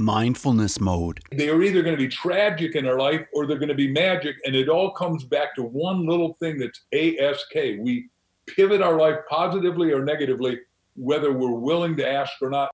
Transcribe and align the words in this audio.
mindfulness 0.00 0.80
mode? 0.80 1.20
They 1.30 1.48
are 1.48 1.62
either 1.62 1.82
going 1.82 1.96
to 1.96 2.02
be 2.02 2.08
tragic 2.08 2.74
in 2.74 2.86
our 2.86 2.98
life 2.98 3.26
or 3.32 3.46
they're 3.46 3.58
going 3.58 3.68
to 3.68 3.74
be 3.74 3.92
magic. 3.92 4.36
And 4.44 4.56
it 4.56 4.68
all 4.68 4.90
comes 4.92 5.24
back 5.24 5.54
to 5.56 5.62
one 5.62 6.06
little 6.06 6.36
thing 6.40 6.58
that's 6.58 6.80
ASK. 6.92 7.54
We 7.54 8.08
pivot 8.46 8.82
our 8.82 8.98
life 8.98 9.18
positively 9.28 9.92
or 9.92 10.04
negatively, 10.04 10.58
whether 10.96 11.32
we're 11.32 11.52
willing 11.52 11.96
to 11.96 12.08
ask 12.08 12.32
or 12.42 12.50
not. 12.50 12.70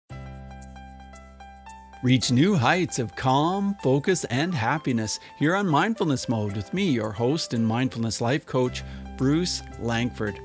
Reach 2.02 2.30
new 2.30 2.54
heights 2.54 2.98
of 2.98 3.16
calm, 3.16 3.74
focus, 3.82 4.24
and 4.26 4.54
happiness 4.54 5.18
here 5.38 5.56
on 5.56 5.66
Mindfulness 5.66 6.28
Mode 6.28 6.54
with 6.54 6.72
me, 6.72 6.90
your 6.90 7.10
host 7.10 7.52
and 7.52 7.66
mindfulness 7.66 8.20
life 8.20 8.46
coach, 8.46 8.84
Bruce 9.16 9.62
Langford. 9.80 10.38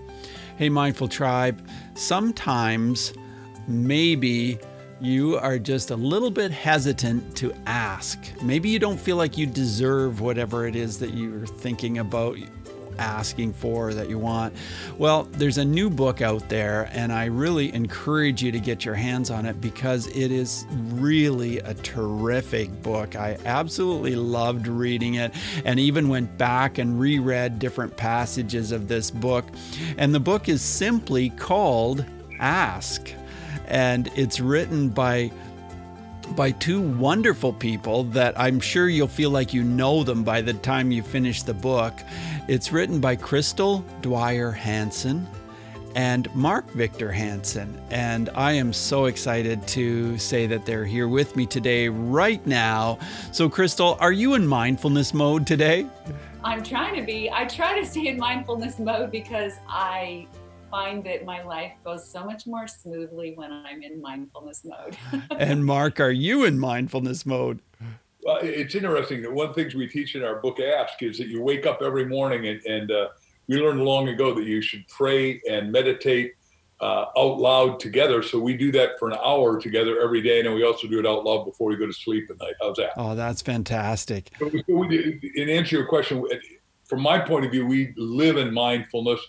Hey, 0.57 0.70
Mindful 0.70 1.07
Tribe, 1.07 1.68
sometimes 1.93 3.13
maybe 3.68 4.57
you 5.02 5.38
are 5.38 5.57
just 5.57 5.89
a 5.89 5.95
little 5.95 6.29
bit 6.29 6.52
hesitant 6.52 7.36
to 7.38 7.54
ask. 7.65 8.19
Maybe 8.43 8.69
you 8.69 8.78
don't 8.78 9.00
feel 9.00 9.18
like 9.18 9.37
you 9.37 9.47
deserve 9.47 10.21
whatever 10.21 10.68
it 10.68 10.75
is 10.75 11.00
that 11.00 11.14
you're 11.15 11.47
thinking 11.47 11.97
about 11.97 12.37
asking 13.00 13.54
for 13.54 13.93
that 13.93 14.09
you 14.09 14.19
want. 14.19 14.54
Well, 14.97 15.23
there's 15.32 15.57
a 15.57 15.65
new 15.65 15.89
book 15.89 16.21
out 16.21 16.47
there, 16.50 16.89
and 16.93 17.11
I 17.11 17.25
really 17.25 17.73
encourage 17.73 18.43
you 18.43 18.51
to 18.51 18.59
get 18.59 18.86
your 18.86 18.93
hands 18.93 19.32
on 19.32 19.45
it 19.45 19.59
because 19.59 20.07
it 20.07 20.32
is 20.32 20.65
really 20.71 21.57
a 21.59 21.73
terrific 21.73 22.70
book. 22.83 23.15
I 23.15 23.37
absolutely 23.45 24.15
loved 24.15 24.68
reading 24.68 25.15
it 25.15 25.33
and 25.65 25.79
even 25.79 26.09
went 26.09 26.37
back 26.37 26.78
and 26.78 27.00
reread 27.00 27.57
different 27.57 27.97
passages 27.97 28.71
of 28.71 28.87
this 28.87 29.09
book. 29.09 29.45
And 29.97 30.14
the 30.14 30.20
book 30.20 30.47
is 30.47 30.61
simply 30.61 31.31
called 31.31 32.06
Ask 32.39 33.14
and 33.67 34.09
it's 34.16 34.39
written 34.39 34.89
by 34.89 35.31
by 36.36 36.52
two 36.52 36.81
wonderful 36.81 37.52
people 37.52 38.06
that 38.06 38.39
I'm 38.39 38.59
sure 38.59 38.88
you'll 38.88 39.08
feel 39.08 39.31
like 39.31 39.53
you 39.53 39.64
know 39.64 40.04
them 40.04 40.23
by 40.23 40.42
the 40.42 40.54
time 40.54 40.92
you 40.92 41.04
finish 41.04 41.44
the 41.44 41.54
book. 41.54 41.94
It's 42.48 42.72
written 42.72 43.00
by 43.02 43.17
Crystal 43.17 43.84
Dwyer 44.02 44.52
Hansen 44.52 45.28
and 45.95 46.34
Mark 46.34 46.70
Victor 46.72 47.12
Hansen. 47.12 47.80
And 47.89 48.30
I 48.36 48.54
am 48.54 48.73
so 48.73 49.06
excited 49.06 49.67
to 49.70 50.17
say 50.17 50.48
that 50.48 50.66
they're 50.66 50.86
here 50.86 51.08
with 51.08 51.36
me 51.36 51.45
today, 51.45 51.89
right 51.89 52.45
now. 52.48 52.98
So, 53.32 53.50
Crystal, 53.50 53.98
are 54.00 54.12
you 54.12 54.36
in 54.36 54.48
mindfulness 54.48 55.14
mode 55.14 55.45
today? 55.45 55.86
I'm 56.44 56.64
trying 56.64 56.95
to 56.95 57.04
be. 57.04 57.30
I 57.30 57.45
try 57.45 57.80
to 57.80 57.86
stay 57.86 58.08
in 58.08 58.17
mindfulness 58.17 58.80
mode 58.80 59.12
because 59.12 59.54
I 59.67 60.28
find 60.72 61.03
that 61.03 61.25
my 61.25 61.44
life 61.44 61.73
goes 61.83 62.09
so 62.09 62.23
much 62.23 62.47
more 62.47 62.67
smoothly 62.67 63.33
when 63.36 63.52
I'm 63.52 63.83
in 63.83 64.02
mindfulness 64.02 64.64
mode. 64.64 64.97
and 65.38 65.66
Mark, 65.66 66.00
are 66.00 66.11
you 66.11 66.45
in 66.45 66.58
mindfulness 66.58 67.25
mode? 67.25 67.59
Well, 68.23 68.39
it's 68.41 68.75
interesting 68.75 69.22
that 69.23 69.31
one 69.31 69.49
of 69.49 69.55
the 69.55 69.61
things 69.61 69.75
we 69.75 69.88
teach 69.88 70.16
in 70.16 70.23
our 70.23 70.36
book 70.36 70.59
Ask 70.59 71.03
is 71.03 71.17
that 71.17 71.27
you 71.27 71.42
wake 71.42 71.66
up 71.66 71.81
every 71.81 72.05
morning 72.05 72.47
and, 72.47 72.61
and 72.66 72.92
uh, 72.92 73.09
we 73.47 73.58
learned 73.58 73.81
long 73.81 74.08
ago 74.08 74.33
that 74.33 74.45
you 74.45 74.61
should 74.61 74.88
pray 74.88 75.42
and 75.49 75.72
meditate 75.72 76.33
uh, 76.80 77.05
out 77.17 77.39
loud 77.39 77.80
together. 77.80 78.23
So 78.23 78.39
we 78.39 78.55
do 78.55 78.72
that 78.72 78.97
for 78.97 79.09
an 79.09 79.17
hour 79.23 79.59
together 79.59 80.02
every 80.02 80.22
day, 80.22 80.39
and 80.39 80.47
then 80.47 80.55
we 80.55 80.64
also 80.64 80.88
do 80.88 80.99
it 80.99 81.05
out 81.05 81.23
loud 81.23 81.45
before 81.45 81.69
we 81.69 81.75
go 81.75 81.86
to 81.86 81.94
sleep 81.94 82.30
at 82.30 82.39
night. 82.39 82.53
How's 82.59 82.77
that? 82.77 82.94
Oh, 82.97 83.14
that's 83.14 83.42
fantastic. 83.42 84.31
So 84.39 84.49
we, 84.67 85.31
in 85.36 85.49
answer 85.49 85.69
to 85.72 85.75
your 85.77 85.88
question, 85.88 86.25
from 86.86 87.02
my 87.02 87.19
point 87.19 87.45
of 87.45 87.52
view, 87.52 87.67
we 87.67 87.94
live 87.97 88.38
in 88.38 88.53
mindfulness. 88.53 89.19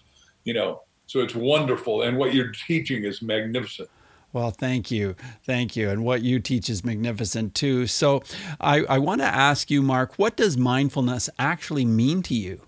You 0.45 0.55
know, 0.55 0.83
so 1.13 1.21
it's 1.21 1.35
wonderful. 1.35 2.01
And 2.01 2.17
what 2.17 2.33
you're 2.33 2.53
teaching 2.53 3.05
is 3.05 3.21
magnificent. 3.21 3.91
Well, 4.33 4.51
thank 4.51 4.91
you. 4.91 5.15
Thank 5.45 5.77
you. 5.77 5.91
And 5.91 6.05
what 6.05 6.23
you 6.23 6.41
teach 6.41 6.71
is 6.71 6.87
magnificent 6.87 7.55
too. 7.55 7.87
So 7.87 8.23
I, 8.59 8.79
I 8.85 8.99
want 8.99 9.21
to 9.21 9.27
ask 9.27 9.71
you, 9.71 9.83
Mark, 9.83 10.15
what 10.19 10.37
does 10.37 10.57
mindfulness 10.57 11.29
actually 11.39 11.85
mean 11.85 12.23
to 12.23 12.35
you? 12.35 12.63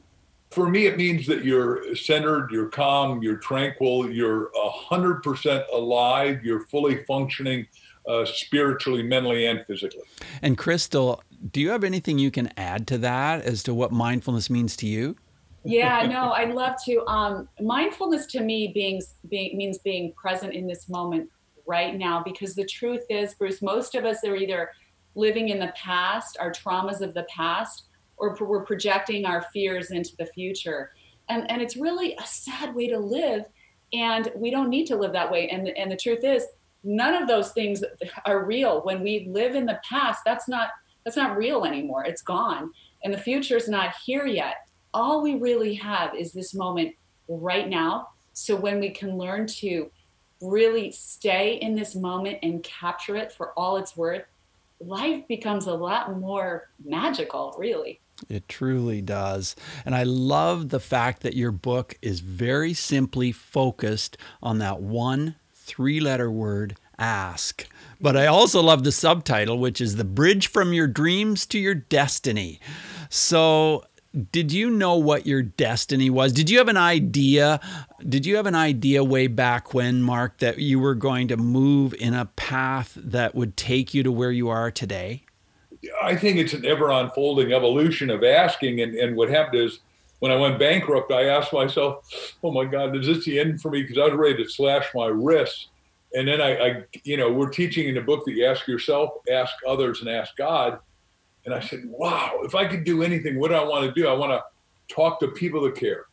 For 0.51 0.69
me, 0.69 0.85
it 0.85 0.99
means 0.99 1.27
that 1.27 1.43
you're 1.43 1.97
centered, 1.97 2.51
you're 2.53 2.69
calm, 2.69 3.23
you're 3.23 3.39
tranquil, 3.39 4.11
you're 4.11 4.51
100% 4.55 5.65
alive, 5.73 6.45
you're 6.45 6.67
fully 6.67 7.03
functioning 7.05 7.67
uh, 8.07 8.27
spiritually, 8.27 9.03
mentally, 9.03 9.47
and 9.47 9.65
physically. 9.67 10.03
And 10.43 10.59
Crystal, 10.59 11.23
do 11.51 11.63
you 11.63 11.71
have 11.71 11.83
anything 11.83 12.19
you 12.19 12.31
can 12.31 12.53
add 12.59 12.87
to 12.89 12.99
that 12.99 13.41
as 13.41 13.63
to 13.63 13.73
what 13.73 13.91
mindfulness 13.91 14.51
means 14.51 14.77
to 14.77 14.87
you? 14.87 15.17
Yeah 15.65 16.07
no 16.07 16.33
i'd 16.33 16.53
love 16.53 16.75
to 16.85 17.05
um, 17.07 17.49
mindfulness 17.61 18.27
to 18.27 18.41
me 18.41 18.71
being, 18.75 19.01
being 19.29 19.57
means 19.57 19.79
being 19.79 20.13
present 20.13 20.53
in 20.53 20.67
this 20.67 20.89
moment 20.89 21.29
right 21.67 21.97
now 21.97 22.23
because 22.23 22.55
the 22.55 22.65
truth 22.65 23.05
is 23.09 23.35
bruce 23.35 23.63
most 23.63 23.95
of 23.95 24.05
us 24.05 24.19
are 24.25 24.37
either 24.37 24.71
living 25.15 25.49
in 25.49 25.59
the 25.59 25.73
past 25.77 26.37
our 26.41 26.51
traumas 26.53 27.01
of 27.01 27.15
the 27.15 27.27
past 27.35 27.87
or 28.17 28.37
we're 28.41 28.65
projecting 28.65 29.25
our 29.25 29.43
fears 29.53 29.91
into 29.91 30.15
the 30.19 30.27
future. 30.27 30.91
And 31.29 31.51
and 31.51 31.63
it's 31.63 31.77
really 31.77 32.15
a 32.17 32.27
sad 32.27 32.75
way 32.75 32.89
to 32.89 32.99
live 32.99 33.45
and 33.93 34.31
we 34.35 34.51
don't 34.51 34.71
need 34.71 34.87
to 34.87 34.97
live 34.97 35.13
that 35.13 35.31
way. 35.31 35.49
And 35.49 35.69
and 35.69 35.91
the 35.91 35.97
truth 35.97 36.25
is 36.25 36.47
none 36.83 37.15
of 37.15 37.29
those 37.29 37.53
things 37.53 37.83
are 38.27 38.45
real. 38.45 38.83
When 38.83 39.03
we 39.03 39.27
live 39.29 39.55
in 39.55 39.67
the 39.67 39.81
past 39.89 40.21
that's 40.25 40.49
not 40.49 40.71
that's 41.05 41.17
not 41.17 41.37
real 41.37 41.65
anymore. 41.65 42.05
It's 42.05 42.23
gone. 42.23 42.73
And 43.03 43.13
the 43.13 43.19
future 43.19 43.57
is 43.57 43.69
not 43.69 43.95
here 44.05 44.27
yet 44.27 44.57
all 44.95 45.21
we 45.21 45.35
really 45.35 45.75
have 45.75 46.15
is 46.15 46.33
this 46.33 46.55
moment 46.55 46.95
right 47.29 47.69
now. 47.69 48.09
So 48.33 48.57
when 48.57 48.81
we 48.81 48.91
can 48.91 49.19
learn 49.19 49.47
to 49.59 49.91
really 50.41 50.91
stay 50.93 51.55
in 51.57 51.75
this 51.75 51.95
moment 51.95 52.39
and 52.43 52.63
capture 52.63 53.17
it 53.17 53.33
for 53.33 53.53
all 53.59 53.77
it's 53.77 53.97
worth, 53.97 54.25
life 54.81 55.27
becomes 55.29 55.67
a 55.67 55.75
lot 55.75 56.19
more 56.19 56.69
magical, 56.85 57.55
really. 57.59 58.01
It 58.29 58.49
truly 58.49 59.01
does. 59.01 59.57
And 59.85 59.95
I 59.95 60.05
love 60.05 60.69
the 60.69 60.81
fact 60.81 61.23
that 61.23 61.35
your 61.35 61.51
book 61.51 61.99
is 62.01 62.21
very 62.21 62.73
simply 62.73 63.33
focused 63.33 64.17
on 64.43 64.59
that 64.59 64.81
one 64.81 65.37
three 65.55 65.99
letter 65.99 66.31
word, 66.31 66.77
ask. 66.99 67.67
But 68.01 68.17
I 68.17 68.27
also 68.27 68.61
love 68.61 68.85
the 68.85 68.93
subtitle, 68.93 69.59
which 69.59 69.81
is 69.81 69.97
The 69.97 70.05
Bridge 70.05 70.47
from 70.47 70.73
Your 70.73 70.87
Dreams 70.87 71.47
to 71.47 71.59
Your 71.59 71.75
Destiny. 71.75 72.61
So 73.09 73.85
did 74.15 74.53
you 74.53 74.71
know 74.71 74.97
what 74.97 75.27
your 75.27 75.43
destiny 75.43 76.09
was? 76.09 76.33
Did 76.33 76.49
you 76.49 76.59
have 76.59 76.69
an 76.69 76.77
idea? 76.77 77.61
Did 78.09 78.27
you 78.27 78.37
have 78.37 78.47
an 78.47 78.55
idea 78.55 79.03
way 79.03 79.27
back 79.27 79.75
when, 79.75 80.03
Mark, 80.03 80.39
that 80.39 80.59
you 80.59 80.79
were 80.79 80.95
going 80.95 81.29
to 81.29 81.37
move 81.37 81.95
in 81.95 82.15
a 82.15 82.27
path 82.27 82.97
that 82.97 83.35
would 83.35 83.57
take 83.57 83.93
you 83.93 84.03
to 84.05 84.13
where 84.13 84.31
you 84.31 84.49
are 84.49 84.71
today? 84.71 85.25
I 86.03 86.15
think 86.17 86.39
it's 86.39 86.53
an 86.53 86.65
ever 86.65 86.91
unfolding 86.91 87.53
evolution 87.53 88.09
of 88.09 88.23
asking. 88.23 88.81
And, 88.81 88.95
and 88.95 89.17
what 89.17 89.31
happened 89.31 89.63
is 89.63 89.81
when 90.21 90.31
I 90.31 90.37
went 90.37 90.59
bankrupt, 90.59 91.11
I 91.11 91.25
asked 91.25 91.53
myself, 91.53 92.09
oh 92.43 92.53
my 92.53 92.65
God, 92.65 92.97
is 92.97 93.07
this 93.07 93.25
the 93.25 93.39
end 93.41 93.61
for 93.61 93.71
me? 93.71 93.83
Because 93.83 93.99
I 93.99 94.05
was 94.05 94.15
ready 94.15 94.43
to 94.43 94.49
slash 94.49 94.87
my 94.95 95.07
wrists. 95.07 95.69
And 96.15 96.29
then 96.29 96.41
I, 96.41 96.57
I, 96.57 96.85
you 97.03 97.17
know, 97.17 97.33
we're 97.33 97.51
teaching 97.51 97.89
in 97.89 97.97
the 97.97 98.01
book 98.01 98.25
that 98.25 98.33
you 98.33 98.47
ask 98.47 98.69
yourself, 98.69 99.11
ask 99.31 99.53
others, 99.67 100.01
and 100.01 100.09
ask 100.09 100.37
God. 100.37 100.79
And 101.45 101.55
I 101.55 101.61
said, 101.61 101.83
wow, 101.85 102.41
if 102.43 102.55
I 102.55 102.67
could 102.67 102.85
do 102.85 103.03
anything, 103.03 103.39
what 103.39 103.49
do 103.49 103.55
I 103.55 103.65
want 103.65 103.85
to 103.87 104.01
do? 104.01 104.09
I 104.09 104.13
want 104.13 104.33
to 104.33 104.43
talk 104.95 105.21
to 105.21 105.29
people 105.29 105.63
that 105.63 105.75
care 105.75 106.07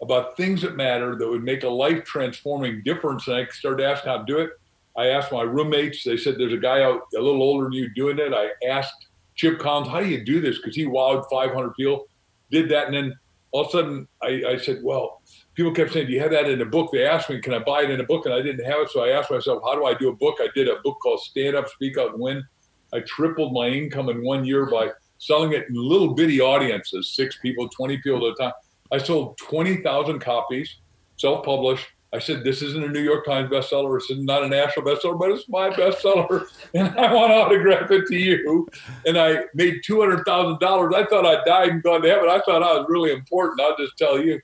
about 0.00 0.36
things 0.36 0.62
that 0.62 0.76
matter 0.76 1.16
that 1.16 1.28
would 1.28 1.42
make 1.42 1.64
a 1.64 1.68
life 1.68 2.04
transforming 2.04 2.82
difference. 2.82 3.26
And 3.26 3.36
I 3.36 3.46
started 3.46 3.84
asking 3.84 4.10
how 4.10 4.18
to 4.18 4.24
do 4.24 4.38
it. 4.38 4.50
I 4.96 5.08
asked 5.08 5.32
my 5.32 5.42
roommates, 5.42 6.02
they 6.02 6.16
said, 6.16 6.36
there's 6.38 6.52
a 6.52 6.58
guy 6.58 6.82
out 6.82 7.02
a 7.16 7.20
little 7.20 7.42
older 7.42 7.64
than 7.64 7.72
you 7.72 7.92
doing 7.94 8.18
it. 8.18 8.32
I 8.32 8.50
asked 8.66 9.06
Chip 9.34 9.58
Collins, 9.58 9.88
how 9.88 10.00
do 10.00 10.06
you 10.06 10.24
do 10.24 10.40
this? 10.40 10.58
Because 10.58 10.74
he 10.74 10.86
wowed 10.86 11.28
500 11.30 11.74
people, 11.74 12.08
did 12.50 12.68
that. 12.70 12.86
And 12.86 12.94
then 12.94 13.18
all 13.52 13.62
of 13.62 13.68
a 13.68 13.70
sudden 13.70 14.08
I, 14.22 14.42
I 14.48 14.56
said, 14.56 14.80
well, 14.82 15.22
people 15.54 15.72
kept 15.72 15.92
saying, 15.92 16.06
do 16.06 16.12
you 16.12 16.20
have 16.20 16.32
that 16.32 16.48
in 16.48 16.60
a 16.60 16.66
book? 16.66 16.90
They 16.92 17.06
asked 17.06 17.30
me, 17.30 17.40
can 17.40 17.54
I 17.54 17.60
buy 17.60 17.82
it 17.82 17.90
in 17.90 18.00
a 18.00 18.04
book? 18.04 18.26
And 18.26 18.34
I 18.34 18.42
didn't 18.42 18.64
have 18.64 18.80
it. 18.80 18.90
So 18.90 19.04
I 19.04 19.10
asked 19.10 19.30
myself, 19.30 19.62
how 19.64 19.74
do 19.74 19.84
I 19.84 19.94
do 19.94 20.08
a 20.08 20.16
book? 20.16 20.38
I 20.40 20.48
did 20.54 20.68
a 20.68 20.76
book 20.82 20.98
called 21.02 21.20
Stand 21.20 21.56
Up, 21.56 21.68
Speak 21.68 21.98
Out, 21.98 22.12
and 22.12 22.20
Win 22.20 22.44
I 22.92 23.00
tripled 23.00 23.52
my 23.52 23.68
income 23.68 24.08
in 24.08 24.24
one 24.24 24.44
year 24.44 24.66
by 24.66 24.90
selling 25.18 25.52
it 25.52 25.68
in 25.68 25.74
little 25.74 26.14
bitty 26.14 26.40
audiences, 26.40 27.14
six 27.14 27.36
people, 27.38 27.68
20 27.68 27.98
people 27.98 28.26
at 28.26 28.32
a 28.32 28.36
time. 28.36 28.52
I 28.90 28.98
sold 28.98 29.36
20,000 29.38 30.18
copies, 30.20 30.76
self 31.16 31.44
published. 31.44 31.86
I 32.14 32.18
said, 32.18 32.42
This 32.42 32.62
isn't 32.62 32.82
a 32.82 32.88
New 32.88 33.02
York 33.02 33.26
Times 33.26 33.50
bestseller. 33.50 33.98
It's 33.98 34.10
not 34.10 34.42
a 34.42 34.48
national 34.48 34.86
bestseller, 34.86 35.18
but 35.18 35.30
it's 35.30 35.46
my 35.48 35.68
bestseller. 35.68 36.46
And 36.74 36.88
I 36.98 37.12
want 37.12 37.30
to 37.30 37.34
autograph 37.34 37.90
it 37.90 38.06
to 38.06 38.16
you. 38.16 38.66
And 39.04 39.18
I 39.18 39.40
made 39.54 39.82
$200,000. 39.86 40.94
I 40.94 41.04
thought 41.04 41.26
I'd 41.26 41.44
died 41.44 41.68
and 41.70 41.82
gone 41.82 42.02
to 42.02 42.08
heaven. 42.08 42.30
I 42.30 42.40
thought 42.46 42.62
I 42.62 42.78
was 42.78 42.86
really 42.88 43.12
important. 43.12 43.60
I'll 43.60 43.76
just 43.76 43.98
tell 43.98 44.18
you. 44.18 44.40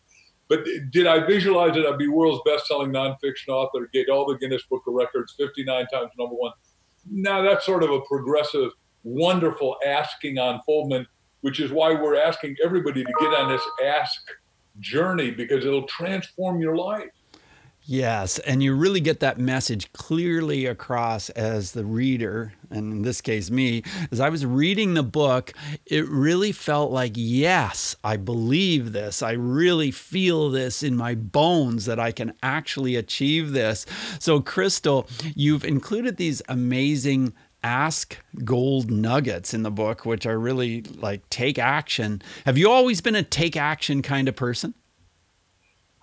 But 0.48 0.66
did 0.90 1.06
I 1.06 1.26
visualize 1.26 1.74
it? 1.76 1.86
I'd 1.86 1.96
be 1.96 2.06
world's 2.06 2.42
best 2.44 2.66
selling 2.66 2.92
nonfiction 2.92 3.48
author, 3.48 3.88
get 3.94 4.10
all 4.10 4.26
the 4.26 4.36
Guinness 4.36 4.62
Book 4.68 4.82
of 4.86 4.92
Records, 4.92 5.34
59 5.38 5.86
times 5.86 6.10
number 6.18 6.34
one 6.34 6.52
now 7.10 7.42
that's 7.42 7.66
sort 7.66 7.82
of 7.82 7.90
a 7.90 8.00
progressive, 8.02 8.70
wonderful 9.02 9.76
asking 9.86 10.38
on 10.38 10.56
unfoldment, 10.56 11.06
which 11.42 11.60
is 11.60 11.70
why 11.70 11.92
we're 11.92 12.16
asking 12.16 12.56
everybody 12.64 13.04
to 13.04 13.12
get 13.20 13.34
on 13.34 13.50
this 13.50 13.62
ask 13.84 14.22
journey 14.80 15.30
because 15.30 15.64
it'll 15.64 15.86
transform 15.86 16.60
your 16.60 16.76
life. 16.76 17.10
Yes, 17.86 18.38
and 18.38 18.62
you 18.62 18.74
really 18.74 19.00
get 19.00 19.20
that 19.20 19.38
message 19.38 19.92
clearly 19.92 20.64
across 20.64 21.28
as 21.30 21.72
the 21.72 21.84
reader, 21.84 22.54
and 22.70 22.90
in 22.90 23.02
this 23.02 23.20
case, 23.20 23.50
me. 23.50 23.82
As 24.10 24.20
I 24.20 24.30
was 24.30 24.46
reading 24.46 24.94
the 24.94 25.02
book, 25.02 25.52
it 25.84 26.08
really 26.08 26.50
felt 26.50 26.92
like, 26.92 27.12
yes, 27.14 27.94
I 28.02 28.16
believe 28.16 28.92
this. 28.92 29.22
I 29.22 29.32
really 29.32 29.90
feel 29.90 30.48
this 30.48 30.82
in 30.82 30.96
my 30.96 31.14
bones 31.14 31.84
that 31.84 32.00
I 32.00 32.10
can 32.10 32.32
actually 32.42 32.96
achieve 32.96 33.52
this. 33.52 33.84
So, 34.18 34.40
Crystal, 34.40 35.06
you've 35.34 35.64
included 35.64 36.16
these 36.16 36.40
amazing 36.48 37.34
ask 37.62 38.16
gold 38.44 38.90
nuggets 38.90 39.52
in 39.52 39.62
the 39.62 39.70
book, 39.70 40.06
which 40.06 40.24
are 40.24 40.38
really 40.38 40.82
like 40.82 41.28
take 41.28 41.58
action. 41.58 42.22
Have 42.46 42.56
you 42.56 42.70
always 42.70 43.02
been 43.02 43.14
a 43.14 43.22
take 43.22 43.58
action 43.58 44.00
kind 44.00 44.26
of 44.26 44.36
person? 44.36 44.72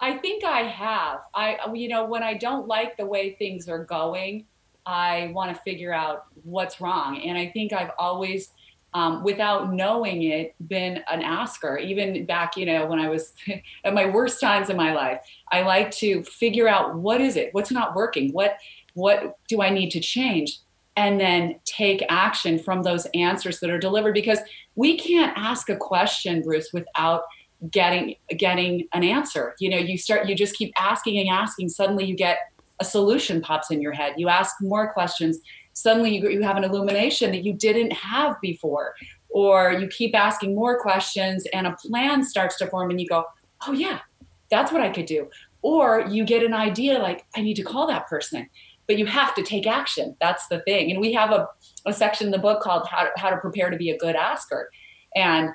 I 0.01 0.17
think 0.17 0.43
I 0.43 0.63
have. 0.63 1.19
I, 1.35 1.57
you 1.73 1.87
know, 1.87 2.05
when 2.05 2.23
I 2.23 2.33
don't 2.33 2.67
like 2.67 2.97
the 2.97 3.05
way 3.05 3.35
things 3.35 3.69
are 3.69 3.85
going, 3.85 4.47
I 4.85 5.31
want 5.33 5.55
to 5.55 5.61
figure 5.61 5.93
out 5.93 6.25
what's 6.43 6.81
wrong. 6.81 7.21
And 7.21 7.37
I 7.37 7.49
think 7.49 7.71
I've 7.71 7.91
always, 7.99 8.51
um, 8.95 9.23
without 9.23 9.71
knowing 9.71 10.23
it, 10.23 10.55
been 10.67 11.03
an 11.09 11.21
asker. 11.21 11.77
Even 11.77 12.25
back, 12.25 12.57
you 12.57 12.65
know, 12.65 12.87
when 12.87 12.99
I 12.99 13.09
was 13.09 13.33
at 13.85 13.93
my 13.93 14.07
worst 14.07 14.41
times 14.41 14.71
in 14.71 14.75
my 14.75 14.93
life, 14.93 15.21
I 15.51 15.61
like 15.61 15.91
to 15.97 16.23
figure 16.23 16.67
out 16.67 16.95
what 16.95 17.21
is 17.21 17.35
it, 17.35 17.53
what's 17.53 17.71
not 17.71 17.95
working, 17.95 18.31
what 18.31 18.57
what 18.93 19.37
do 19.47 19.61
I 19.61 19.69
need 19.69 19.91
to 19.91 20.01
change, 20.01 20.59
and 20.97 21.17
then 21.17 21.59
take 21.63 22.03
action 22.09 22.59
from 22.59 22.83
those 22.83 23.05
answers 23.13 23.61
that 23.61 23.69
are 23.69 23.79
delivered. 23.79 24.13
Because 24.13 24.39
we 24.75 24.97
can't 24.97 25.37
ask 25.37 25.69
a 25.69 25.77
question, 25.77 26.41
Bruce, 26.41 26.73
without 26.73 27.23
getting 27.69 28.15
getting 28.37 28.87
an 28.93 29.03
answer. 29.03 29.55
You 29.59 29.69
know 29.69 29.77
you 29.77 29.97
start 29.97 30.27
you 30.27 30.35
just 30.35 30.55
keep 30.55 30.73
asking 30.77 31.19
and 31.19 31.29
asking. 31.29 31.69
Suddenly 31.69 32.05
you 32.05 32.15
get 32.15 32.37
a 32.79 32.85
solution 32.85 33.41
pops 33.41 33.69
in 33.69 33.81
your 33.81 33.91
head. 33.91 34.13
You 34.17 34.29
ask 34.29 34.55
more 34.61 34.91
questions. 34.91 35.39
Suddenly 35.73 36.17
you, 36.17 36.29
you 36.29 36.41
have 36.41 36.57
an 36.57 36.63
illumination 36.63 37.31
that 37.31 37.45
you 37.45 37.53
didn't 37.53 37.93
have 37.93 38.41
before. 38.41 38.95
Or 39.29 39.71
you 39.71 39.87
keep 39.87 40.15
asking 40.15 40.55
more 40.55 40.81
questions 40.81 41.45
and 41.53 41.67
a 41.67 41.75
plan 41.75 42.23
starts 42.23 42.57
to 42.57 42.67
form 42.67 42.89
and 42.89 42.99
you 42.99 43.07
go 43.07 43.25
oh 43.67 43.71
yeah 43.71 43.99
that's 44.49 44.71
what 44.71 44.81
i 44.81 44.89
could 44.89 45.05
do. 45.05 45.29
Or 45.61 46.05
you 46.09 46.25
get 46.25 46.43
an 46.43 46.53
idea 46.53 46.97
like 46.99 47.25
i 47.35 47.41
need 47.41 47.55
to 47.55 47.63
call 47.63 47.87
that 47.87 48.07
person. 48.07 48.49
But 48.87 48.97
you 48.97 49.05
have 49.05 49.35
to 49.35 49.43
take 49.43 49.67
action. 49.67 50.17
That's 50.19 50.47
the 50.47 50.59
thing. 50.61 50.91
And 50.91 50.99
we 50.99 51.13
have 51.13 51.31
a, 51.31 51.47
a 51.85 51.93
section 51.93 52.27
in 52.27 52.31
the 52.31 52.39
book 52.39 52.61
called 52.61 52.87
how 52.87 53.03
to, 53.03 53.09
how 53.15 53.29
to 53.29 53.37
prepare 53.37 53.69
to 53.69 53.77
be 53.77 53.91
a 53.91 53.97
good 53.97 54.15
asker. 54.15 54.69
And 55.15 55.51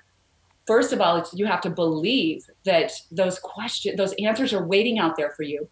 first 0.66 0.92
of 0.92 1.00
all, 1.00 1.24
you 1.32 1.46
have 1.46 1.60
to 1.62 1.70
believe 1.70 2.44
that 2.64 2.92
those 3.10 3.38
questions, 3.38 3.96
those 3.96 4.14
answers 4.14 4.52
are 4.52 4.66
waiting 4.66 4.98
out 4.98 5.16
there 5.16 5.30
for 5.30 5.42
you 5.42 5.68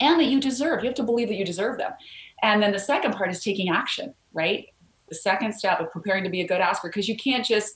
and 0.00 0.18
that 0.20 0.26
you 0.26 0.40
deserve. 0.40 0.82
You 0.82 0.88
have 0.88 0.96
to 0.96 1.02
believe 1.02 1.28
that 1.28 1.36
you 1.36 1.44
deserve 1.44 1.78
them. 1.78 1.92
And 2.42 2.62
then 2.62 2.72
the 2.72 2.78
second 2.78 3.14
part 3.14 3.30
is 3.30 3.42
taking 3.42 3.70
action, 3.70 4.14
right? 4.32 4.66
The 5.08 5.14
second 5.14 5.52
step 5.52 5.80
of 5.80 5.90
preparing 5.90 6.24
to 6.24 6.30
be 6.30 6.40
a 6.40 6.46
good 6.46 6.60
asker, 6.60 6.88
because 6.88 7.08
you 7.08 7.16
can't 7.16 7.44
just 7.44 7.74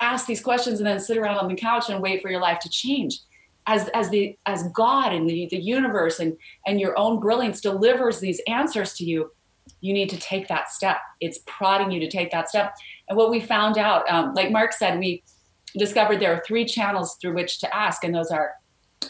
ask 0.00 0.26
these 0.26 0.42
questions 0.42 0.78
and 0.78 0.86
then 0.86 0.98
sit 1.00 1.18
around 1.18 1.38
on 1.38 1.48
the 1.48 1.54
couch 1.54 1.90
and 1.90 2.00
wait 2.00 2.22
for 2.22 2.30
your 2.30 2.40
life 2.40 2.58
to 2.60 2.68
change. 2.68 3.20
As, 3.66 3.88
as 3.92 4.08
the 4.08 4.38
as 4.46 4.62
God 4.72 5.12
and 5.12 5.28
the, 5.28 5.46
the 5.50 5.58
universe 5.58 6.20
and 6.20 6.38
and 6.66 6.80
your 6.80 6.98
own 6.98 7.20
brilliance 7.20 7.60
delivers 7.60 8.18
these 8.18 8.40
answers 8.46 8.94
to 8.94 9.04
you, 9.04 9.30
you 9.82 9.92
need 9.92 10.08
to 10.08 10.16
take 10.16 10.48
that 10.48 10.70
step. 10.70 10.96
It's 11.20 11.40
prodding 11.44 11.90
you 11.90 12.00
to 12.00 12.08
take 12.08 12.30
that 12.30 12.48
step. 12.48 12.74
And 13.10 13.18
what 13.18 13.30
we 13.30 13.40
found 13.40 13.76
out, 13.76 14.08
um, 14.08 14.32
like 14.32 14.50
Mark 14.50 14.72
said, 14.72 14.98
we 14.98 15.22
discovered 15.78 16.20
there 16.20 16.34
are 16.34 16.42
three 16.46 16.64
channels 16.64 17.16
through 17.20 17.34
which 17.34 17.60
to 17.60 17.76
ask, 17.76 18.04
and 18.04 18.14
those 18.14 18.30
are 18.30 18.52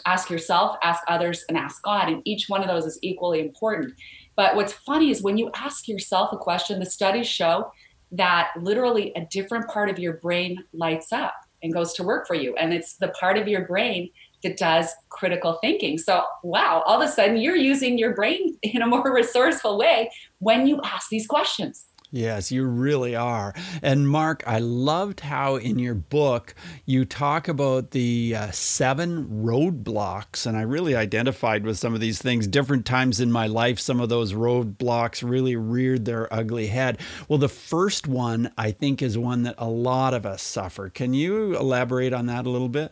ask 0.05 0.29
yourself, 0.29 0.77
ask 0.83 1.03
others, 1.07 1.43
and 1.49 1.57
ask 1.57 1.81
God. 1.83 2.09
And 2.09 2.21
each 2.25 2.47
one 2.47 2.61
of 2.61 2.67
those 2.67 2.85
is 2.85 2.99
equally 3.01 3.39
important. 3.39 3.93
But 4.35 4.55
what's 4.55 4.73
funny 4.73 5.09
is 5.09 5.21
when 5.21 5.37
you 5.37 5.51
ask 5.55 5.87
yourself 5.87 6.31
a 6.31 6.37
question, 6.37 6.79
the 6.79 6.85
studies 6.85 7.27
show 7.27 7.71
that 8.11 8.51
literally 8.57 9.11
a 9.15 9.25
different 9.25 9.67
part 9.67 9.89
of 9.89 9.99
your 9.99 10.13
brain 10.13 10.63
lights 10.73 11.11
up 11.11 11.33
and 11.61 11.73
goes 11.73 11.93
to 11.93 12.03
work 12.03 12.25
for 12.25 12.35
you. 12.35 12.55
And 12.55 12.73
it's 12.73 12.95
the 12.95 13.09
part 13.09 13.37
of 13.37 13.47
your 13.47 13.65
brain 13.65 14.09
that 14.43 14.57
does 14.57 14.93
critical 15.09 15.57
thinking. 15.61 15.97
So, 15.97 16.23
wow, 16.43 16.83
all 16.85 17.01
of 17.01 17.07
a 17.07 17.11
sudden 17.11 17.37
you're 17.37 17.55
using 17.55 17.97
your 17.97 18.13
brain 18.13 18.57
in 18.63 18.81
a 18.81 18.87
more 18.87 19.13
resourceful 19.13 19.77
way 19.77 20.09
when 20.39 20.67
you 20.67 20.79
ask 20.83 21.09
these 21.09 21.27
questions. 21.27 21.85
Yes, 22.11 22.51
you 22.51 22.65
really 22.65 23.15
are. 23.15 23.53
And 23.83 24.09
Mark, 24.09 24.43
I 24.47 24.57
loved 24.57 25.19
how 25.19 25.57
in 25.57 25.77
your 25.77 25.93
book 25.93 26.55
you 26.83 27.05
talk 27.05 27.47
about 27.47 27.91
the 27.91 28.35
uh, 28.35 28.51
seven 28.51 29.43
roadblocks. 29.43 30.47
And 30.47 30.57
I 30.57 30.61
really 30.61 30.95
identified 30.95 31.63
with 31.63 31.77
some 31.77 31.93
of 31.93 31.99
these 31.99 32.19
things. 32.19 32.47
Different 32.47 32.87
times 32.87 33.19
in 33.19 33.31
my 33.31 33.45
life, 33.45 33.79
some 33.79 33.99
of 33.99 34.09
those 34.09 34.33
roadblocks 34.33 35.27
really 35.27 35.55
reared 35.55 36.05
their 36.05 36.33
ugly 36.33 36.65
head. 36.67 36.99
Well, 37.27 37.37
the 37.37 37.47
first 37.47 38.07
one, 38.07 38.51
I 38.57 38.71
think, 38.71 39.03
is 39.03 39.15
one 39.15 39.43
that 39.43 39.55
a 39.59 39.69
lot 39.69 40.15
of 40.15 40.25
us 40.25 40.41
suffer. 40.41 40.89
Can 40.89 41.13
you 41.13 41.55
elaborate 41.55 42.11
on 42.11 42.25
that 42.25 42.47
a 42.47 42.49
little 42.49 42.69
bit? 42.69 42.91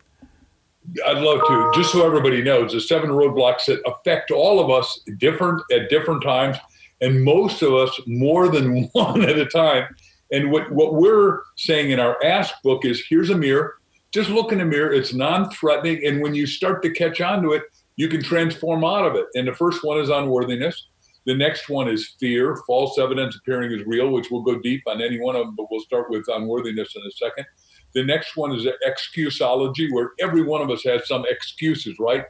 I'd 1.08 1.18
love 1.18 1.40
to. 1.48 1.72
Just 1.74 1.92
so 1.92 2.06
everybody 2.06 2.44
knows, 2.44 2.72
the 2.72 2.80
seven 2.80 3.10
roadblocks 3.10 3.66
that 3.66 3.82
affect 3.88 4.30
all 4.30 4.60
of 4.60 4.70
us 4.70 5.02
different 5.18 5.62
at 5.72 5.90
different 5.90 6.22
times 6.22 6.58
and 7.02 7.24
most 7.24 7.62
of 7.62 7.74
us 7.74 8.00
more 8.06 8.50
than 8.50 8.84
one 8.94 9.24
at 9.24 9.38
a 9.38 9.46
time. 9.46 9.96
And 10.32 10.52
what, 10.52 10.72
what 10.72 10.96
we're 10.96 11.42
saying 11.56 11.92
in 11.92 12.00
our 12.00 12.22
Ask 12.24 12.62
book 12.64 12.86
is 12.86 13.04
here's 13.08 13.30
a 13.30 13.38
mirror, 13.38 13.76
just 14.12 14.30
look 14.30 14.52
in 14.52 14.58
the 14.60 14.66
mirror. 14.66 14.92
It's 14.92 15.14
non 15.14 15.50
threatening. 15.52 16.06
And 16.06 16.22
when 16.22 16.34
you 16.34 16.48
start 16.48 16.82
to 16.84 16.92
catch 16.92 17.22
on 17.22 17.42
to 17.44 17.54
it, 17.54 17.64
you 17.96 18.08
can 18.08 18.22
transform 18.22 18.84
out 18.84 19.06
of 19.06 19.16
it. 19.16 19.26
And 19.36 19.48
the 19.48 19.54
first 19.54 19.84
one 19.84 20.00
is 20.00 20.10
unworthiness. 20.10 20.88
The 21.26 21.36
next 21.36 21.68
one 21.68 21.90
is 21.90 22.16
fear, 22.20 22.58
false 22.66 22.98
evidence 22.98 23.36
appearing 23.36 23.78
as 23.78 23.86
real, 23.86 24.12
which 24.12 24.32
we'll 24.32 24.44
go 24.44 24.60
deep 24.60 24.84
on 24.88 25.02
any 25.02 25.20
one 25.20 25.36
of 25.36 25.46
them, 25.46 25.56
but 25.58 25.70
we'll 25.70 25.82
start 25.82 26.10
with 26.10 26.26
unworthiness 26.30 26.96
in 26.96 27.02
a 27.06 27.12
second. 27.12 27.46
The 27.94 28.06
next 28.06 28.38
one 28.38 28.56
is 28.56 28.66
excusology, 28.86 29.92
where 29.92 30.12
every 30.22 30.44
one 30.44 30.62
of 30.62 30.70
us 30.70 30.84
has 30.84 31.06
some 31.08 31.26
excuses, 31.30 31.98
right? 32.00 32.26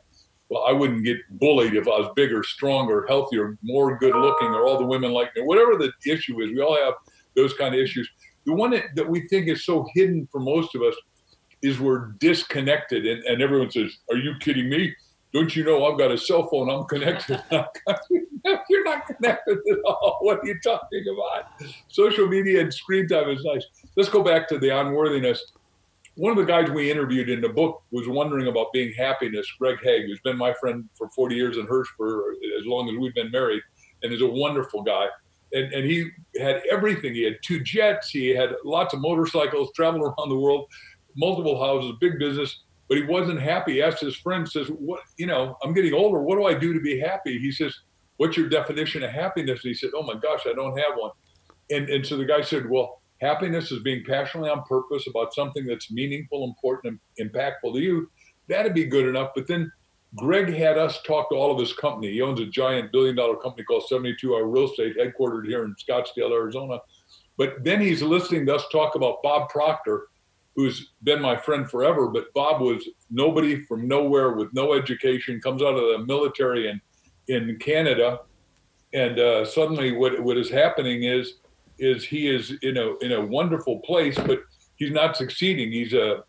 Well, 0.49 0.63
I 0.67 0.71
wouldn't 0.71 1.03
get 1.03 1.17
bullied 1.31 1.75
if 1.75 1.87
I 1.87 1.99
was 1.99 2.09
bigger, 2.15 2.43
stronger, 2.43 3.05
healthier, 3.07 3.57
more 3.61 3.97
good 3.97 4.15
looking, 4.15 4.47
or 4.47 4.65
all 4.65 4.77
the 4.77 4.85
women 4.85 5.11
like 5.11 5.35
me. 5.35 5.43
Whatever 5.43 5.75
the 5.75 5.91
issue 6.05 6.41
is, 6.41 6.51
we 6.51 6.61
all 6.61 6.77
have 6.77 6.93
those 7.35 7.53
kind 7.53 7.75
of 7.75 7.81
issues. 7.81 8.09
The 8.45 8.53
one 8.53 8.71
that, 8.71 8.85
that 8.95 9.09
we 9.09 9.27
think 9.27 9.47
is 9.47 9.65
so 9.65 9.85
hidden 9.93 10.27
for 10.31 10.39
most 10.39 10.73
of 10.73 10.81
us 10.81 10.95
is 11.61 11.79
we're 11.79 12.11
disconnected. 12.19 13.05
And, 13.05 13.23
and 13.25 13.41
everyone 13.41 13.71
says, 13.71 13.91
Are 14.09 14.17
you 14.17 14.35
kidding 14.39 14.69
me? 14.69 14.95
Don't 15.33 15.53
you 15.55 15.65
know 15.65 15.85
I've 15.85 15.97
got 15.97 16.11
a 16.11 16.17
cell 16.17 16.47
phone? 16.47 16.69
I'm 16.69 16.85
connected. 16.85 17.43
You're 18.69 18.83
not 18.85 19.05
connected 19.05 19.57
at 19.69 19.77
all. 19.85 20.17
What 20.21 20.39
are 20.39 20.45
you 20.45 20.57
talking 20.63 21.03
about? 21.13 21.51
Social 21.89 22.27
media 22.27 22.61
and 22.61 22.73
screen 22.73 23.07
time 23.07 23.29
is 23.29 23.43
nice. 23.43 23.65
Let's 23.97 24.09
go 24.09 24.23
back 24.23 24.47
to 24.49 24.57
the 24.57 24.69
unworthiness 24.69 25.43
one 26.17 26.31
of 26.31 26.37
the 26.37 26.51
guys 26.51 26.69
we 26.71 26.89
interviewed 26.89 27.29
in 27.29 27.41
the 27.41 27.49
book 27.49 27.83
was 27.91 28.07
wondering 28.07 28.47
about 28.47 28.73
being 28.73 28.91
happiness. 28.93 29.45
Greg 29.59 29.77
Hague, 29.83 30.07
who's 30.07 30.19
been 30.21 30.35
my 30.35 30.51
friend 30.59 30.89
for 30.97 31.09
40 31.11 31.35
years 31.35 31.57
in 31.57 31.67
Hirsch 31.67 31.89
for 31.95 32.33
as 32.59 32.65
long 32.65 32.89
as 32.89 32.95
we've 32.97 33.13
been 33.13 33.29
married, 33.29 33.61
and 34.01 34.11
is 34.11 34.21
a 34.21 34.27
wonderful 34.27 34.81
guy. 34.81 35.05
And, 35.53 35.71
and 35.71 35.85
he 35.85 36.09
had 36.39 36.63
everything. 36.71 37.13
He 37.13 37.23
had 37.23 37.37
two 37.43 37.59
jets. 37.61 38.09
He 38.09 38.29
had 38.29 38.55
lots 38.65 38.95
of 38.95 38.99
motorcycles, 38.99 39.71
traveled 39.75 40.03
around 40.03 40.29
the 40.29 40.37
world, 40.37 40.65
multiple 41.15 41.63
houses, 41.63 41.93
big 42.01 42.17
business. 42.17 42.63
But 42.89 42.97
he 42.97 43.03
wasn't 43.03 43.39
happy. 43.39 43.73
He 43.73 43.83
asked 43.83 43.99
his 43.99 44.15
friend, 44.15 44.49
says, 44.49 44.69
"What? 44.69 45.01
You 45.17 45.27
know, 45.27 45.55
I'm 45.63 45.73
getting 45.73 45.93
older. 45.93 46.21
What 46.21 46.37
do 46.37 46.45
I 46.45 46.53
do 46.55 46.73
to 46.73 46.79
be 46.79 46.99
happy?" 46.99 47.37
He 47.37 47.51
says, 47.51 47.77
"What's 48.15 48.37
your 48.37 48.49
definition 48.49 49.03
of 49.03 49.11
happiness?" 49.11 49.63
And 49.63 49.69
he 49.69 49.73
said, 49.75 49.91
"Oh 49.93 50.03
my 50.03 50.15
gosh, 50.15 50.47
I 50.47 50.53
don't 50.53 50.77
have 50.77 50.95
one." 50.95 51.11
And 51.69 51.89
and 51.89 52.05
so 52.05 52.17
the 52.17 52.25
guy 52.25 52.41
said, 52.41 52.67
"Well." 52.67 53.01
Happiness 53.21 53.71
is 53.71 53.81
being 53.81 54.03
passionately 54.05 54.49
on 54.49 54.63
purpose 54.63 55.07
about 55.07 55.33
something 55.33 55.65
that's 55.65 55.91
meaningful, 55.91 56.43
important, 56.43 56.99
and 57.17 57.31
impactful 57.31 57.73
to 57.73 57.79
you. 57.79 58.09
That'd 58.47 58.73
be 58.73 58.85
good 58.85 59.07
enough. 59.07 59.31
But 59.35 59.47
then 59.47 59.71
Greg 60.15 60.53
had 60.53 60.77
us 60.77 61.01
talk 61.01 61.29
to 61.29 61.35
all 61.35 61.51
of 61.51 61.59
his 61.59 61.73
company. 61.73 62.11
He 62.11 62.21
owns 62.21 62.39
a 62.39 62.45
giant 62.45 62.91
billion 62.91 63.15
dollar 63.15 63.35
company 63.35 63.63
called 63.63 63.87
72 63.87 64.35
Hour 64.35 64.47
Real 64.47 64.65
Estate, 64.65 64.95
headquartered 64.97 65.47
here 65.47 65.65
in 65.65 65.75
Scottsdale, 65.75 66.31
Arizona. 66.31 66.79
But 67.37 67.63
then 67.63 67.81
he's 67.81 68.01
listening 68.01 68.45
to 68.47 68.55
us 68.55 68.65
talk 68.71 68.95
about 68.95 69.21
Bob 69.21 69.49
Proctor, 69.49 70.07
who's 70.55 70.93
been 71.03 71.21
my 71.21 71.35
friend 71.37 71.69
forever. 71.69 72.07
But 72.07 72.33
Bob 72.33 72.61
was 72.61 72.87
nobody 73.11 73.63
from 73.65 73.87
nowhere 73.87 74.31
with 74.31 74.53
no 74.53 74.73
education, 74.73 75.41
comes 75.41 75.61
out 75.61 75.75
of 75.75 75.99
the 75.99 76.05
military 76.05 76.69
in, 76.69 76.81
in 77.27 77.57
Canada. 77.59 78.21
And 78.93 79.19
uh, 79.19 79.45
suddenly, 79.45 79.91
what, 79.91 80.23
what 80.23 80.37
is 80.37 80.49
happening 80.49 81.03
is 81.03 81.33
is 81.79 82.03
he 82.03 82.27
is 82.27 82.53
in 82.61 82.77
a 82.77 82.97
in 82.99 83.11
a 83.13 83.25
wonderful 83.25 83.79
place, 83.79 84.17
but 84.17 84.41
he's 84.75 84.91
not 84.91 85.17
succeeding. 85.17 85.71
He's 85.71 85.93
a, 85.93 86.23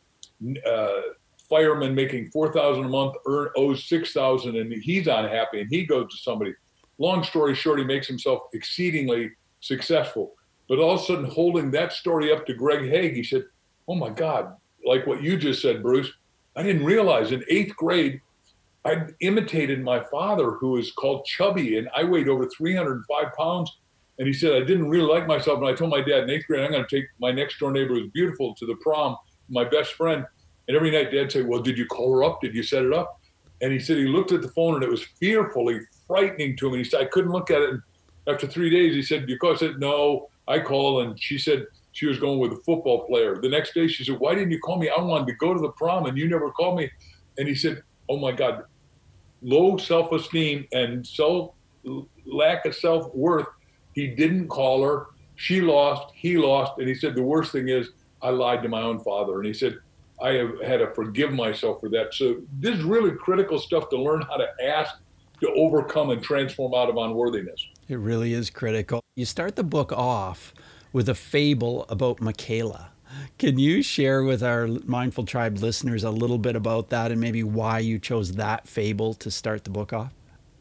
a 0.67 1.01
fireman 1.49 1.95
making 1.95 2.31
four 2.31 2.53
thousand 2.53 2.85
a 2.85 2.89
month, 2.89 3.15
earn, 3.27 3.49
owes 3.57 3.85
six 3.85 4.13
thousand, 4.13 4.57
and 4.57 4.73
he's 4.73 5.07
unhappy. 5.07 5.61
And 5.61 5.71
he 5.71 5.85
goes 5.85 6.11
to 6.11 6.19
somebody. 6.19 6.55
Long 6.99 7.23
story 7.23 7.55
short, 7.55 7.79
he 7.79 7.85
makes 7.85 8.09
himself 8.09 8.43
exceedingly 8.53 9.31
successful. 9.61 10.35
But 10.69 10.79
all 10.79 10.97
of 10.97 11.01
a 11.01 11.05
sudden, 11.05 11.25
holding 11.27 11.71
that 11.71 11.93
story 11.93 12.33
up 12.33 12.45
to 12.47 12.55
Greg 12.55 12.89
Hague, 12.89 13.15
he 13.15 13.23
said, 13.25 13.45
"Oh 13.87 13.95
my 13.95 14.11
God!" 14.11 14.55
Like 14.85 15.07
what 15.07 15.23
you 15.23 15.37
just 15.37 15.63
said, 15.63 15.83
Bruce. 15.83 16.11
I 16.57 16.63
didn't 16.65 16.85
realize 16.85 17.31
in 17.31 17.45
eighth 17.49 17.77
grade, 17.77 18.21
I 18.85 19.07
imitated 19.21 19.83
my 19.83 20.03
father, 20.11 20.53
who 20.53 20.77
is 20.77 20.91
called 20.93 21.25
Chubby, 21.25 21.79
and 21.79 21.89
I 21.95 22.05
weighed 22.05 22.29
over 22.29 22.49
305 22.49 23.27
pounds. 23.37 23.79
And 24.19 24.27
he 24.27 24.33
said, 24.33 24.53
I 24.55 24.61
didn't 24.65 24.89
really 24.89 25.07
like 25.07 25.27
myself. 25.27 25.59
And 25.59 25.69
I 25.69 25.75
told 25.75 25.91
my 25.91 26.01
dad 26.01 26.25
in 26.25 26.31
eighth 26.31 26.47
grade, 26.47 26.65
I'm 26.65 26.73
going 26.73 26.85
to 26.85 26.97
take 26.97 27.07
my 27.21 27.31
next 27.31 27.59
door 27.59 27.71
neighbor 27.71 27.95
who's 27.95 28.11
beautiful 28.13 28.55
to 28.57 28.67
the 28.67 28.75
prom, 28.77 29.17
my 29.49 29.65
best 29.65 29.93
friend. 29.93 30.25
And 30.67 30.77
every 30.77 30.91
night 30.91 31.13
dad 31.13 31.31
said, 31.31 31.47
Well, 31.47 31.61
did 31.61 31.79
you 31.79 31.87
call 31.87 32.13
her 32.17 32.25
up? 32.25 32.41
Did 32.41 32.55
you 32.55 32.63
set 32.63 32.85
it 32.85 32.93
up? 32.93 33.21
And 33.61 33.73
he 33.73 33.79
said 33.79 33.97
he 33.97 34.07
looked 34.07 34.33
at 34.33 34.43
the 34.43 34.49
phone 34.49 34.75
and 34.75 34.83
it 34.83 34.91
was 34.91 35.05
fearfully 35.19 35.81
frightening 36.07 36.57
to 36.57 36.67
him. 36.67 36.75
And 36.75 36.85
he 36.85 36.89
said, 36.91 37.01
I 37.01 37.07
couldn't 37.07 37.33
look 37.33 37.51
at 37.51 37.63
it. 37.63 37.71
And 37.71 37.83
after 38.27 38.47
three 38.47 38.71
days, 38.71 38.95
he 38.95 39.03
said, 39.03 39.27
Because 39.27 39.63
I 39.63 39.67
said, 39.67 39.81
No, 39.81 40.29
I 40.47 40.61
called. 40.61 41.07
And 41.07 41.21
she 41.21 41.39
said 41.39 41.67
she 41.93 42.07
was 42.07 42.19
going 42.19 42.39
with 42.39 42.53
a 42.53 42.63
football 42.65 43.07
player. 43.07 43.41
The 43.41 43.49
next 43.49 43.75
day, 43.75 43.89
she 43.89 44.05
said, 44.05 44.19
Why 44.19 44.35
didn't 44.35 44.51
you 44.51 44.61
call 44.61 44.79
me? 44.79 44.89
I 44.89 45.01
wanted 45.01 45.27
to 45.29 45.35
go 45.35 45.55
to 45.55 45.61
the 45.61 45.71
prom 45.73 46.07
and 46.07 46.19
you 46.19 46.29
never 46.29 46.51
called 46.51 46.77
me. 46.77 46.91
And 47.39 47.49
he 47.49 47.55
said, 47.55 47.83
Oh 48.09 48.19
my 48.19 48.33
God, 48.33 48.65
low 49.43 49.77
self 49.77 50.13
esteem 50.13 50.67
and 50.73 51.07
self 51.07 51.55
lack 52.27 52.67
of 52.67 52.75
self 52.75 53.15
worth. 53.15 53.47
He 53.99 54.07
didn't 54.07 54.47
call 54.47 54.85
her. 54.85 55.09
She 55.35 55.61
lost. 55.61 56.15
He 56.15 56.37
lost. 56.37 56.79
And 56.79 56.87
he 56.87 56.95
said, 56.95 57.17
The 57.17 57.23
worst 57.23 57.51
thing 57.51 57.69
is, 57.69 57.89
I 58.23 58.31
lied 58.31 58.63
to 58.63 58.69
my 58.69 58.81
own 58.81 59.01
father. 59.01 59.39
And 59.39 59.47
he 59.47 59.53
said, 59.53 59.81
I 60.23 60.35
have 60.35 60.61
had 60.63 60.77
to 60.77 60.95
forgive 60.95 61.33
myself 61.33 61.81
for 61.81 61.89
that. 61.89 62.15
So 62.15 62.37
this 62.61 62.77
is 62.77 62.85
really 62.85 63.11
critical 63.11 63.59
stuff 63.59 63.89
to 63.89 63.97
learn 63.97 64.23
how 64.23 64.37
to 64.37 64.47
ask 64.65 64.95
to 65.41 65.51
overcome 65.51 66.11
and 66.11 66.23
transform 66.23 66.75
out 66.75 66.89
of 66.89 66.97
unworthiness. 66.97 67.67
It 67.89 67.99
really 67.99 68.35
is 68.35 68.51
critical. 68.51 69.01
You 69.17 69.25
start 69.25 69.57
the 69.57 69.65
book 69.65 69.91
off 69.91 70.55
with 70.93 71.09
a 71.09 71.15
fable 71.17 71.85
about 71.89 72.21
Michaela. 72.21 72.93
Can 73.37 73.59
you 73.59 73.83
share 73.83 74.23
with 74.23 74.45
our 74.45 74.69
Mindful 74.87 75.25
Tribe 75.25 75.59
listeners 75.59 76.05
a 76.05 76.11
little 76.13 76.39
bit 76.39 76.55
about 76.55 76.91
that 76.91 77.11
and 77.11 77.21
maybe 77.21 77.43
why 77.43 77.81
you 77.81 77.99
chose 77.99 78.31
that 78.35 78.69
fable 78.69 79.15
to 79.15 79.29
start 79.29 79.65
the 79.65 79.71
book 79.71 79.93
off? 79.93 80.13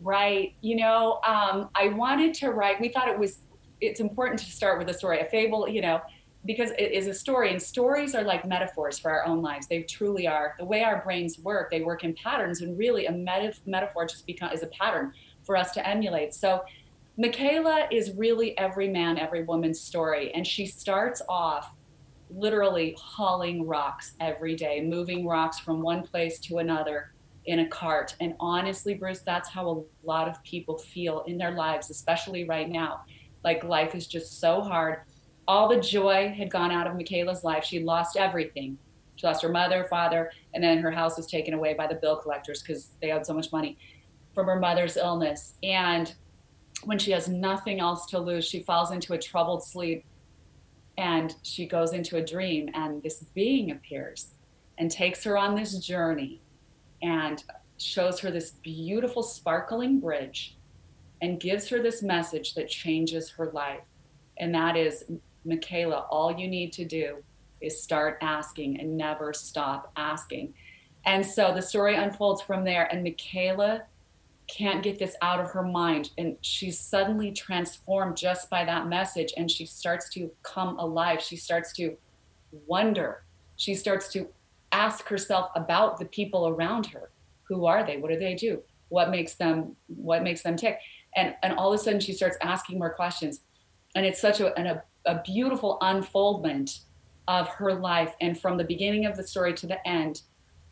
Right. 0.08 0.56
You 0.62 0.78
know, 0.78 1.20
um, 1.28 1.70
I 1.76 1.90
wanted 1.90 2.34
to 2.36 2.52
write, 2.52 2.80
we 2.80 2.88
thought 2.88 3.10
it 3.10 3.20
was, 3.20 3.40
it's 3.82 4.00
important 4.00 4.40
to 4.40 4.46
start 4.46 4.80
with 4.80 4.88
a 4.90 4.94
story. 4.94 5.20
A 5.20 5.26
fable, 5.26 5.68
you 5.68 5.82
know, 5.82 6.00
because 6.46 6.72
it 6.80 6.94
is 6.94 7.08
a 7.08 7.14
story 7.14 7.52
and 7.52 7.62
stories 7.62 8.16
are 8.16 8.24
like 8.24 8.48
metaphors 8.48 8.98
for 8.98 9.12
our 9.12 9.26
own 9.26 9.42
lives 9.42 9.68
they 9.68 9.82
truly 9.82 10.26
are 10.26 10.56
the 10.60 10.64
way 10.64 10.82
our 10.82 11.04
brains 11.04 11.40
work 11.40 11.70
they 11.70 11.82
work 11.82 12.06
in 12.06 12.14
patterns 12.14 12.62
and 12.62 12.78
really 12.78 13.08
a 13.08 13.12
meta- 13.12 13.60
metaphor 13.66 14.06
just 14.06 14.26
become 14.26 14.50
is 14.54 14.64
a 14.64 14.68
pattern 14.68 15.12
for 15.44 15.58
us 15.58 15.72
to 15.72 15.86
emulate 15.86 16.34
so 16.34 16.64
michaela 17.18 17.88
is 17.92 18.12
really 18.12 18.58
every 18.58 18.88
man 18.88 19.18
every 19.18 19.44
woman's 19.44 19.82
story 19.82 20.32
and 20.36 20.48
she 20.48 20.66
starts 20.66 21.22
off 21.28 21.74
literally 22.30 22.96
hauling 22.98 23.66
rocks 23.66 24.14
every 24.22 24.56
day 24.56 24.80
moving 24.80 25.28
rocks 25.28 25.60
from 25.60 25.82
one 25.82 26.04
place 26.04 26.40
to 26.40 26.60
another 26.60 27.12
in 27.48 27.60
a 27.60 27.68
cart 27.68 28.16
and 28.20 28.34
honestly 28.40 28.94
bruce 28.94 29.22
that's 29.22 29.50
how 29.50 29.70
a 29.70 30.06
lot 30.06 30.28
of 30.28 30.42
people 30.44 30.78
feel 30.78 31.24
in 31.28 31.38
their 31.38 31.52
lives 31.52 31.90
especially 31.90 32.44
right 32.44 32.70
now 32.70 33.02
like 33.44 33.64
life 33.64 33.96
is 33.96 34.06
just 34.06 34.40
so 34.40 34.62
hard 34.62 35.00
all 35.48 35.70
the 35.70 35.80
joy 35.80 36.34
had 36.38 36.52
gone 36.52 36.72
out 36.72 36.88
of 36.88 36.96
Michaela's 36.96 37.44
life. 37.44 37.64
She 37.64 37.80
lost 37.80 38.18
everything. 38.18 38.78
She 39.16 39.26
lost 39.26 39.42
her 39.42 39.50
mother, 39.50 39.86
father, 39.90 40.32
and 40.54 40.64
then 40.64 40.80
her 40.80 40.92
house 40.92 41.18
was 41.18 41.26
taken 41.26 41.54
away 41.54 41.74
by 41.74 41.88
the 41.88 41.96
bill 41.96 42.18
collectors 42.18 42.62
because 42.62 42.92
they 43.02 43.12
owed 43.12 43.26
so 43.26 43.34
much 43.34 43.52
money 43.52 43.78
from 44.36 44.46
her 44.46 44.60
mother's 44.60 44.98
illness. 44.98 45.56
And 45.64 46.14
when 46.84 47.00
she 47.00 47.12
has 47.12 47.28
nothing 47.28 47.80
else 47.80 48.06
to 48.08 48.20
lose, 48.20 48.46
she 48.46 48.62
falls 48.62 48.92
into 48.92 49.14
a 49.14 49.18
troubled 49.18 49.64
sleep 49.64 50.06
and 50.98 51.34
she 51.42 51.66
goes 51.66 51.94
into 51.94 52.18
a 52.18 52.26
dream. 52.26 52.70
And 52.74 53.02
this 53.02 53.24
being 53.34 53.72
appears 53.72 54.34
and 54.78 54.92
takes 54.92 55.24
her 55.24 55.38
on 55.38 55.56
this 55.56 55.80
journey 55.80 56.42
and 57.02 57.44
shows 57.78 58.20
her 58.20 58.32
this 58.32 58.52
beautiful, 58.52 59.24
sparkling 59.24 60.00
bridge 60.00 60.58
and 61.22 61.40
gives 61.40 61.68
her 61.70 61.82
this 61.82 62.02
message 62.02 62.54
that 62.56 62.70
changes 62.70 63.30
her 63.32 63.52
life. 63.52 63.82
And 64.38 64.54
that 64.54 64.76
is 64.76 65.06
Michaela, 65.46 66.06
all 66.10 66.38
you 66.38 66.48
need 66.48 66.74
to 66.74 66.86
do 66.86 67.24
is 67.62 67.82
start 67.82 68.18
asking 68.22 68.80
and 68.80 68.98
never 68.98 69.34
stop 69.34 69.92
asking. 69.96 70.54
And 71.06 71.26
so 71.26 71.54
the 71.54 71.62
story 71.62 71.96
unfolds 71.96 72.42
from 72.42 72.64
there, 72.64 72.92
and 72.92 73.04
Michaela 73.04 73.84
can't 74.48 74.84
get 74.84 75.00
this 75.00 75.16
out 75.22 75.40
of 75.40 75.52
her 75.52 75.64
mind. 75.64 76.12
And 76.18 76.38
she's 76.42 76.80
suddenly 76.80 77.32
transformed 77.32 78.18
just 78.18 78.50
by 78.50 78.66
that 78.66 78.88
message, 78.88 79.34
and 79.38 79.50
she 79.50 79.66
starts 79.66 80.10
to 80.10 80.30
come 80.44 80.78
alive. 80.78 81.22
She 81.22 81.38
starts 81.38 81.72
to 81.74 81.98
wonder. 82.66 83.24
She 83.56 83.74
starts 83.74 84.12
to 84.14 84.28
ask 84.72 85.08
herself 85.08 85.52
about 85.56 85.98
the 85.98 86.06
people 86.06 86.48
around 86.48 86.88
her. 86.88 87.12
Who 87.44 87.66
are 87.66 87.86
they? 87.86 87.98
What 87.98 88.12
do 88.12 88.20
they 88.20 88.36
do? 88.36 88.62
What 88.90 89.10
makes 89.10 89.36
them 89.36 89.76
what 89.88 90.24
makes 90.24 90.44
them 90.44 90.58
tick? 90.58 90.80
And 91.16 91.36
and 91.44 91.54
all 91.54 91.74
of 91.74 91.80
a 91.80 91.84
sudden 91.84 92.00
she 92.00 92.14
starts 92.14 92.38
asking 92.42 92.80
more 92.80 92.94
questions. 92.94 93.42
And 93.96 94.06
it's 94.06 94.22
such 94.22 94.40
a, 94.42 94.58
an, 94.60 94.68
a 94.68 94.84
a 95.08 95.22
beautiful 95.24 95.78
unfoldment 95.82 96.82
of 97.28 97.48
her 97.48 97.74
life. 97.74 98.14
And 98.22 98.40
from 98.40 98.58
the 98.58 98.64
beginning 98.64 99.06
of 99.06 99.18
the 99.18 99.26
story 99.26 99.54
to 99.56 99.68
the 99.68 99.86
end, 99.88 100.22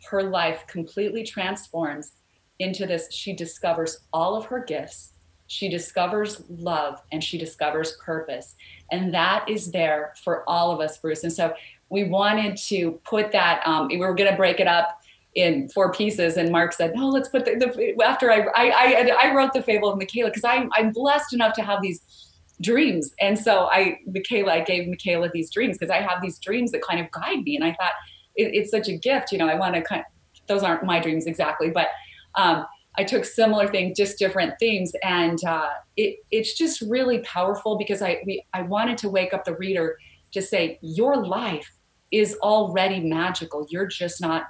her 0.09 0.21
life 0.21 0.65
completely 0.67 1.23
transforms 1.23 2.11
into 2.59 2.85
this. 2.85 3.11
She 3.11 3.33
discovers 3.33 4.01
all 4.13 4.35
of 4.35 4.45
her 4.45 4.63
gifts, 4.63 5.13
she 5.47 5.69
discovers 5.69 6.43
love, 6.49 7.01
and 7.11 7.23
she 7.23 7.37
discovers 7.37 7.97
purpose. 8.03 8.55
And 8.91 9.13
that 9.13 9.49
is 9.49 9.71
there 9.71 10.13
for 10.23 10.47
all 10.49 10.71
of 10.71 10.79
us, 10.79 10.97
Bruce. 10.97 11.23
And 11.23 11.33
so 11.33 11.53
we 11.89 12.03
wanted 12.03 12.57
to 12.57 12.99
put 13.05 13.31
that, 13.31 13.65
um, 13.65 13.87
we 13.87 13.97
were 13.97 14.13
going 14.13 14.29
to 14.29 14.37
break 14.37 14.59
it 14.59 14.67
up 14.67 14.99
in 15.35 15.67
four 15.67 15.91
pieces 15.91 16.37
and 16.37 16.49
mark 16.49 16.71
said 16.71 16.93
no 16.95 17.09
let's 17.09 17.27
put 17.27 17.43
the, 17.43 17.55
the 17.55 18.05
after 18.05 18.31
I, 18.31 18.47
I 18.55 18.69
i 18.71 19.17
i 19.23 19.35
wrote 19.35 19.51
the 19.51 19.61
fable 19.61 19.89
of 19.89 19.97
michaela 19.97 20.29
because 20.29 20.45
i'm 20.45 20.69
i'm 20.75 20.93
blessed 20.93 21.33
enough 21.33 21.51
to 21.55 21.61
have 21.61 21.81
these 21.81 22.25
dreams. 22.61 23.13
And 23.19 23.37
so 23.37 23.67
I, 23.71 23.99
Michaela, 24.05 24.53
I 24.53 24.59
gave 24.61 24.87
Michaela 24.87 25.29
these 25.33 25.51
dreams 25.51 25.77
because 25.77 25.91
I 25.91 26.01
have 26.01 26.21
these 26.21 26.39
dreams 26.39 26.71
that 26.71 26.81
kind 26.81 26.99
of 26.99 27.11
guide 27.11 27.43
me. 27.43 27.55
And 27.55 27.65
I 27.65 27.73
thought 27.73 27.91
it, 28.35 28.53
it's 28.53 28.71
such 28.71 28.87
a 28.87 28.97
gift, 28.97 29.31
you 29.31 29.37
know, 29.37 29.47
I 29.47 29.55
want 29.55 29.75
to 29.75 29.81
kind 29.81 30.01
of, 30.01 30.07
those 30.47 30.63
aren't 30.63 30.83
my 30.83 30.99
dreams 30.99 31.25
exactly, 31.25 31.69
but 31.69 31.87
um, 32.35 32.65
I 32.97 33.03
took 33.03 33.25
similar 33.25 33.67
things, 33.67 33.97
just 33.97 34.19
different 34.19 34.53
themes. 34.59 34.93
And 35.03 35.43
uh, 35.43 35.69
it, 35.97 36.19
it's 36.31 36.57
just 36.57 36.81
really 36.81 37.19
powerful 37.19 37.77
because 37.77 38.01
I, 38.01 38.21
we, 38.25 38.45
I 38.53 38.61
wanted 38.61 38.97
to 38.99 39.09
wake 39.09 39.33
up 39.33 39.45
the 39.45 39.55
reader 39.55 39.97
to 40.33 40.41
say, 40.41 40.79
your 40.81 41.25
life 41.25 41.69
is 42.11 42.35
already 42.41 42.99
magical. 42.99 43.67
You're 43.69 43.87
just 43.87 44.21
not 44.21 44.47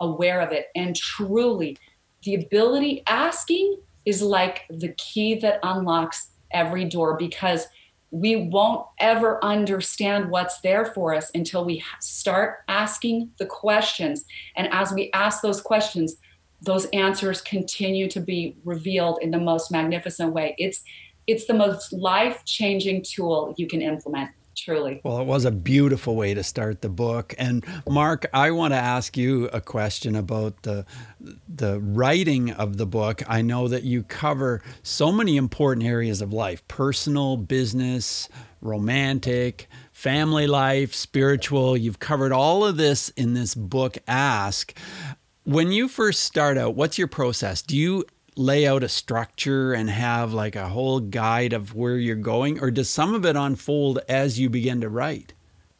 aware 0.00 0.40
of 0.40 0.52
it. 0.52 0.66
And 0.76 0.94
truly, 0.94 1.76
the 2.22 2.34
ability 2.34 3.02
asking 3.06 3.78
is 4.04 4.22
like 4.22 4.62
the 4.70 4.92
key 4.94 5.34
that 5.36 5.60
unlocks 5.62 6.30
every 6.50 6.84
door 6.84 7.16
because 7.16 7.66
we 8.10 8.36
won't 8.36 8.86
ever 9.00 9.42
understand 9.44 10.30
what's 10.30 10.60
there 10.60 10.86
for 10.86 11.14
us 11.14 11.30
until 11.34 11.64
we 11.64 11.84
start 12.00 12.60
asking 12.68 13.30
the 13.38 13.46
questions. 13.46 14.24
And 14.56 14.68
as 14.72 14.92
we 14.92 15.10
ask 15.12 15.42
those 15.42 15.60
questions, 15.60 16.16
those 16.62 16.86
answers 16.86 17.40
continue 17.42 18.08
to 18.08 18.20
be 18.20 18.56
revealed 18.64 19.18
in 19.20 19.30
the 19.30 19.38
most 19.38 19.70
magnificent 19.70 20.32
way. 20.32 20.54
It's 20.58 20.82
it's 21.26 21.44
the 21.44 21.54
most 21.54 21.92
life-changing 21.92 23.04
tool 23.04 23.54
you 23.58 23.66
can 23.66 23.82
implement 23.82 24.30
truly. 24.60 25.00
Well, 25.04 25.18
it 25.20 25.24
was 25.24 25.44
a 25.44 25.50
beautiful 25.50 26.16
way 26.16 26.34
to 26.34 26.42
start 26.42 26.82
the 26.82 26.88
book. 26.88 27.34
And 27.38 27.64
Mark, 27.88 28.26
I 28.32 28.50
want 28.50 28.72
to 28.74 28.78
ask 28.78 29.16
you 29.16 29.46
a 29.46 29.60
question 29.60 30.14
about 30.16 30.62
the 30.62 30.84
the 31.48 31.80
writing 31.80 32.50
of 32.50 32.76
the 32.76 32.86
book. 32.86 33.22
I 33.28 33.42
know 33.42 33.68
that 33.68 33.82
you 33.82 34.02
cover 34.02 34.62
so 34.82 35.12
many 35.12 35.36
important 35.36 35.86
areas 35.86 36.20
of 36.20 36.32
life: 36.32 36.66
personal, 36.68 37.36
business, 37.36 38.28
romantic, 38.60 39.68
family 39.92 40.46
life, 40.46 40.94
spiritual. 40.94 41.76
You've 41.76 41.98
covered 41.98 42.32
all 42.32 42.64
of 42.64 42.76
this 42.76 43.08
in 43.10 43.34
this 43.34 43.54
book 43.54 43.98
Ask. 44.06 44.76
When 45.44 45.72
you 45.72 45.88
first 45.88 46.24
start 46.24 46.58
out, 46.58 46.74
what's 46.74 46.98
your 46.98 47.08
process? 47.08 47.62
Do 47.62 47.76
you 47.76 48.04
lay 48.38 48.66
out 48.66 48.84
a 48.84 48.88
structure 48.88 49.72
and 49.72 49.90
have 49.90 50.32
like 50.32 50.56
a 50.56 50.68
whole 50.68 51.00
guide 51.00 51.52
of 51.52 51.74
where 51.74 51.96
you're 51.96 52.16
going, 52.16 52.60
or 52.60 52.70
does 52.70 52.88
some 52.88 53.14
of 53.14 53.26
it 53.26 53.36
unfold 53.36 53.98
as 54.08 54.38
you 54.38 54.48
begin 54.48 54.80
to 54.80 54.88
write? 54.88 55.34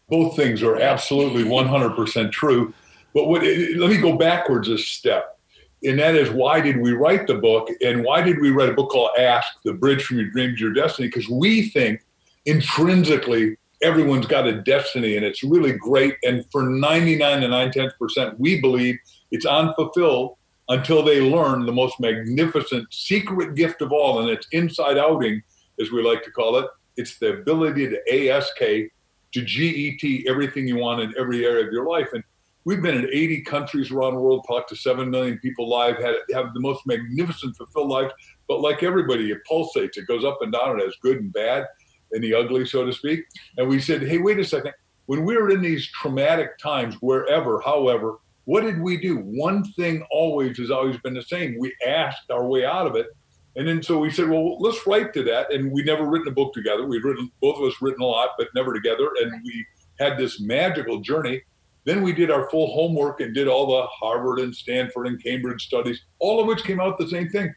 Both 0.08 0.36
things 0.36 0.62
are 0.62 0.76
absolutely 0.76 1.44
100% 1.44 2.32
true. 2.32 2.74
But 3.14 3.28
what, 3.28 3.42
eh, 3.42 3.46
eh, 3.46 3.66
let 3.76 3.90
me 3.90 3.98
go 3.98 4.16
backwards 4.16 4.68
a 4.68 4.78
step. 4.78 5.38
And 5.84 5.98
that 5.98 6.16
is 6.16 6.30
why 6.30 6.60
did 6.60 6.78
we 6.78 6.92
write 6.92 7.26
the 7.26 7.34
book? 7.34 7.68
And 7.82 8.04
why 8.04 8.22
did 8.22 8.40
we 8.40 8.50
write 8.50 8.70
a 8.70 8.74
book 8.74 8.90
called 8.90 9.10
Ask 9.18 9.62
The 9.64 9.72
Bridge 9.72 10.04
from 10.04 10.18
Your 10.18 10.30
Dream 10.30 10.56
to 10.56 10.60
Your 10.60 10.72
Destiny? 10.72 11.08
Because 11.08 11.28
we 11.28 11.68
think 11.68 12.00
intrinsically 12.46 13.56
everyone's 13.82 14.26
got 14.26 14.46
a 14.46 14.60
destiny 14.62 15.16
and 15.16 15.24
it's 15.24 15.44
really 15.44 15.72
great. 15.72 16.16
And 16.24 16.44
for 16.50 16.64
99 16.64 17.42
to 17.42 17.48
9 17.48 17.70
tenths 17.70 17.94
percent, 17.98 18.40
we 18.40 18.60
believe 18.60 18.98
it's 19.30 19.46
unfulfilled 19.46 20.37
until 20.68 21.02
they 21.02 21.20
learn 21.20 21.64
the 21.64 21.72
most 21.72 21.98
magnificent 21.98 22.92
secret 22.92 23.54
gift 23.54 23.80
of 23.80 23.92
all, 23.92 24.20
and 24.20 24.28
it's 24.28 24.46
inside 24.52 24.98
outing, 24.98 25.42
as 25.80 25.90
we 25.90 26.02
like 26.02 26.22
to 26.24 26.30
call 26.30 26.56
it. 26.56 26.66
It's 26.96 27.18
the 27.18 27.34
ability 27.34 27.88
to 27.88 28.30
ASK, 28.30 28.58
to 28.58 29.42
GET 29.42 30.28
everything 30.28 30.66
you 30.66 30.76
want 30.76 31.00
in 31.00 31.14
every 31.18 31.44
area 31.44 31.66
of 31.66 31.72
your 31.72 31.86
life. 31.86 32.08
And 32.12 32.24
we've 32.64 32.82
been 32.82 32.96
in 32.96 33.08
80 33.12 33.42
countries 33.42 33.90
around 33.90 34.14
the 34.14 34.20
world, 34.20 34.44
talked 34.46 34.68
to 34.70 34.76
7 34.76 35.08
million 35.08 35.38
people 35.38 35.68
live, 35.68 35.96
had 35.96 36.16
have 36.34 36.52
the 36.54 36.60
most 36.60 36.86
magnificent, 36.86 37.56
fulfilled 37.56 37.88
lives. 37.88 38.12
But 38.48 38.60
like 38.60 38.82
everybody, 38.82 39.30
it 39.30 39.38
pulsates, 39.50 39.96
it 39.96 40.06
goes 40.06 40.24
up 40.24 40.38
and 40.40 40.52
down, 40.52 40.80
it 40.80 40.84
has 40.84 40.96
good 41.02 41.18
and 41.18 41.32
bad 41.32 41.66
and 42.12 42.22
the 42.24 42.34
ugly, 42.34 42.66
so 42.66 42.84
to 42.84 42.92
speak. 42.92 43.24
And 43.56 43.68
we 43.68 43.80
said, 43.80 44.02
hey, 44.02 44.18
wait 44.18 44.38
a 44.38 44.44
second. 44.44 44.72
When 45.06 45.24
we're 45.24 45.50
in 45.50 45.62
these 45.62 45.86
traumatic 45.88 46.58
times, 46.58 46.96
wherever, 46.96 47.60
however, 47.60 48.18
what 48.48 48.62
did 48.62 48.80
we 48.80 48.96
do? 48.96 49.16
One 49.16 49.62
thing 49.62 50.02
always 50.10 50.56
has 50.56 50.70
always 50.70 50.96
been 51.00 51.12
the 51.12 51.20
same. 51.20 51.58
We 51.58 51.76
asked 51.86 52.30
our 52.30 52.46
way 52.46 52.64
out 52.64 52.86
of 52.86 52.96
it. 52.96 53.08
And 53.56 53.68
then 53.68 53.82
so 53.82 53.98
we 53.98 54.10
said, 54.10 54.30
well, 54.30 54.58
let's 54.58 54.86
write 54.86 55.12
to 55.12 55.22
that. 55.24 55.52
And 55.52 55.70
we'd 55.70 55.84
never 55.84 56.06
written 56.06 56.28
a 56.28 56.34
book 56.34 56.54
together. 56.54 56.86
We'd 56.86 57.04
written, 57.04 57.30
both 57.42 57.58
of 57.58 57.64
us 57.64 57.74
written 57.82 58.00
a 58.00 58.06
lot, 58.06 58.30
but 58.38 58.48
never 58.54 58.72
together. 58.72 59.10
And 59.20 59.32
we 59.44 59.66
had 60.00 60.16
this 60.16 60.40
magical 60.40 61.00
journey. 61.00 61.42
Then 61.84 62.00
we 62.00 62.14
did 62.14 62.30
our 62.30 62.48
full 62.48 62.72
homework 62.72 63.20
and 63.20 63.34
did 63.34 63.48
all 63.48 63.66
the 63.66 63.86
Harvard 63.88 64.38
and 64.38 64.56
Stanford 64.56 65.08
and 65.08 65.22
Cambridge 65.22 65.66
studies, 65.66 66.00
all 66.18 66.40
of 66.40 66.46
which 66.46 66.64
came 66.64 66.80
out 66.80 66.96
the 66.96 67.06
same 67.06 67.28
thing. 67.28 67.52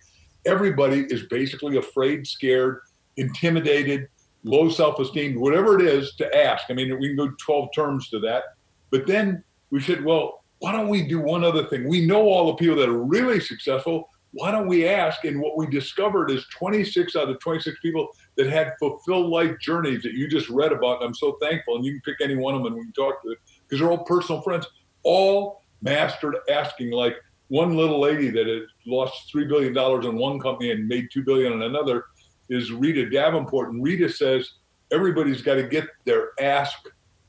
Everybody 0.46 1.06
is 1.06 1.24
basically 1.28 1.78
afraid, 1.78 2.28
scared, 2.28 2.82
intimidated, 3.16 4.10
low 4.44 4.68
self 4.68 5.00
esteem, 5.00 5.40
whatever 5.40 5.80
it 5.80 5.86
is, 5.86 6.16
to 6.16 6.38
ask. 6.38 6.66
I 6.70 6.74
mean, 6.74 7.00
we 7.00 7.16
can 7.16 7.16
go 7.16 7.32
12 7.40 7.70
terms 7.74 8.10
to 8.10 8.20
that. 8.20 8.44
But 8.90 9.08
then 9.08 9.42
we 9.70 9.80
said, 9.80 10.04
well, 10.04 10.41
why 10.62 10.72
don't 10.72 10.90
we 10.90 11.02
do 11.02 11.20
one 11.20 11.44
other 11.44 11.66
thing? 11.66 11.90
We 11.90 12.06
know 12.06 12.22
all 12.22 12.46
the 12.46 12.54
people 12.54 12.76
that 12.76 12.88
are 12.88 13.04
really 13.04 13.40
successful. 13.40 14.08
Why 14.34 14.52
don't 14.52 14.68
we 14.68 14.88
ask? 14.88 15.26
And 15.26 15.42
what 15.42 15.58
we 15.58 15.66
discovered 15.66 16.30
is 16.30 16.46
26 16.56 17.16
out 17.16 17.30
of 17.30 17.40
26 17.40 17.80
people 17.82 18.10
that 18.38 18.46
had 18.46 18.74
fulfilled 18.80 19.32
life 19.32 19.58
journeys 19.60 20.04
that 20.04 20.14
you 20.14 20.28
just 20.28 20.50
read 20.50 20.72
about. 20.72 20.98
And 20.98 21.06
I'm 21.06 21.16
so 21.16 21.36
thankful. 21.42 21.78
And 21.78 21.84
you 21.84 21.94
can 21.94 22.02
pick 22.02 22.22
any 22.22 22.36
one 22.36 22.54
of 22.54 22.62
them 22.62 22.74
and 22.74 22.76
we 22.76 22.84
can 22.84 22.94
talk 22.94 23.24
to 23.24 23.32
it 23.32 23.40
because 23.64 23.80
they're 23.80 23.90
all 23.90 24.06
personal 24.06 24.44
friends, 24.44 24.68
all 25.02 25.64
mastered 25.82 26.36
asking. 26.48 26.92
Like 26.92 27.16
one 27.48 27.76
little 27.76 28.00
lady 28.00 28.30
that 28.30 28.46
had 28.46 28.66
lost 28.86 29.34
$3 29.34 29.48
billion 29.50 29.76
in 30.06 30.16
one 30.16 30.40
company 30.40 30.70
and 30.70 30.88
made 30.88 31.08
2 31.12 31.24
billion 31.24 31.54
in 31.54 31.64
another 31.64 32.06
is 32.50 32.72
Rita 32.72 33.10
Davenport. 33.10 33.74
And 33.74 33.84
Rita 33.84 34.10
says, 34.10 34.48
everybody's 34.92 35.42
got 35.42 35.56
to 35.56 35.64
get 35.64 35.88
their 36.06 36.34
ask 36.40 36.78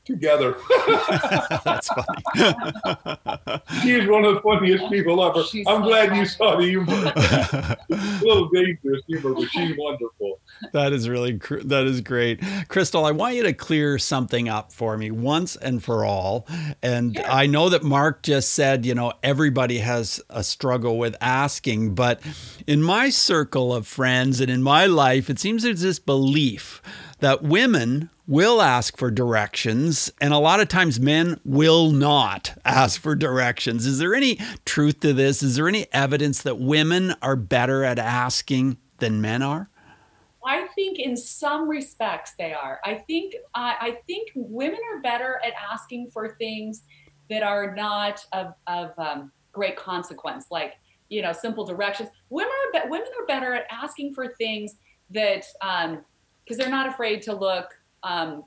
together. 0.05 0.55
That's 1.65 1.87
funny. 1.87 2.23
She's 3.81 4.07
one 4.07 4.25
of 4.25 4.35
the 4.35 4.41
funniest 4.43 4.89
people 4.89 5.23
ever. 5.23 5.43
She's 5.43 5.65
I'm 5.67 5.81
so 5.81 5.87
glad 5.87 6.09
funny. 6.09 6.19
you 6.19 6.25
saw 6.25 6.55
the 6.57 6.65
humor. 6.65 7.13
a 7.15 7.77
little 8.21 8.49
dangerous 8.49 9.01
humor, 9.07 9.33
but 9.33 9.49
she's 9.49 9.75
wonderful. 9.77 10.39
That 10.73 10.93
is 10.93 11.09
really 11.09 11.33
that 11.65 11.85
is 11.85 12.01
great, 12.01 12.41
Crystal. 12.67 13.05
I 13.05 13.11
want 13.11 13.35
you 13.35 13.43
to 13.43 13.53
clear 13.53 13.97
something 13.97 14.49
up 14.49 14.71
for 14.71 14.97
me 14.97 15.11
once 15.11 15.55
and 15.55 15.83
for 15.83 16.05
all. 16.05 16.47
And 16.81 17.15
sure. 17.15 17.25
I 17.25 17.47
know 17.47 17.69
that 17.69 17.83
Mark 17.83 18.23
just 18.23 18.53
said, 18.53 18.85
you 18.85 18.95
know, 18.95 19.13
everybody 19.23 19.79
has 19.79 20.21
a 20.29 20.43
struggle 20.43 20.97
with 20.97 21.15
asking, 21.21 21.95
but 21.95 22.21
in 22.67 22.81
my 22.81 23.09
circle 23.09 23.73
of 23.73 23.87
friends 23.87 24.39
and 24.41 24.49
in 24.51 24.63
my 24.63 24.85
life, 24.85 25.29
it 25.29 25.39
seems 25.39 25.63
there's 25.63 25.81
this 25.81 25.99
belief 25.99 26.81
that 27.19 27.43
women 27.43 28.09
will 28.27 28.61
ask 28.61 28.97
for 28.97 29.11
directions, 29.11 30.11
and 30.21 30.33
a 30.33 30.37
lot 30.37 30.59
of 30.59 30.67
times 30.67 30.99
men 30.99 31.39
will 31.43 31.91
not 31.91 32.57
ask 32.63 33.01
for 33.01 33.15
directions. 33.15 33.85
Is 33.85 33.99
there 33.99 34.15
any 34.15 34.39
truth 34.65 35.01
to 35.01 35.13
this? 35.13 35.43
Is 35.43 35.55
there 35.55 35.67
any 35.67 35.87
evidence 35.91 36.41
that 36.43 36.59
women 36.59 37.15
are 37.21 37.35
better 37.35 37.83
at 37.83 37.99
asking 37.99 38.77
than 38.99 39.21
men 39.21 39.41
are? 39.41 39.69
I 40.45 40.67
think 40.75 40.99
in 40.99 41.15
some 41.15 41.69
respects 41.69 42.33
they 42.37 42.53
are. 42.53 42.79
I 42.83 42.95
think 42.95 43.35
uh, 43.55 43.73
I 43.79 43.97
think 44.07 44.29
women 44.35 44.79
are 44.93 45.01
better 45.01 45.39
at 45.45 45.53
asking 45.71 46.11
for 46.11 46.35
things 46.35 46.83
that 47.29 47.43
are 47.43 47.73
not 47.73 48.25
of, 48.33 48.53
of 48.67 48.91
um, 48.97 49.31
great 49.53 49.77
consequence, 49.77 50.47
like 50.51 50.73
you 51.09 51.21
know 51.21 51.31
simple 51.31 51.65
directions. 51.65 52.09
Women 52.29 52.51
are 52.51 52.81
be- 52.81 52.89
women 52.89 53.07
are 53.19 53.25
better 53.25 53.53
at 53.53 53.65
asking 53.71 54.13
for 54.13 54.33
things 54.35 54.75
that 55.11 55.45
um, 55.61 56.03
because 56.43 56.57
they're 56.57 56.69
not 56.69 56.89
afraid 56.89 57.21
to 57.21 57.33
look 57.33 57.73
um, 58.03 58.43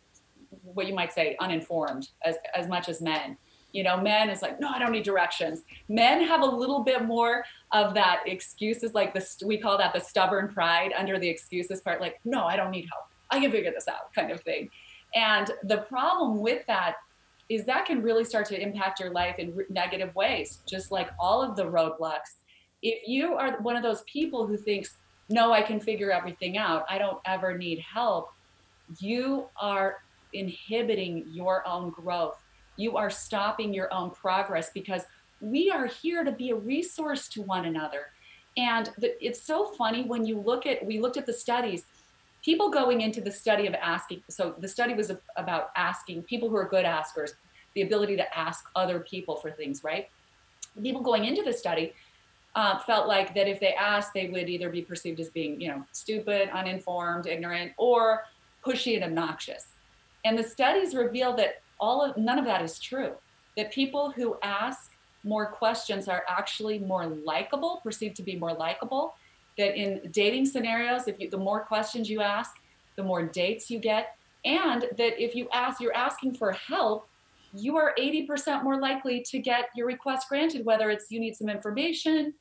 what 0.63 0.87
you 0.87 0.95
might 0.95 1.13
say 1.13 1.37
uninformed 1.41 2.09
as, 2.25 2.37
as 2.55 2.69
much 2.69 2.89
as 2.89 3.01
men 3.01 3.37
you 3.73 3.83
know 3.83 4.01
men 4.01 4.31
is 4.31 4.43
like 4.43 4.61
no 4.61 4.69
i 4.69 4.79
don't 4.79 4.93
need 4.93 5.05
directions 5.05 5.63
men 5.89 6.23
have 6.23 6.41
a 6.41 6.47
little 6.47 6.83
bit 6.83 7.05
more 7.05 7.45
of 7.73 7.95
that 7.95 8.23
excuses 8.27 8.95
like 8.95 9.13
this 9.13 9.43
we 9.45 9.59
call 9.59 9.77
that 9.77 9.93
the 9.93 10.01
stubborn 10.01 10.49
pride 10.49 10.93
under 10.97 11.19
the 11.19 11.29
excuses 11.29 11.81
part 11.81 12.01
like 12.01 12.21
no 12.25 12.45
i 12.45 12.57
don't 12.57 12.71
need 12.71 12.87
help 12.93 13.05
i 13.31 13.41
can 13.41 13.51
figure 13.51 13.73
this 13.73 13.89
out 13.89 14.13
kind 14.15 14.31
of 14.31 14.41
thing 14.43 14.69
and 15.15 15.51
the 15.65 15.79
problem 15.79 16.41
with 16.41 16.65
that 16.67 16.97
is 17.49 17.65
that 17.65 17.87
can 17.87 18.03
really 18.03 18.25
start 18.25 18.47
to 18.47 18.61
impact 18.61 18.99
your 18.99 19.11
life 19.11 19.39
in 19.39 19.57
negative 19.69 20.15
ways 20.15 20.61
just 20.67 20.91
like 20.91 21.11
all 21.19 21.43
of 21.43 21.57
the 21.57 21.65
roadblocks 21.65 22.37
if 22.83 23.07
you 23.07 23.35
are 23.35 23.61
one 23.63 23.77
of 23.77 23.83
those 23.83 24.03
people 24.03 24.47
who 24.47 24.57
thinks 24.57 24.97
no, 25.29 25.53
I 25.53 25.63
can 25.63 25.81
figure 25.81 26.11
everything 26.11 26.57
out. 26.57 26.85
I 26.89 26.99
don't 26.99 27.19
ever 27.25 27.57
need 27.57 27.81
help. 27.81 28.31
You 28.99 29.47
are 29.61 29.99
inhibiting 30.33 31.27
your 31.31 31.67
own 31.67 31.91
growth. 31.91 32.43
You 32.77 32.97
are 32.97 33.11
stopping 33.11 33.73
your 33.73 33.93
own 33.93 34.11
progress 34.11 34.71
because 34.73 35.03
we 35.41 35.71
are 35.71 35.87
here 35.87 36.25
to 36.25 36.33
be 36.33 36.51
a 36.51 36.57
resource 36.57 37.29
to 37.29 37.43
one 37.43 37.67
another. 37.67 38.09
And 38.57 38.91
the, 38.99 39.23
it's 39.25 39.43
so 39.43 39.67
funny 39.67 40.05
when 40.05 40.25
you 40.25 40.41
look 40.41 40.67
at, 40.67 40.85
we 40.85 40.99
looked 40.99 41.17
at 41.17 41.27
the 41.27 41.33
studies, 41.33 41.85
people 42.43 42.71
going 42.71 43.03
into 43.03 43.21
the 43.21 43.31
study 43.31 43.67
of 43.67 43.75
asking. 43.75 44.23
So 44.29 44.55
the 44.59 44.69
study 44.69 44.95
was 44.95 45.13
about 45.37 45.71
asking 45.77 46.23
people 46.23 46.49
who 46.49 46.57
are 46.57 46.69
good 46.69 46.85
askers, 46.85 47.35
the 47.75 47.83
ability 47.83 48.17
to 48.17 48.39
ask 48.39 48.65
other 48.75 49.01
people 49.01 49.37
for 49.37 49.51
things, 49.51 49.85
right? 49.85 50.09
People 50.83 51.03
going 51.03 51.25
into 51.25 51.43
the 51.43 51.53
study, 51.53 51.93
uh, 52.55 52.79
felt 52.79 53.07
like 53.07 53.35
that 53.35 53.47
if 53.47 53.61
they 53.61 53.75
asked, 53.75 54.15
they 54.15 54.29
would 54.29 54.49
either 54.49 54.71
be 54.71 54.81
perceived 54.81 55.21
as 55.21 55.29
being, 55.29 55.61
you 55.61 55.69
know, 55.69 55.85
stupid, 55.93 56.49
uninformed, 56.55 57.27
ignorant, 57.27 57.73
or 57.77 58.23
pushy 58.67 58.95
and 58.97 59.05
obnoxious. 59.05 59.67
And 60.25 60.37
the 60.37 60.43
studies 60.43 60.95
reveal 60.95 61.35
that 61.37 61.63
all 61.79 62.03
of 62.03 62.17
none 62.17 62.39
of 62.39 62.45
that 62.47 62.63
is 62.63 62.79
true. 62.79 63.13
That 63.57 63.73
people 63.73 64.11
who 64.11 64.37
ask 64.43 64.93
more 65.25 65.47
questions 65.47 66.09
are 66.09 66.25
actually 66.29 66.79
more 66.79 67.07
likable, 67.07 67.81
perceived 67.83 68.17
to 68.17 68.23
be 68.23 68.37
more 68.37 68.53
likable. 68.53 69.15
That 69.57 69.79
in 69.81 70.11
dating 70.11 70.47
scenarios, 70.47 71.09
if 71.09 71.21
you 71.21 71.31
the 71.31 71.39
more 71.39 71.61
questions 71.61 72.11
you 72.11 72.21
ask, 72.21 72.57
the 72.97 73.03
more 73.03 73.23
dates 73.23 73.71
you 73.71 73.79
get, 73.79 74.17
and 74.45 74.83
that 74.97 75.23
if 75.23 75.35
you 75.35 75.49
ask, 75.53 75.81
you're 75.81 75.97
asking 75.97 76.35
for 76.35 76.53
help, 76.53 77.09
you 77.55 77.77
are 77.77 77.95
80% 77.99 78.63
more 78.63 78.79
likely 78.81 79.21
to 79.23 79.39
get 79.39 79.71
your 79.75 79.87
request 79.87 80.29
granted, 80.29 80.65
whether 80.65 80.91
it's 80.91 81.11
you 81.11 81.21
need 81.21 81.37
some 81.37 81.49
information, 81.49 82.35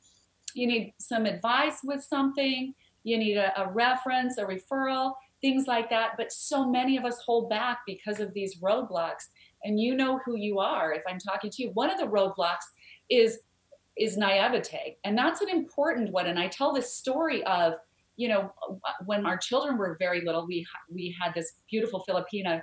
you 0.54 0.66
need 0.66 0.94
some 0.98 1.26
advice 1.26 1.80
with 1.82 2.02
something, 2.02 2.74
you 3.02 3.18
need 3.18 3.36
a, 3.36 3.60
a 3.60 3.72
reference, 3.72 4.38
a 4.38 4.44
referral, 4.44 5.14
things 5.46 5.68
like 5.68 5.88
that. 5.90 6.12
But 6.16 6.32
so 6.32 6.68
many 6.68 6.96
of 6.96 7.04
us 7.04 7.18
hold 7.24 7.48
back 7.48 7.78
because 7.86 8.18
of 8.18 8.34
these 8.34 8.58
roadblocks. 8.58 9.24
And 9.62 9.80
you 9.80 9.94
know 9.94 10.18
who 10.24 10.36
you 10.36 10.58
are 10.58 10.92
if 10.92 11.02
I'm 11.08 11.18
talking 11.18 11.50
to 11.50 11.62
you. 11.62 11.70
One 11.74 11.90
of 11.90 11.98
the 11.98 12.06
roadblocks 12.06 12.66
is 13.08 13.38
is 13.96 14.16
naivete. 14.16 14.98
And 15.04 15.16
that's 15.16 15.40
an 15.40 15.48
important 15.48 16.12
one. 16.12 16.26
And 16.26 16.38
I 16.38 16.48
tell 16.48 16.74
this 16.74 16.92
story 16.92 17.42
of, 17.44 17.74
you 18.16 18.28
know, 18.28 18.52
when 19.06 19.24
our 19.24 19.38
children 19.38 19.78
were 19.78 19.96
very 19.98 20.20
little, 20.20 20.46
we 20.46 20.66
we 20.90 21.14
had 21.20 21.32
this 21.34 21.54
beautiful 21.70 22.04
Filipina 22.08 22.60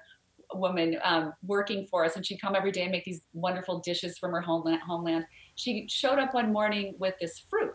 woman 0.53 0.97
um, 1.03 1.33
working 1.41 1.87
for 1.89 2.05
us, 2.05 2.15
and 2.15 2.25
she'd 2.25 2.41
come 2.41 2.55
every 2.55 2.71
day 2.71 2.83
and 2.83 2.91
make 2.91 3.05
these 3.05 3.21
wonderful 3.33 3.79
dishes 3.79 4.17
from 4.17 4.31
her 4.31 4.41
homeland. 4.41 4.81
Homeland. 4.85 5.25
She 5.55 5.87
showed 5.89 6.19
up 6.19 6.33
one 6.33 6.51
morning 6.51 6.95
with 6.99 7.15
this 7.21 7.39
fruit, 7.49 7.73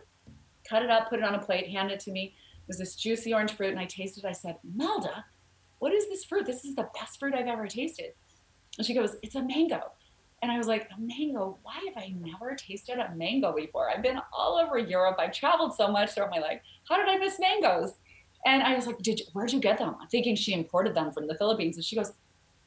cut 0.69 0.83
it 0.83 0.89
up, 0.89 1.09
put 1.09 1.19
it 1.19 1.25
on 1.25 1.35
a 1.35 1.39
plate, 1.39 1.67
handed 1.69 1.95
it 1.95 1.99
to 2.01 2.11
me. 2.11 2.35
Was 2.69 2.77
this 2.77 2.95
juicy 2.95 3.33
orange 3.33 3.51
fruit, 3.51 3.71
and 3.71 3.79
I 3.79 3.85
tasted 3.85 4.23
it. 4.23 4.27
I 4.27 4.31
said, 4.31 4.55
Melda, 4.63 5.25
what 5.79 5.91
is 5.91 6.07
this 6.07 6.23
fruit? 6.23 6.45
This 6.45 6.63
is 6.63 6.75
the 6.75 6.87
best 6.93 7.19
fruit 7.19 7.33
I've 7.33 7.47
ever 7.47 7.67
tasted. 7.67 8.13
And 8.77 8.85
she 8.85 8.93
goes, 8.93 9.17
It's 9.21 9.35
a 9.35 9.43
mango. 9.43 9.81
And 10.41 10.51
I 10.51 10.57
was 10.57 10.67
like, 10.67 10.87
a 10.95 10.99
mango? 11.01 11.57
Why 11.63 11.83
have 11.85 12.01
I 12.01 12.13
never 12.17 12.55
tasted 12.55 12.97
a 12.97 13.13
mango 13.13 13.53
before? 13.53 13.89
I've 13.89 14.01
been 14.01 14.21
all 14.31 14.57
over 14.57 14.77
Europe. 14.77 15.17
I've 15.19 15.33
traveled 15.33 15.75
so 15.75 15.91
much 15.91 16.11
throughout 16.11 16.31
my 16.31 16.39
life. 16.39 16.61
How 16.87 16.95
did 16.95 17.09
I 17.09 17.17
miss 17.17 17.39
mangoes? 17.39 17.95
And 18.45 18.63
I 18.63 18.75
was 18.75 18.87
like, 18.87 18.99
Did 18.99 19.19
you, 19.19 19.25
where'd 19.33 19.51
you 19.51 19.59
get 19.59 19.77
them? 19.77 19.95
I'm 19.99 20.07
thinking 20.07 20.35
she 20.35 20.53
imported 20.53 20.95
them 20.95 21.11
from 21.11 21.27
the 21.27 21.35
Philippines. 21.35 21.75
And 21.75 21.83
she 21.83 21.95
goes, 21.95 22.13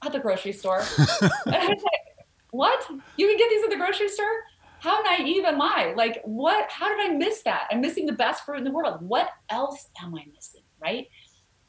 At 0.04 0.12
the 0.12 0.18
grocery 0.18 0.52
store. 0.52 0.80
and 0.98 1.54
I 1.54 1.68
was 1.68 1.82
like, 1.82 2.26
What? 2.50 2.86
You 3.16 3.26
can 3.28 3.38
get 3.38 3.48
these 3.50 3.64
at 3.64 3.70
the 3.70 3.76
grocery 3.76 4.08
store? 4.08 4.42
How 4.82 5.00
naive 5.02 5.44
am 5.44 5.62
I? 5.62 5.94
Like, 5.96 6.20
what, 6.24 6.68
how 6.68 6.88
did 6.88 7.08
I 7.08 7.14
miss 7.14 7.42
that? 7.44 7.68
I'm 7.70 7.80
missing 7.80 8.04
the 8.04 8.12
best 8.12 8.44
fruit 8.44 8.58
in 8.58 8.64
the 8.64 8.72
world. 8.72 8.96
What 9.00 9.28
else 9.48 9.86
am 10.02 10.12
I 10.12 10.24
missing? 10.34 10.62
Right? 10.82 11.06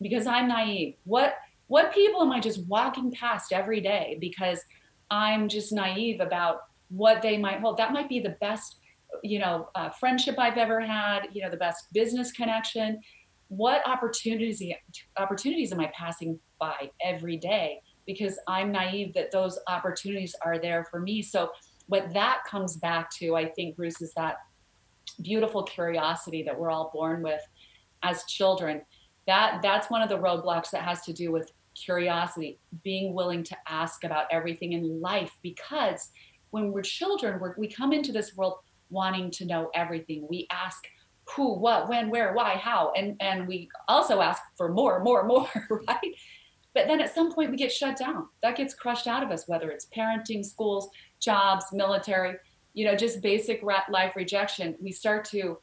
Because 0.02 0.26
I'm 0.26 0.48
naive. 0.48 0.96
What, 1.04 1.36
what 1.68 1.94
people 1.94 2.24
am 2.24 2.32
I 2.32 2.40
just 2.40 2.66
walking 2.68 3.12
past 3.12 3.54
every 3.54 3.82
day 3.82 4.18
because 4.20 4.62
I'm 5.12 5.48
just 5.48 5.72
naive 5.72 6.22
about 6.22 6.62
what 6.90 7.22
they 7.22 7.38
might 7.38 7.60
hold? 7.60 7.78
That 7.78 7.94
might 7.94 8.10
be 8.10 8.20
the 8.20 8.36
best, 8.42 8.78
you 9.22 9.38
know, 9.38 9.70
uh, 9.76 9.92
friendship 9.92 10.40
I've 10.40 10.58
ever 10.58 10.80
had, 10.80 11.28
you 11.34 11.44
know, 11.44 11.52
the 11.52 11.58
best 11.58 11.86
business 11.94 12.32
connection. 12.32 13.00
What 13.50 13.88
opportunities, 13.88 14.60
opportunities 15.18 15.72
am 15.72 15.80
I 15.80 15.92
passing 15.96 16.40
by 16.60 16.90
every 17.06 17.38
day? 17.38 17.80
Because 18.08 18.40
I'm 18.48 18.72
naive 18.72 19.14
that 19.14 19.30
those 19.32 19.60
opportunities 19.68 20.36
are 20.44 20.58
there 20.58 20.88
for 20.90 21.00
me. 21.00 21.22
So, 21.22 21.52
what 21.88 22.14
that 22.14 22.44
comes 22.50 22.78
back 22.78 23.10
to, 23.18 23.36
I 23.36 23.50
think, 23.50 23.76
Bruce, 23.76 24.02
is 24.02 24.14
that 24.16 24.38
beautiful 25.22 25.64
curiosity 25.64 26.44
that 26.44 26.58
we're 26.58 26.72
all 26.72 26.92
born 26.94 27.22
with 27.22 27.42
as 28.04 28.24
children. 28.26 28.82
That 29.28 29.62
that's 29.62 29.90
one 29.90 30.02
of 30.02 30.10
the 30.10 30.18
roadblocks 30.18 30.72
that 30.72 30.84
has 30.84 31.02
to 31.04 31.14
do 31.14 31.32
with 31.32 31.52
curiosity, 31.76 32.60
being 32.84 33.14
willing 33.14 33.44
to 33.44 33.58
ask 33.68 34.04
about 34.04 34.26
everything 34.32 34.74
in 34.74 35.02
life. 35.02 35.32
Because 35.42 36.10
when 36.52 36.72
we're 36.72 36.84
children, 36.84 37.40
we're, 37.40 37.56
we 37.58 37.68
come 37.68 37.94
into 37.94 38.12
this 38.12 38.36
world 38.36 38.60
wanting 38.90 39.32
to 39.32 39.46
know 39.46 39.70
everything. 39.74 40.28
We 40.30 40.48
ask 40.52 40.86
who, 41.36 41.58
what, 41.58 41.88
when, 41.90 42.10
where, 42.10 42.34
why, 42.34 42.56
how, 42.56 42.92
and 42.96 43.16
and 43.20 43.48
we 43.48 43.70
also 43.88 44.22
ask 44.22 44.42
for 44.58 44.70
more, 44.72 45.04
more, 45.04 45.26
more, 45.26 45.50
right? 45.88 46.16
But 46.74 46.88
then 46.88 47.02
at 47.02 47.14
some 47.14 47.32
point 47.32 47.52
we 47.52 47.58
get 47.58 47.72
shut 47.72 47.98
down. 47.98 48.28
That 48.42 48.58
gets 48.58 48.74
crushed 48.74 49.08
out 49.08 49.24
of 49.24 49.32
us, 49.32 49.48
whether 49.48 49.70
it's 49.70 49.88
parenting, 49.96 50.44
schools, 50.44 50.90
jobs, 51.20 51.66
military, 51.72 52.38
you 52.74 52.86
know, 52.86 52.96
just 52.96 53.22
basic 53.22 53.62
life 53.64 54.16
rejection. 54.16 54.76
We 54.82 54.92
start 54.92 55.26
to, 55.26 55.60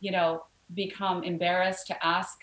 you 0.00 0.10
know, 0.10 0.44
become 0.74 1.22
embarrassed 1.24 1.86
to 1.88 2.06
ask 2.06 2.38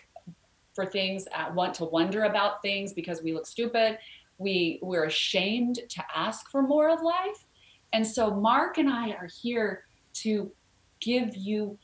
for 0.73 0.85
things, 0.85 1.25
uh, 1.35 1.51
want 1.53 1.73
to 1.75 1.85
wonder 1.85 2.23
about 2.23 2.61
things 2.61 2.93
because 2.93 3.21
we 3.23 3.33
look 3.33 3.47
stupid. 3.47 3.97
We 4.37 4.79
we're 4.81 5.05
ashamed 5.05 5.79
to 5.89 6.03
ask 6.15 6.49
for 6.51 6.61
more 6.61 6.89
of 6.89 7.01
life. 7.01 7.45
And 7.93 8.05
so 8.05 8.31
Mark 8.31 8.77
and 8.77 8.89
I 8.89 9.11
are 9.11 9.29
here 9.41 9.85
to 10.15 10.51
give 10.99 11.35
you 11.35 11.77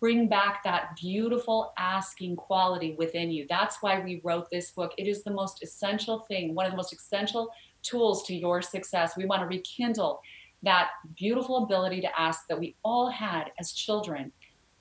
bring 0.00 0.28
back 0.28 0.62
that 0.64 0.96
beautiful 0.96 1.72
asking 1.78 2.36
quality 2.36 2.94
within 2.98 3.30
you. 3.30 3.46
That's 3.48 3.78
why 3.80 4.00
we 4.00 4.20
wrote 4.24 4.50
this 4.50 4.70
book. 4.70 4.92
It 4.98 5.08
is 5.08 5.24
the 5.24 5.30
most 5.30 5.62
essential 5.62 6.20
thing, 6.20 6.54
one 6.54 6.66
of 6.66 6.72
the 6.72 6.76
most 6.76 6.92
essential 6.92 7.50
tools 7.82 8.24
to 8.26 8.34
your 8.34 8.62
success. 8.62 9.16
We 9.16 9.24
want 9.24 9.42
to 9.42 9.46
rekindle 9.46 10.20
that 10.62 10.90
beautiful 11.16 11.64
ability 11.64 12.00
to 12.02 12.20
ask 12.20 12.46
that 12.48 12.58
we 12.58 12.76
all 12.84 13.10
had 13.10 13.50
as 13.58 13.72
children. 13.72 14.32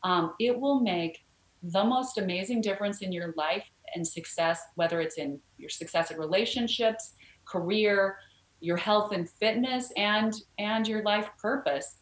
Um, 0.04 0.34
it 0.40 0.58
will 0.58 0.80
make 0.80 1.24
the 1.64 1.84
most 1.84 2.18
amazing 2.18 2.62
difference 2.62 3.02
in 3.02 3.12
your 3.12 3.34
life 3.38 3.70
and 3.96 4.08
success, 4.08 4.62
whether 4.76 5.02
it's 5.02 5.18
in 5.18 5.40
your 5.58 5.70
success 5.70 6.12
in 6.12 6.18
relationships, 6.18 7.14
career, 7.46 8.18
your 8.60 8.78
health 8.78 9.12
and 9.12 9.30
fitness, 9.30 9.92
and 9.98 10.34
and 10.60 10.88
your 10.88 11.02
life 11.04 11.30
purpose. 11.40 11.98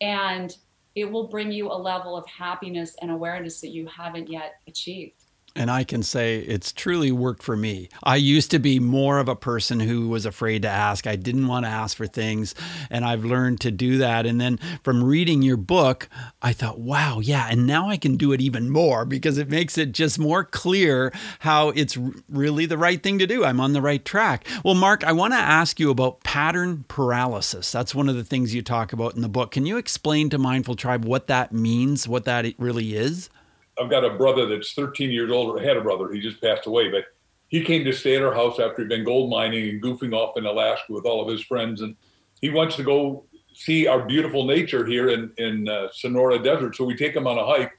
And 0.00 0.56
it 0.96 1.04
will 1.04 1.28
bring 1.28 1.52
you 1.52 1.70
a 1.70 1.76
level 1.76 2.16
of 2.16 2.26
happiness 2.26 2.96
and 3.00 3.10
awareness 3.10 3.60
that 3.60 3.68
you 3.68 3.86
haven't 3.86 4.30
yet 4.30 4.54
achieved. 4.66 5.15
And 5.56 5.70
I 5.70 5.84
can 5.84 6.02
say 6.02 6.38
it's 6.38 6.70
truly 6.70 7.10
worked 7.10 7.42
for 7.42 7.56
me. 7.56 7.88
I 8.02 8.16
used 8.16 8.50
to 8.50 8.58
be 8.58 8.78
more 8.78 9.18
of 9.18 9.28
a 9.28 9.34
person 9.34 9.80
who 9.80 10.08
was 10.08 10.26
afraid 10.26 10.62
to 10.62 10.68
ask. 10.68 11.06
I 11.06 11.16
didn't 11.16 11.46
want 11.46 11.64
to 11.64 11.70
ask 11.70 11.96
for 11.96 12.06
things. 12.06 12.54
And 12.90 13.04
I've 13.06 13.24
learned 13.24 13.60
to 13.62 13.70
do 13.70 13.96
that. 13.98 14.26
And 14.26 14.38
then 14.38 14.58
from 14.82 15.02
reading 15.02 15.40
your 15.40 15.56
book, 15.56 16.10
I 16.42 16.52
thought, 16.52 16.78
wow, 16.78 17.20
yeah. 17.20 17.48
And 17.50 17.66
now 17.66 17.88
I 17.88 17.96
can 17.96 18.16
do 18.16 18.32
it 18.32 18.40
even 18.42 18.68
more 18.70 19.06
because 19.06 19.38
it 19.38 19.48
makes 19.48 19.78
it 19.78 19.92
just 19.92 20.18
more 20.18 20.44
clear 20.44 21.10
how 21.40 21.70
it's 21.70 21.96
really 22.28 22.66
the 22.66 22.78
right 22.78 23.02
thing 23.02 23.18
to 23.18 23.26
do. 23.26 23.42
I'm 23.44 23.60
on 23.60 23.72
the 23.72 23.82
right 23.82 24.04
track. 24.04 24.46
Well, 24.62 24.74
Mark, 24.74 25.04
I 25.04 25.12
want 25.12 25.32
to 25.32 25.38
ask 25.38 25.80
you 25.80 25.90
about 25.90 26.22
pattern 26.22 26.84
paralysis. 26.88 27.72
That's 27.72 27.94
one 27.94 28.10
of 28.10 28.16
the 28.16 28.24
things 28.24 28.54
you 28.54 28.60
talk 28.60 28.92
about 28.92 29.14
in 29.14 29.22
the 29.22 29.28
book. 29.28 29.52
Can 29.52 29.64
you 29.64 29.78
explain 29.78 30.28
to 30.30 30.38
Mindful 30.38 30.76
Tribe 30.76 31.06
what 31.06 31.28
that 31.28 31.52
means, 31.52 32.06
what 32.06 32.24
that 32.26 32.44
really 32.58 32.94
is? 32.94 33.30
I've 33.78 33.90
got 33.90 34.04
a 34.04 34.10
brother 34.10 34.46
that's 34.46 34.72
13 34.72 35.10
years 35.10 35.30
older. 35.30 35.60
I 35.60 35.64
had 35.64 35.76
a 35.76 35.82
brother. 35.82 36.12
He 36.12 36.20
just 36.20 36.40
passed 36.40 36.66
away, 36.66 36.90
but 36.90 37.04
he 37.48 37.62
came 37.62 37.84
to 37.84 37.92
stay 37.92 38.16
at 38.16 38.22
our 38.22 38.34
house 38.34 38.58
after 38.58 38.82
he'd 38.82 38.88
been 38.88 39.04
gold 39.04 39.30
mining 39.30 39.68
and 39.68 39.82
goofing 39.82 40.14
off 40.14 40.36
in 40.36 40.46
Alaska 40.46 40.92
with 40.92 41.04
all 41.04 41.22
of 41.22 41.28
his 41.28 41.44
friends. 41.44 41.80
And 41.80 41.96
he 42.40 42.50
wants 42.50 42.76
to 42.76 42.82
go 42.82 43.24
see 43.54 43.86
our 43.86 44.04
beautiful 44.04 44.44
nature 44.44 44.84
here 44.84 45.08
in, 45.08 45.32
in 45.38 45.68
uh, 45.68 45.88
Sonora 45.92 46.38
Desert. 46.38 46.76
So 46.76 46.84
we 46.84 46.96
take 46.96 47.14
him 47.14 47.26
on 47.26 47.38
a 47.38 47.46
hike. 47.46 47.72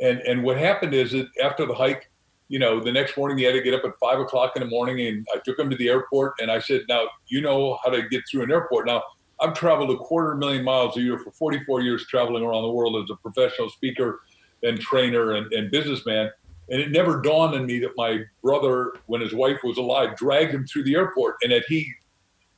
And, 0.00 0.18
and 0.20 0.42
what 0.42 0.58
happened 0.58 0.94
is 0.94 1.12
that 1.12 1.28
after 1.42 1.66
the 1.66 1.74
hike, 1.74 2.10
you 2.48 2.58
know, 2.58 2.80
the 2.80 2.92
next 2.92 3.16
morning 3.16 3.38
he 3.38 3.44
had 3.44 3.52
to 3.52 3.62
get 3.62 3.74
up 3.74 3.84
at 3.84 3.92
five 3.98 4.18
o'clock 4.18 4.52
in 4.56 4.62
the 4.62 4.68
morning 4.68 5.06
and 5.06 5.26
I 5.34 5.38
took 5.44 5.58
him 5.58 5.70
to 5.70 5.76
the 5.76 5.88
airport 5.88 6.34
and 6.40 6.50
I 6.50 6.58
said, 6.58 6.82
now, 6.88 7.06
you 7.26 7.40
know 7.40 7.78
how 7.82 7.90
to 7.90 8.06
get 8.08 8.22
through 8.30 8.42
an 8.42 8.52
airport. 8.52 8.86
Now, 8.86 9.02
I've 9.40 9.54
traveled 9.54 9.90
a 9.90 9.96
quarter 9.96 10.34
million 10.34 10.64
miles 10.64 10.96
a 10.96 11.00
year 11.00 11.18
for 11.18 11.30
44 11.32 11.80
years 11.80 12.06
traveling 12.06 12.44
around 12.44 12.62
the 12.62 12.70
world 12.70 13.02
as 13.02 13.10
a 13.10 13.16
professional 13.16 13.70
speaker 13.70 14.20
and 14.64 14.80
trainer 14.80 15.32
and, 15.32 15.52
and 15.52 15.70
businessman. 15.70 16.30
And 16.70 16.80
it 16.80 16.90
never 16.90 17.20
dawned 17.20 17.54
on 17.54 17.66
me 17.66 17.78
that 17.80 17.92
my 17.96 18.24
brother, 18.42 18.94
when 19.06 19.20
his 19.20 19.34
wife 19.34 19.58
was 19.62 19.76
alive, 19.76 20.16
dragged 20.16 20.54
him 20.54 20.66
through 20.66 20.84
the 20.84 20.94
airport 20.94 21.36
and 21.42 21.52
that 21.52 21.64
he, 21.68 21.92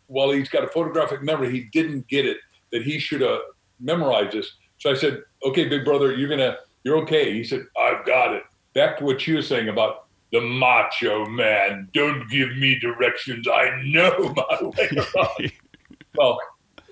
while 0.07 0.31
he's 0.31 0.49
got 0.49 0.65
a 0.65 0.69
photographic 0.69 1.23
memory, 1.23 1.51
he 1.51 1.65
didn't 1.73 2.07
get 2.07 2.25
it, 2.25 2.39
that 2.71 2.83
he 2.83 2.99
should 2.99 3.21
have 3.21 3.41
memorized 3.81 4.33
this. 4.33 4.51
So 4.79 4.91
I 4.91 4.95
said, 4.95 5.23
okay, 5.45 5.69
big 5.69 5.85
brother, 5.85 6.15
you're 6.15 6.29
going 6.29 6.41
to, 6.41 6.57
you're 6.85 6.99
okay. 6.99 7.33
He 7.33 7.43
said, 7.43 7.67
I've 7.79 8.07
got 8.07 8.33
it. 8.33 8.45
Back 8.75 8.99
to 8.99 9.05
what 9.05 9.27
you 9.27 9.37
were 9.37 9.43
saying 9.43 9.69
about 9.69 10.07
the 10.33 10.41
macho 10.41 11.27
man. 11.27 11.89
Don't 11.93 12.29
give 12.29 12.57
me 12.57 12.79
directions. 12.79 13.49
I 13.49 13.83
know 13.85 14.35
my 14.37 14.59
way 14.63 14.91
around. 14.97 15.53
well, 16.17 16.39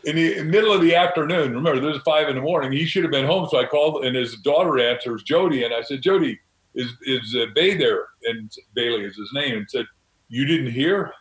in 0.06 0.16
the 0.16 0.42
middle 0.42 0.72
of 0.72 0.80
the 0.80 0.94
afternoon, 0.94 1.54
remember, 1.54 1.80
this 1.80 1.96
is 1.96 2.02
five 2.02 2.28
in 2.28 2.36
the 2.36 2.42
morning. 2.42 2.72
He 2.72 2.84
should 2.84 3.04
have 3.04 3.12
been 3.12 3.26
home. 3.26 3.48
So 3.50 3.58
I 3.58 3.66
called, 3.66 4.04
and 4.04 4.14
his 4.16 4.36
daughter 4.36 4.78
answers, 4.78 5.22
Jody. 5.22 5.64
And 5.64 5.74
I 5.74 5.82
said, 5.82 6.02
Jody, 6.02 6.38
is, 6.74 6.92
is 7.02 7.36
uh, 7.36 7.46
Bay 7.54 7.76
there? 7.76 8.06
And 8.24 8.50
Bailey 8.74 9.04
is 9.04 9.16
his 9.16 9.30
name. 9.34 9.58
And 9.58 9.70
said, 9.70 9.86
You 10.28 10.44
didn't 10.44 10.72
hear? 10.72 11.12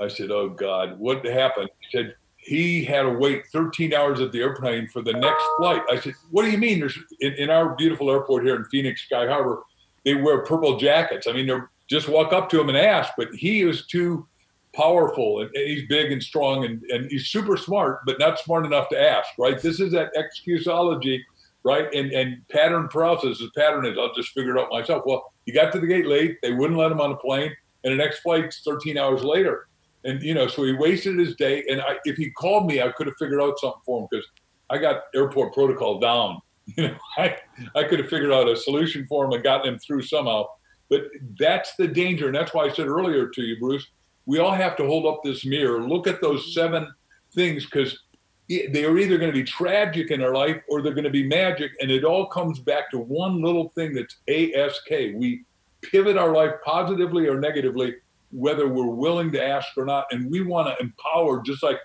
I 0.00 0.08
said, 0.08 0.30
Oh, 0.30 0.48
God, 0.48 0.98
what 0.98 1.24
happened? 1.24 1.70
He 1.80 1.96
said, 1.96 2.14
He 2.36 2.84
had 2.84 3.02
to 3.02 3.10
wait 3.10 3.46
13 3.52 3.94
hours 3.94 4.20
at 4.20 4.32
the 4.32 4.40
airplane 4.40 4.88
for 4.88 5.02
the 5.02 5.12
next 5.12 5.44
flight. 5.58 5.82
I 5.90 5.98
said, 5.98 6.14
What 6.30 6.44
do 6.44 6.50
you 6.50 6.58
mean? 6.58 6.80
There's 6.80 6.98
in, 7.20 7.34
in 7.34 7.50
our 7.50 7.74
beautiful 7.76 8.10
airport 8.10 8.44
here 8.44 8.56
in 8.56 8.64
Phoenix, 8.66 9.02
Sky 9.02 9.26
Harbor, 9.26 9.62
they 10.04 10.14
wear 10.14 10.44
purple 10.44 10.78
jackets. 10.78 11.26
I 11.26 11.32
mean, 11.32 11.46
they're 11.46 11.70
just 11.88 12.08
walk 12.08 12.32
up 12.32 12.48
to 12.50 12.60
him 12.60 12.68
and 12.68 12.78
ask, 12.78 13.12
but 13.16 13.28
he 13.34 13.64
was 13.64 13.86
too 13.86 14.26
powerful 14.74 15.40
and, 15.40 15.50
and, 15.54 15.68
he's 15.68 15.86
big 15.88 16.12
and 16.12 16.22
strong 16.22 16.64
and, 16.64 16.82
and 16.90 17.10
he's 17.10 17.28
super 17.28 17.56
smart, 17.56 18.00
but 18.06 18.18
not 18.18 18.38
smart 18.38 18.66
enough 18.66 18.88
to 18.90 19.00
ask, 19.00 19.28
right? 19.38 19.60
This 19.60 19.80
is 19.80 19.92
that 19.92 20.10
excusology, 20.16 21.24
right? 21.64 21.92
And 21.94 22.10
and 22.12 22.46
pattern 22.48 22.88
paralysis. 22.88 23.40
His 23.40 23.50
pattern 23.56 23.86
is 23.86 23.98
I'll 23.98 24.14
just 24.14 24.30
figure 24.30 24.56
it 24.56 24.60
out 24.60 24.70
myself. 24.70 25.02
Well, 25.06 25.32
he 25.46 25.52
got 25.52 25.72
to 25.72 25.80
the 25.80 25.86
gate 25.86 26.06
late. 26.06 26.38
They 26.42 26.52
wouldn't 26.52 26.78
let 26.78 26.92
him 26.92 27.00
on 27.00 27.10
the 27.10 27.16
plane, 27.16 27.54
and 27.84 27.92
the 27.92 27.96
next 27.96 28.20
flight's 28.20 28.62
13 28.64 28.98
hours 28.98 29.22
later. 29.22 29.68
And 30.04 30.22
you 30.22 30.34
know, 30.34 30.48
so 30.48 30.64
he 30.64 30.72
wasted 30.72 31.18
his 31.18 31.36
day. 31.36 31.64
And 31.70 31.80
I, 31.80 31.96
if 32.04 32.16
he 32.16 32.30
called 32.30 32.66
me, 32.66 32.82
I 32.82 32.90
could 32.90 33.06
have 33.06 33.16
figured 33.18 33.40
out 33.40 33.58
something 33.58 33.80
for 33.84 34.00
him 34.00 34.08
because 34.10 34.26
I 34.70 34.78
got 34.78 35.04
airport 35.14 35.54
protocol 35.54 35.98
down. 35.98 36.40
You 36.76 36.84
know, 36.84 36.96
I 37.18 37.36
I 37.74 37.82
could 37.82 37.98
have 37.98 38.08
figured 38.08 38.30
out 38.30 38.48
a 38.48 38.56
solution 38.56 39.04
for 39.08 39.24
him 39.24 39.32
and 39.32 39.42
gotten 39.42 39.74
him 39.74 39.80
through 39.80 40.02
somehow. 40.02 40.44
But 40.88 41.06
that's 41.36 41.74
the 41.74 41.88
danger, 41.88 42.26
and 42.26 42.36
that's 42.36 42.54
why 42.54 42.66
I 42.66 42.72
said 42.72 42.86
earlier 42.86 43.28
to 43.28 43.42
you, 43.42 43.58
Bruce 43.58 43.84
we 44.26 44.38
all 44.38 44.52
have 44.52 44.76
to 44.76 44.86
hold 44.86 45.06
up 45.06 45.22
this 45.22 45.44
mirror, 45.44 45.82
look 45.82 46.06
at 46.06 46.20
those 46.20 46.42
mm-hmm. 46.42 46.60
seven 46.60 46.94
things 47.34 47.64
because 47.64 47.98
they 48.48 48.84
are 48.84 48.98
either 48.98 49.18
going 49.18 49.32
to 49.32 49.38
be 49.38 49.44
tragic 49.44 50.10
in 50.10 50.22
our 50.22 50.34
life 50.34 50.60
or 50.68 50.82
they're 50.82 50.94
going 50.94 51.04
to 51.04 51.10
be 51.10 51.26
magic. 51.26 51.72
And 51.80 51.90
it 51.90 52.04
all 52.04 52.26
comes 52.26 52.58
back 52.58 52.90
to 52.90 52.98
one 52.98 53.40
little 53.40 53.70
thing 53.70 53.94
that's 53.94 54.16
ASK. 54.28 54.90
We 55.14 55.44
pivot 55.80 56.16
our 56.16 56.34
life 56.34 56.52
positively 56.64 57.26
or 57.28 57.40
negatively, 57.40 57.94
whether 58.30 58.68
we're 58.68 58.86
willing 58.86 59.32
to 59.32 59.42
ask 59.42 59.68
or 59.76 59.84
not. 59.84 60.06
And 60.10 60.30
we 60.30 60.42
want 60.42 60.68
to 60.68 60.84
empower, 60.84 61.40
just 61.42 61.62
like, 61.62 61.78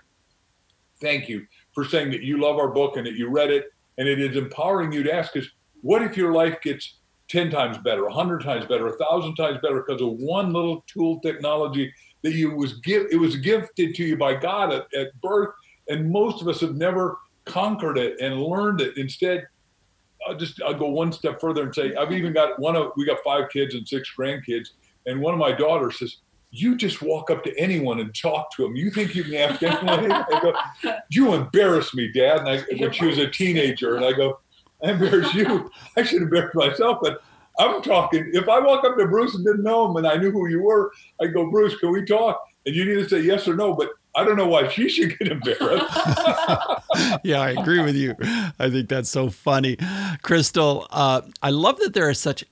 thank 1.00 1.28
you 1.28 1.46
for 1.74 1.84
saying 1.84 2.10
that 2.10 2.22
you 2.22 2.38
love 2.40 2.58
our 2.58 2.68
book 2.68 2.96
and 2.96 3.06
that 3.06 3.14
you 3.14 3.30
read 3.30 3.50
it. 3.50 3.66
And 3.96 4.06
it 4.06 4.20
is 4.20 4.36
empowering 4.36 4.92
you 4.92 5.02
to 5.04 5.12
ask 5.12 5.36
us, 5.36 5.44
what 5.80 6.02
if 6.02 6.16
your 6.16 6.32
life 6.32 6.60
gets 6.62 6.98
10 7.28 7.50
times 7.50 7.78
better, 7.78 8.04
100 8.04 8.42
times 8.42 8.66
better, 8.66 8.86
1,000 8.88 9.34
times 9.36 9.58
better 9.62 9.82
because 9.86 10.02
of 10.02 10.12
one 10.12 10.52
little 10.52 10.84
tool 10.86 11.20
technology 11.20 11.92
that 12.22 12.32
you 12.32 12.54
was 12.54 12.74
give 12.80 13.06
it 13.10 13.16
was 13.16 13.36
gifted 13.36 13.94
to 13.94 14.04
you 14.04 14.16
by 14.16 14.34
God 14.34 14.72
at, 14.72 14.86
at 14.94 15.20
birth, 15.20 15.54
and 15.88 16.10
most 16.10 16.42
of 16.42 16.48
us 16.48 16.60
have 16.60 16.74
never 16.74 17.18
conquered 17.44 17.98
it 17.98 18.20
and 18.20 18.42
learned 18.42 18.80
it. 18.80 18.96
Instead, 18.96 19.46
I'll 20.26 20.36
just 20.36 20.60
I'll 20.62 20.74
go 20.74 20.88
one 20.88 21.12
step 21.12 21.40
further 21.40 21.62
and 21.62 21.74
say 21.74 21.94
I've 21.94 22.12
even 22.12 22.32
got 22.32 22.58
one 22.58 22.76
of 22.76 22.92
we 22.96 23.04
got 23.06 23.18
five 23.24 23.48
kids 23.50 23.74
and 23.74 23.86
six 23.86 24.10
grandkids, 24.16 24.70
and 25.06 25.20
one 25.20 25.34
of 25.34 25.40
my 25.40 25.52
daughters 25.52 25.98
says, 25.98 26.16
"You 26.50 26.76
just 26.76 27.02
walk 27.02 27.30
up 27.30 27.44
to 27.44 27.58
anyone 27.58 28.00
and 28.00 28.14
talk 28.14 28.54
to 28.56 28.62
them. 28.62 28.76
You 28.76 28.90
think 28.90 29.14
you 29.14 29.24
can 29.24 29.34
ask 29.34 29.62
anyone?" 29.62 30.12
I 30.32 30.40
go, 30.42 30.54
"You 31.10 31.34
embarrass 31.34 31.94
me, 31.94 32.10
Dad." 32.12 32.40
And 32.40 32.48
I, 32.48 32.64
when 32.78 32.92
she 32.92 33.06
was 33.06 33.18
a 33.18 33.28
teenager, 33.28 33.96
and 33.96 34.04
I 34.04 34.12
go, 34.12 34.40
"I 34.82 34.90
embarrass 34.90 35.32
you. 35.34 35.70
I 35.96 36.02
should 36.02 36.22
embarrass 36.22 36.54
myself." 36.54 36.98
But 37.00 37.22
I'm 37.58 37.82
talking. 37.82 38.30
If 38.32 38.48
I 38.48 38.60
walk 38.60 38.84
up 38.84 38.96
to 38.96 39.06
Bruce 39.06 39.34
and 39.34 39.44
didn't 39.44 39.64
know 39.64 39.90
him 39.90 39.96
and 39.96 40.06
I 40.06 40.16
knew 40.16 40.30
who 40.30 40.48
you 40.48 40.62
were, 40.62 40.92
I 41.20 41.26
go, 41.26 41.50
Bruce, 41.50 41.76
can 41.76 41.90
we 41.92 42.04
talk? 42.04 42.40
And 42.66 42.74
you 42.74 42.84
need 42.84 42.94
to 42.94 43.08
say 43.08 43.20
yes 43.20 43.48
or 43.48 43.54
no. 43.54 43.74
But 43.74 43.90
I 44.14 44.24
don't 44.24 44.36
know 44.36 44.46
why 44.46 44.68
she 44.68 44.88
should 44.88 45.18
get 45.18 45.28
embarrassed. 45.28 45.86
yeah, 47.24 47.40
I 47.40 47.54
agree 47.56 47.82
with 47.82 47.94
you. 47.94 48.14
I 48.58 48.70
think 48.70 48.88
that's 48.88 49.10
so 49.10 49.30
funny. 49.30 49.76
Crystal, 50.22 50.86
uh, 50.90 51.22
I 51.42 51.50
love 51.50 51.78
that 51.78 51.94
there 51.94 52.08
are 52.08 52.14
such 52.14 52.44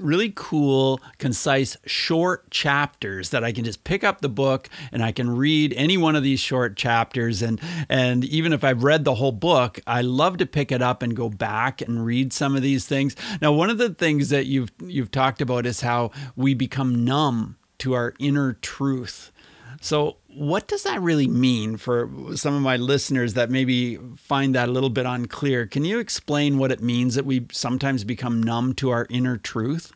really 0.00 0.32
cool, 0.34 1.00
concise, 1.18 1.76
short 1.86 2.50
chapters 2.50 3.30
that 3.30 3.44
I 3.44 3.52
can 3.52 3.64
just 3.64 3.84
pick 3.84 4.04
up 4.04 4.20
the 4.20 4.28
book 4.28 4.68
and 4.92 5.02
I 5.02 5.12
can 5.12 5.30
read 5.30 5.72
any 5.74 5.96
one 5.96 6.16
of 6.16 6.22
these 6.22 6.40
short 6.40 6.76
chapters. 6.76 7.42
And 7.42 7.60
and 7.88 8.24
even 8.24 8.52
if 8.52 8.64
I've 8.64 8.82
read 8.82 9.04
the 9.04 9.14
whole 9.16 9.32
book, 9.32 9.80
I 9.86 10.02
love 10.02 10.38
to 10.38 10.46
pick 10.46 10.72
it 10.72 10.82
up 10.82 11.02
and 11.02 11.16
go 11.16 11.28
back 11.28 11.80
and 11.80 12.04
read 12.04 12.32
some 12.32 12.56
of 12.56 12.62
these 12.62 12.86
things. 12.86 13.16
Now, 13.40 13.52
one 13.52 13.70
of 13.70 13.78
the 13.78 13.90
things 13.90 14.28
that 14.30 14.46
you've 14.46 14.72
you've 14.82 15.10
talked 15.10 15.40
about 15.40 15.66
is 15.66 15.80
how 15.80 16.10
we 16.34 16.54
become 16.54 17.04
numb 17.04 17.56
to 17.78 17.94
our 17.94 18.14
inner 18.18 18.54
truth. 18.54 19.32
So, 19.80 20.16
what 20.36 20.68
does 20.68 20.82
that 20.82 21.00
really 21.00 21.26
mean 21.26 21.78
for 21.78 22.10
some 22.34 22.54
of 22.54 22.60
my 22.60 22.76
listeners 22.76 23.34
that 23.34 23.50
maybe 23.50 23.96
find 24.16 24.54
that 24.54 24.68
a 24.68 24.72
little 24.72 24.90
bit 24.90 25.06
unclear? 25.06 25.66
Can 25.66 25.82
you 25.82 25.98
explain 25.98 26.58
what 26.58 26.70
it 26.70 26.82
means 26.82 27.14
that 27.14 27.24
we 27.24 27.46
sometimes 27.52 28.04
become 28.04 28.42
numb 28.42 28.74
to 28.74 28.90
our 28.90 29.06
inner 29.08 29.38
truth? 29.38 29.92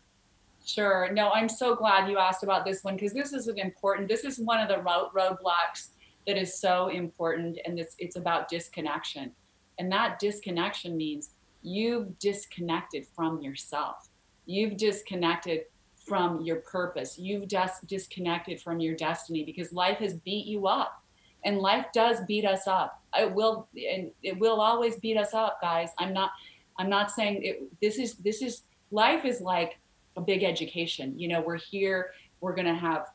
Sure. 0.65 1.11
No, 1.13 1.31
I'm 1.31 1.49
so 1.49 1.75
glad 1.75 2.09
you 2.09 2.17
asked 2.17 2.43
about 2.43 2.65
this 2.65 2.83
one 2.83 2.95
because 2.95 3.13
this 3.13 3.35
is 3.35 3.49
an 3.49 3.59
important. 3.59 4.09
This 4.09 4.25
is 4.25 4.39
one 4.39 4.61
of 4.61 4.69
the 4.69 4.77
roadblocks 4.77 5.89
that 6.27 6.39
is 6.39 6.59
so 6.59 6.89
important, 6.89 7.59
and 7.67 7.79
it's 7.79 7.95
it's 7.99 8.17
about 8.17 8.49
disconnection, 8.49 9.33
and 9.79 9.93
that 9.93 10.19
disconnection 10.19 10.97
means 10.97 11.31
you've 11.63 12.19
disconnected 12.19 13.07
from 13.15 13.43
yourself. 13.43 14.09
You've 14.47 14.77
disconnected 14.77 15.65
from 16.11 16.41
your 16.41 16.57
purpose. 16.57 17.17
You've 17.21 17.47
just 17.47 17.87
disconnected 17.87 18.61
from 18.61 18.81
your 18.81 18.97
destiny 18.97 19.45
because 19.45 19.73
life 19.73 19.99
has 19.99 20.15
beat 20.15 20.45
you 20.45 20.67
up. 20.67 21.05
And 21.45 21.59
life 21.59 21.87
does 21.95 22.19
beat 22.27 22.45
us 22.45 22.67
up. 22.67 23.01
It 23.17 23.33
will 23.33 23.69
and 23.77 24.11
it 24.21 24.37
will 24.37 24.61
always 24.61 24.97
beat 24.97 25.17
us 25.17 25.35
up, 25.35 25.61
guys. 25.63 25.91
I'm 25.99 26.13
not 26.13 26.33
I'm 26.81 26.91
not 26.91 27.13
saying 27.13 27.45
it, 27.45 27.81
this 27.81 27.97
is 27.97 28.17
this 28.17 28.43
is 28.43 28.63
life 28.91 29.25
is 29.25 29.41
like 29.41 29.79
a 30.17 30.21
big 30.21 30.43
education. 30.43 31.17
You 31.17 31.29
know, 31.29 31.41
we're 31.41 31.59
here, 31.59 32.11
we're 32.41 32.57
going 32.57 32.67
to 32.67 32.75
have 32.75 33.07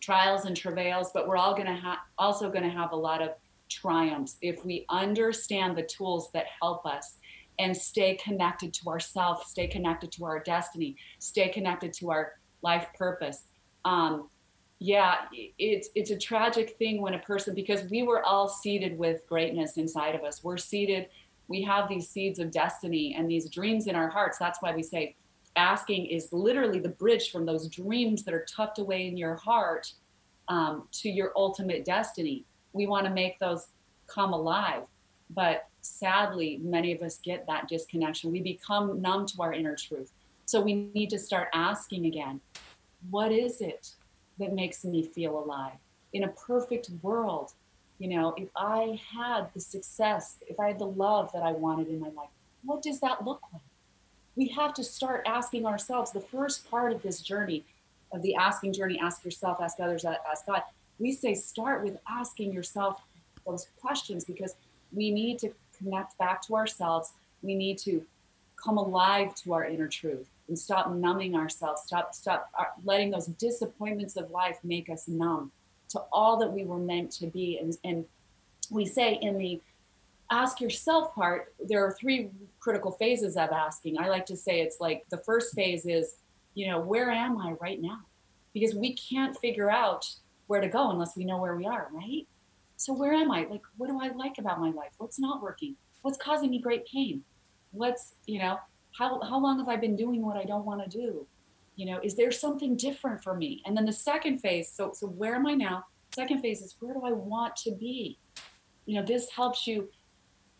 trials 0.00 0.46
and 0.46 0.56
travails, 0.56 1.10
but 1.12 1.28
we're 1.28 1.36
all 1.36 1.54
going 1.54 1.66
to 1.66 1.74
have 1.74 1.98
also 2.16 2.50
going 2.50 2.64
to 2.64 2.70
have 2.70 2.92
a 2.92 2.96
lot 2.96 3.20
of 3.20 3.34
triumphs 3.68 4.38
if 4.40 4.64
we 4.64 4.86
understand 4.88 5.76
the 5.76 5.82
tools 5.82 6.30
that 6.32 6.46
help 6.60 6.86
us 6.86 7.18
and 7.60 7.76
stay 7.76 8.14
connected 8.14 8.72
to 8.72 8.88
ourselves, 8.88 9.50
stay 9.50 9.68
connected 9.68 10.10
to 10.10 10.24
our 10.24 10.40
destiny, 10.40 10.96
stay 11.18 11.50
connected 11.50 11.92
to 11.92 12.10
our 12.10 12.32
life 12.62 12.86
purpose. 12.96 13.44
Um, 13.84 14.30
yeah, 14.78 15.16
it's 15.58 15.90
it's 15.94 16.10
a 16.10 16.16
tragic 16.16 16.76
thing 16.78 17.02
when 17.02 17.12
a 17.12 17.18
person 17.18 17.54
because 17.54 17.88
we 17.90 18.02
were 18.02 18.24
all 18.24 18.48
seeded 18.48 18.96
with 18.98 19.26
greatness 19.28 19.76
inside 19.76 20.14
of 20.14 20.24
us. 20.24 20.42
We're 20.42 20.56
seeded. 20.56 21.08
We 21.48 21.62
have 21.62 21.86
these 21.86 22.08
seeds 22.08 22.38
of 22.38 22.50
destiny 22.50 23.14
and 23.16 23.30
these 23.30 23.50
dreams 23.50 23.86
in 23.86 23.94
our 23.94 24.08
hearts. 24.08 24.38
That's 24.38 24.62
why 24.62 24.74
we 24.74 24.82
say 24.82 25.16
asking 25.56 26.06
is 26.06 26.32
literally 26.32 26.78
the 26.78 26.88
bridge 26.88 27.30
from 27.30 27.44
those 27.44 27.68
dreams 27.68 28.22
that 28.22 28.32
are 28.32 28.46
tucked 28.46 28.78
away 28.78 29.06
in 29.06 29.18
your 29.18 29.36
heart 29.36 29.92
um, 30.48 30.88
to 30.92 31.10
your 31.10 31.32
ultimate 31.36 31.84
destiny. 31.84 32.46
We 32.72 32.86
want 32.86 33.04
to 33.06 33.12
make 33.12 33.38
those 33.38 33.66
come 34.06 34.32
alive, 34.32 34.84
but 35.28 35.69
sadly, 35.80 36.60
many 36.62 36.92
of 36.92 37.02
us 37.02 37.18
get 37.22 37.46
that 37.46 37.68
disconnection. 37.68 38.32
We 38.32 38.40
become 38.40 39.00
numb 39.00 39.26
to 39.26 39.42
our 39.42 39.52
inner 39.52 39.76
truth. 39.76 40.12
So 40.46 40.60
we 40.60 40.90
need 40.94 41.10
to 41.10 41.18
start 41.18 41.48
asking 41.54 42.06
again 42.06 42.40
what 43.08 43.32
is 43.32 43.60
it 43.60 43.94
that 44.38 44.52
makes 44.52 44.84
me 44.84 45.02
feel 45.02 45.38
alive? 45.38 45.78
In 46.12 46.24
a 46.24 46.28
perfect 46.28 46.90
world, 47.02 47.52
you 47.98 48.08
know, 48.08 48.34
if 48.36 48.48
I 48.56 49.00
had 49.14 49.48
the 49.54 49.60
success, 49.60 50.36
if 50.48 50.58
I 50.58 50.68
had 50.68 50.78
the 50.78 50.86
love 50.86 51.30
that 51.32 51.42
I 51.42 51.52
wanted 51.52 51.88
in 51.88 52.00
my 52.00 52.08
life, 52.08 52.30
what 52.64 52.82
does 52.82 53.00
that 53.00 53.24
look 53.24 53.40
like? 53.52 53.62
We 54.36 54.48
have 54.48 54.74
to 54.74 54.84
start 54.84 55.22
asking 55.26 55.66
ourselves 55.66 56.10
the 56.10 56.20
first 56.20 56.70
part 56.70 56.92
of 56.92 57.02
this 57.02 57.20
journey, 57.20 57.64
of 58.12 58.22
the 58.22 58.34
asking 58.34 58.72
journey, 58.72 58.98
ask 59.00 59.24
yourself, 59.24 59.58
ask 59.60 59.78
others, 59.80 60.04
ask 60.04 60.46
God. 60.46 60.62
We 60.98 61.12
say 61.12 61.34
start 61.34 61.84
with 61.84 61.98
asking 62.08 62.52
yourself 62.52 63.00
those 63.46 63.68
questions 63.80 64.24
because 64.24 64.54
we 64.92 65.10
need 65.10 65.38
to 65.40 65.52
connect 65.82 66.16
back 66.18 66.42
to 66.46 66.56
ourselves. 66.56 67.12
We 67.42 67.54
need 67.54 67.78
to 67.78 68.04
come 68.62 68.76
alive 68.76 69.34
to 69.36 69.54
our 69.54 69.64
inner 69.64 69.88
truth 69.88 70.28
and 70.48 70.58
stop 70.58 70.92
numbing 70.92 71.34
ourselves. 71.34 71.82
Stop, 71.86 72.14
stop 72.14 72.50
uh, 72.58 72.64
letting 72.84 73.10
those 73.10 73.26
disappointments 73.26 74.16
of 74.16 74.30
life 74.30 74.58
make 74.62 74.90
us 74.90 75.08
numb 75.08 75.50
to 75.90 76.00
all 76.12 76.36
that 76.38 76.52
we 76.52 76.64
were 76.64 76.78
meant 76.78 77.10
to 77.12 77.26
be. 77.26 77.58
And, 77.58 77.76
and 77.84 78.04
we 78.70 78.84
say 78.84 79.18
in 79.22 79.38
the 79.38 79.60
ask 80.30 80.60
yourself 80.60 81.14
part, 81.14 81.54
there 81.64 81.84
are 81.84 81.92
three 81.92 82.30
critical 82.60 82.92
phases 82.92 83.36
of 83.36 83.50
asking. 83.50 83.98
I 83.98 84.08
like 84.08 84.26
to 84.26 84.36
say 84.36 84.60
it's 84.60 84.80
like 84.80 85.04
the 85.10 85.18
first 85.18 85.54
phase 85.54 85.86
is, 85.86 86.16
you 86.54 86.68
know, 86.68 86.80
where 86.80 87.10
am 87.10 87.38
I 87.38 87.52
right 87.60 87.80
now? 87.80 88.00
Because 88.52 88.74
we 88.74 88.94
can't 88.94 89.36
figure 89.38 89.70
out 89.70 90.08
where 90.46 90.60
to 90.60 90.68
go 90.68 90.90
unless 90.90 91.16
we 91.16 91.24
know 91.24 91.38
where 91.38 91.56
we 91.56 91.66
are, 91.66 91.88
right? 91.92 92.26
So 92.80 92.94
where 92.94 93.12
am 93.12 93.30
I? 93.30 93.44
Like, 93.44 93.60
what 93.76 93.90
do 93.90 94.00
I 94.00 94.08
like 94.08 94.38
about 94.38 94.58
my 94.58 94.70
life? 94.70 94.92
What's 94.96 95.18
not 95.18 95.42
working? 95.42 95.76
What's 96.00 96.16
causing 96.16 96.48
me 96.48 96.58
great 96.58 96.86
pain? 96.86 97.22
What's, 97.72 98.14
you 98.24 98.38
know, 98.38 98.58
how, 98.98 99.20
how 99.20 99.38
long 99.38 99.58
have 99.58 99.68
I 99.68 99.76
been 99.76 99.96
doing 99.96 100.24
what 100.24 100.38
I 100.38 100.44
don't 100.44 100.64
want 100.64 100.82
to 100.82 100.88
do? 100.88 101.26
You 101.76 101.84
know, 101.84 102.00
is 102.02 102.16
there 102.16 102.32
something 102.32 102.78
different 102.78 103.22
for 103.22 103.36
me? 103.36 103.62
And 103.66 103.76
then 103.76 103.84
the 103.84 103.92
second 103.92 104.38
phase, 104.38 104.72
so 104.72 104.92
so 104.94 105.08
where 105.08 105.34
am 105.34 105.46
I 105.46 105.52
now? 105.52 105.84
Second 106.14 106.40
phase 106.40 106.62
is 106.62 106.74
where 106.80 106.94
do 106.94 107.02
I 107.04 107.12
want 107.12 107.54
to 107.56 107.72
be? 107.72 108.18
You 108.86 108.98
know, 108.98 109.04
this 109.04 109.28
helps 109.28 109.66
you 109.66 109.90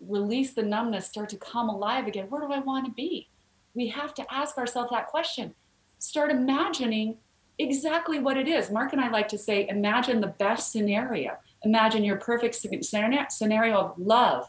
release 0.07 0.53
the 0.53 0.63
numbness, 0.63 1.07
start 1.07 1.31
to 1.31 1.39
come 1.39 1.71
alive 1.71 2.07
again. 2.07 2.27
Where 2.29 2.47
do 2.47 2.53
I 2.53 2.59
want 2.59 2.85
to 2.85 2.93
be? 2.93 3.31
We 3.73 3.89
have 3.89 4.13
to 4.15 4.27
ask 4.31 4.59
ourselves 4.59 4.91
that 4.91 5.07
question. 5.07 5.55
Start 5.99 6.31
imagining 6.31 7.17
exactly 7.59 8.19
what 8.19 8.37
it 8.37 8.47
is. 8.47 8.71
Mark 8.71 8.93
and 8.93 9.01
I 9.01 9.09
like 9.09 9.29
to 9.29 9.39
say, 9.39 9.67
imagine 9.69 10.21
the 10.21 10.35
best 10.39 10.71
scenario. 10.71 11.39
Imagine 11.65 12.05
your 12.05 12.17
perfect 12.17 12.55
scenario 12.55 13.79
of 13.79 13.99
love, 13.99 14.49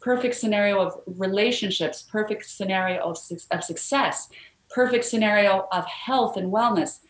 perfect 0.00 0.34
scenario 0.34 0.80
of 0.80 1.00
relationships, 1.06 2.02
perfect 2.02 2.46
scenario 2.46 3.02
of, 3.02 3.18
of 3.50 3.64
success, 3.64 4.28
perfect 4.70 5.04
scenario 5.04 5.68
of 5.72 5.86
health 5.86 6.36
and 6.36 6.52
wellness. 6.52 7.00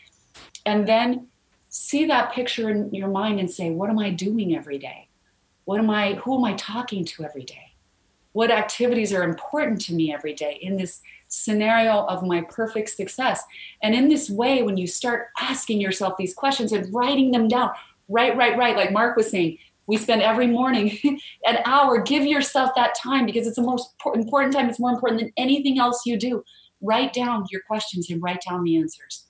And 0.64 0.86
then 0.86 1.28
see 1.68 2.06
that 2.06 2.32
picture 2.32 2.70
in 2.70 2.92
your 2.94 3.08
mind 3.08 3.40
and 3.40 3.50
say, 3.50 3.70
what 3.70 3.90
am 3.90 3.98
I 3.98 4.10
doing 4.10 4.56
every 4.56 4.78
day? 4.78 5.08
What 5.64 5.78
am 5.78 5.90
I, 5.90 6.14
who 6.14 6.36
am 6.36 6.44
I 6.44 6.54
talking 6.54 7.04
to 7.04 7.24
every 7.24 7.44
day? 7.44 7.74
What 8.32 8.50
activities 8.50 9.12
are 9.12 9.22
important 9.22 9.80
to 9.82 9.94
me 9.94 10.12
every 10.12 10.34
day 10.34 10.58
in 10.60 10.76
this 10.76 11.00
scenario 11.28 12.04
of 12.06 12.22
my 12.22 12.42
perfect 12.42 12.90
success? 12.90 13.42
And 13.82 13.94
in 13.94 14.08
this 14.08 14.28
way, 14.28 14.62
when 14.62 14.76
you 14.76 14.86
start 14.86 15.28
asking 15.40 15.80
yourself 15.80 16.16
these 16.18 16.34
questions 16.34 16.72
and 16.72 16.92
writing 16.94 17.30
them 17.30 17.48
down, 17.48 17.70
Right, 18.08 18.36
right, 18.36 18.56
right. 18.56 18.76
Like 18.76 18.92
Mark 18.92 19.16
was 19.16 19.30
saying, 19.30 19.58
we 19.86 19.96
spend 19.96 20.22
every 20.22 20.46
morning 20.46 20.98
an 21.46 21.58
hour. 21.64 22.00
Give 22.00 22.24
yourself 22.24 22.70
that 22.76 22.94
time 22.94 23.26
because 23.26 23.46
it's 23.46 23.56
the 23.56 23.62
most 23.62 23.94
important 24.14 24.54
time. 24.54 24.68
It's 24.68 24.80
more 24.80 24.90
important 24.90 25.20
than 25.20 25.32
anything 25.36 25.78
else 25.78 26.02
you 26.04 26.18
do. 26.18 26.44
Write 26.80 27.12
down 27.12 27.44
your 27.50 27.62
questions 27.62 28.10
and 28.10 28.22
write 28.22 28.42
down 28.48 28.64
the 28.64 28.76
answers. 28.76 29.26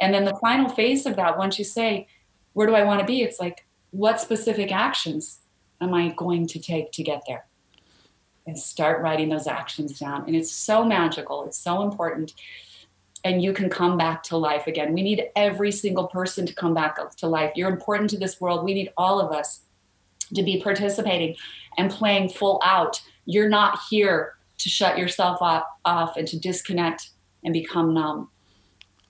And 0.00 0.14
then 0.14 0.24
the 0.24 0.38
final 0.40 0.68
phase 0.68 1.06
of 1.06 1.16
that, 1.16 1.36
once 1.36 1.58
you 1.58 1.64
say, 1.64 2.06
Where 2.52 2.66
do 2.66 2.74
I 2.74 2.84
want 2.84 3.00
to 3.00 3.06
be? 3.06 3.22
It's 3.22 3.40
like, 3.40 3.66
What 3.90 4.20
specific 4.20 4.72
actions 4.72 5.40
am 5.80 5.94
I 5.94 6.08
going 6.16 6.46
to 6.48 6.60
take 6.60 6.92
to 6.92 7.02
get 7.02 7.22
there? 7.26 7.46
And 8.46 8.56
start 8.56 9.02
writing 9.02 9.28
those 9.28 9.46
actions 9.46 9.98
down. 9.98 10.24
And 10.26 10.34
it's 10.34 10.50
so 10.50 10.84
magical. 10.84 11.44
It's 11.44 11.58
so 11.58 11.82
important 11.82 12.32
and 13.24 13.42
you 13.42 13.52
can 13.52 13.68
come 13.68 13.96
back 13.96 14.22
to 14.24 14.36
life 14.36 14.66
again. 14.66 14.92
We 14.92 15.02
need 15.02 15.24
every 15.34 15.72
single 15.72 16.06
person 16.08 16.46
to 16.46 16.54
come 16.54 16.74
back 16.74 16.96
to 17.16 17.26
life. 17.26 17.52
You're 17.56 17.70
important 17.70 18.10
to 18.10 18.18
this 18.18 18.40
world. 18.40 18.64
We 18.64 18.74
need 18.74 18.92
all 18.96 19.20
of 19.20 19.32
us 19.32 19.60
to 20.34 20.42
be 20.42 20.60
participating 20.62 21.36
and 21.76 21.90
playing 21.90 22.30
full 22.30 22.60
out. 22.64 23.00
You're 23.24 23.48
not 23.48 23.78
here 23.90 24.34
to 24.58 24.68
shut 24.68 24.98
yourself 24.98 25.40
off, 25.40 25.64
off 25.84 26.16
and 26.16 26.26
to 26.28 26.38
disconnect 26.38 27.10
and 27.44 27.52
become 27.52 27.94
numb. 27.94 28.28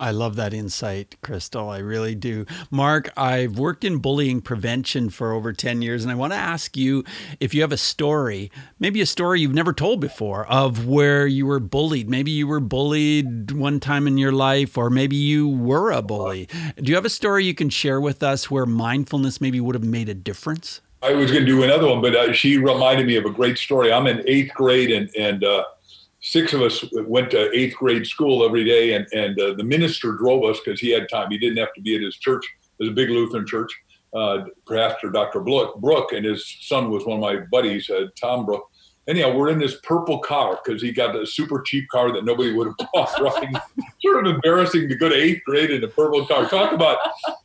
I 0.01 0.13
love 0.13 0.37
that 0.37 0.55
insight, 0.55 1.17
Crystal. 1.23 1.69
I 1.69 1.79
really 1.79 2.15
do. 2.15 2.47
Mark, 2.71 3.11
I've 3.17 3.59
worked 3.59 3.83
in 3.83 3.99
bullying 3.99 4.41
prevention 4.41 5.11
for 5.11 5.33
over 5.33 5.53
10 5.53 5.83
years, 5.83 6.05
and 6.05 6.13
I 6.13 6.15
want 6.15 6.33
to 6.33 6.39
ask 6.39 6.77
you 6.77 7.03
if 7.41 7.53
you 7.53 7.63
have 7.63 7.73
a 7.73 7.77
story, 7.77 8.53
maybe 8.79 9.01
a 9.01 9.07
story 9.07 9.41
you've 9.41 9.55
never 9.55 9.73
told 9.73 10.01
before, 10.01 10.47
of 10.47 10.87
where 10.87 11.27
you 11.27 11.47
were 11.47 11.59
bullied. 11.59 12.09
Maybe 12.09 12.31
you 12.31 12.47
were 12.47 12.61
bullied 12.61 13.51
one 13.51 13.81
time 13.81 14.07
in 14.07 14.19
your 14.19 14.31
life, 14.31 14.79
or 14.79 14.89
maybe 14.89 15.17
you 15.17 15.49
were 15.49 15.91
a 15.91 16.01
bully. 16.01 16.49
Do 16.77 16.91
you 16.91 16.95
have 16.95 17.05
a 17.05 17.11
story 17.11 17.45
you 17.45 17.55
can 17.55 17.69
share 17.69 18.01
with 18.01 18.23
us 18.23 18.49
where 18.49 18.67
mindfulness 18.67 19.41
maybe 19.41 19.61
would 19.61 19.75
have 19.75 19.85
made 19.85 20.09
a 20.09 20.15
difference? 20.15 20.81
I 21.03 21.13
was 21.13 21.31
going 21.33 21.45
to 21.45 21.51
do 21.51 21.63
another 21.65 21.89
one, 21.89 22.01
but 22.01 22.15
uh, 22.15 22.33
she 22.33 22.57
reminded 22.59 23.07
me 23.07 23.17
of 23.17 23.25
a 23.25 23.31
great 23.31 23.59
story. 23.59 23.93
I'm 23.93 24.07
in 24.07 24.23
eighth 24.29 24.55
grade, 24.55 24.93
and, 24.93 25.11
and, 25.17 25.43
uh, 25.43 25.65
six 26.21 26.53
of 26.53 26.63
us 26.63 26.85
went 27.07 27.31
to 27.31 27.51
eighth 27.57 27.77
grade 27.77 28.07
school 28.07 28.45
every 28.45 28.65
day, 28.65 28.95
and 28.95 29.07
and 29.13 29.39
uh, 29.41 29.55
the 29.55 29.65
minister 29.65 30.13
drove 30.13 30.45
us 30.45 30.61
because 30.65 30.81
he 30.81 30.91
had 30.91 31.09
time. 31.09 31.31
He 31.31 31.39
didn't 31.39 31.59
have 31.59 31.73
to 31.75 31.81
be 31.81 31.97
at 31.97 32.03
his 32.03 32.17
church. 32.17 32.45
It 32.79 32.85
was 32.85 32.91
a 32.91 32.95
big 32.95 33.11
Lutheran 33.11 33.47
church. 33.47 33.73
Uh, 34.15 34.45
Pastor 34.67 35.11
Dr. 35.11 35.41
Brook, 35.41 35.79
Brook 35.81 36.13
and 36.13 36.25
his 36.25 36.57
son 36.63 36.91
was 36.91 37.05
one 37.05 37.19
of 37.19 37.21
my 37.21 37.45
buddies, 37.51 37.91
uh, 37.91 38.07
Tom 38.19 38.47
Brook, 38.47 38.67
anyhow, 39.09 39.35
we're 39.35 39.49
in 39.49 39.59
this 39.59 39.77
purple 39.83 40.19
car 40.19 40.61
because 40.63 40.81
he 40.81 40.93
got 40.93 41.17
a 41.17 41.27
super 41.27 41.63
cheap 41.63 41.89
car 41.89 42.13
that 42.13 42.25
nobody 42.25 42.53
would 42.53 42.69
have 42.69 42.77
bought. 42.93 43.09
Right? 43.21 43.57
sort 44.01 44.27
of 44.27 44.35
embarrassing 44.35 44.89
to 44.89 44.95
go 44.95 45.09
to 45.09 45.15
eighth 45.15 45.43
grade 45.45 45.71
in 45.71 45.83
a 45.83 45.89
purple 45.89 46.25
car. 46.27 46.49
Talk 46.49 46.73
about, 46.73 46.99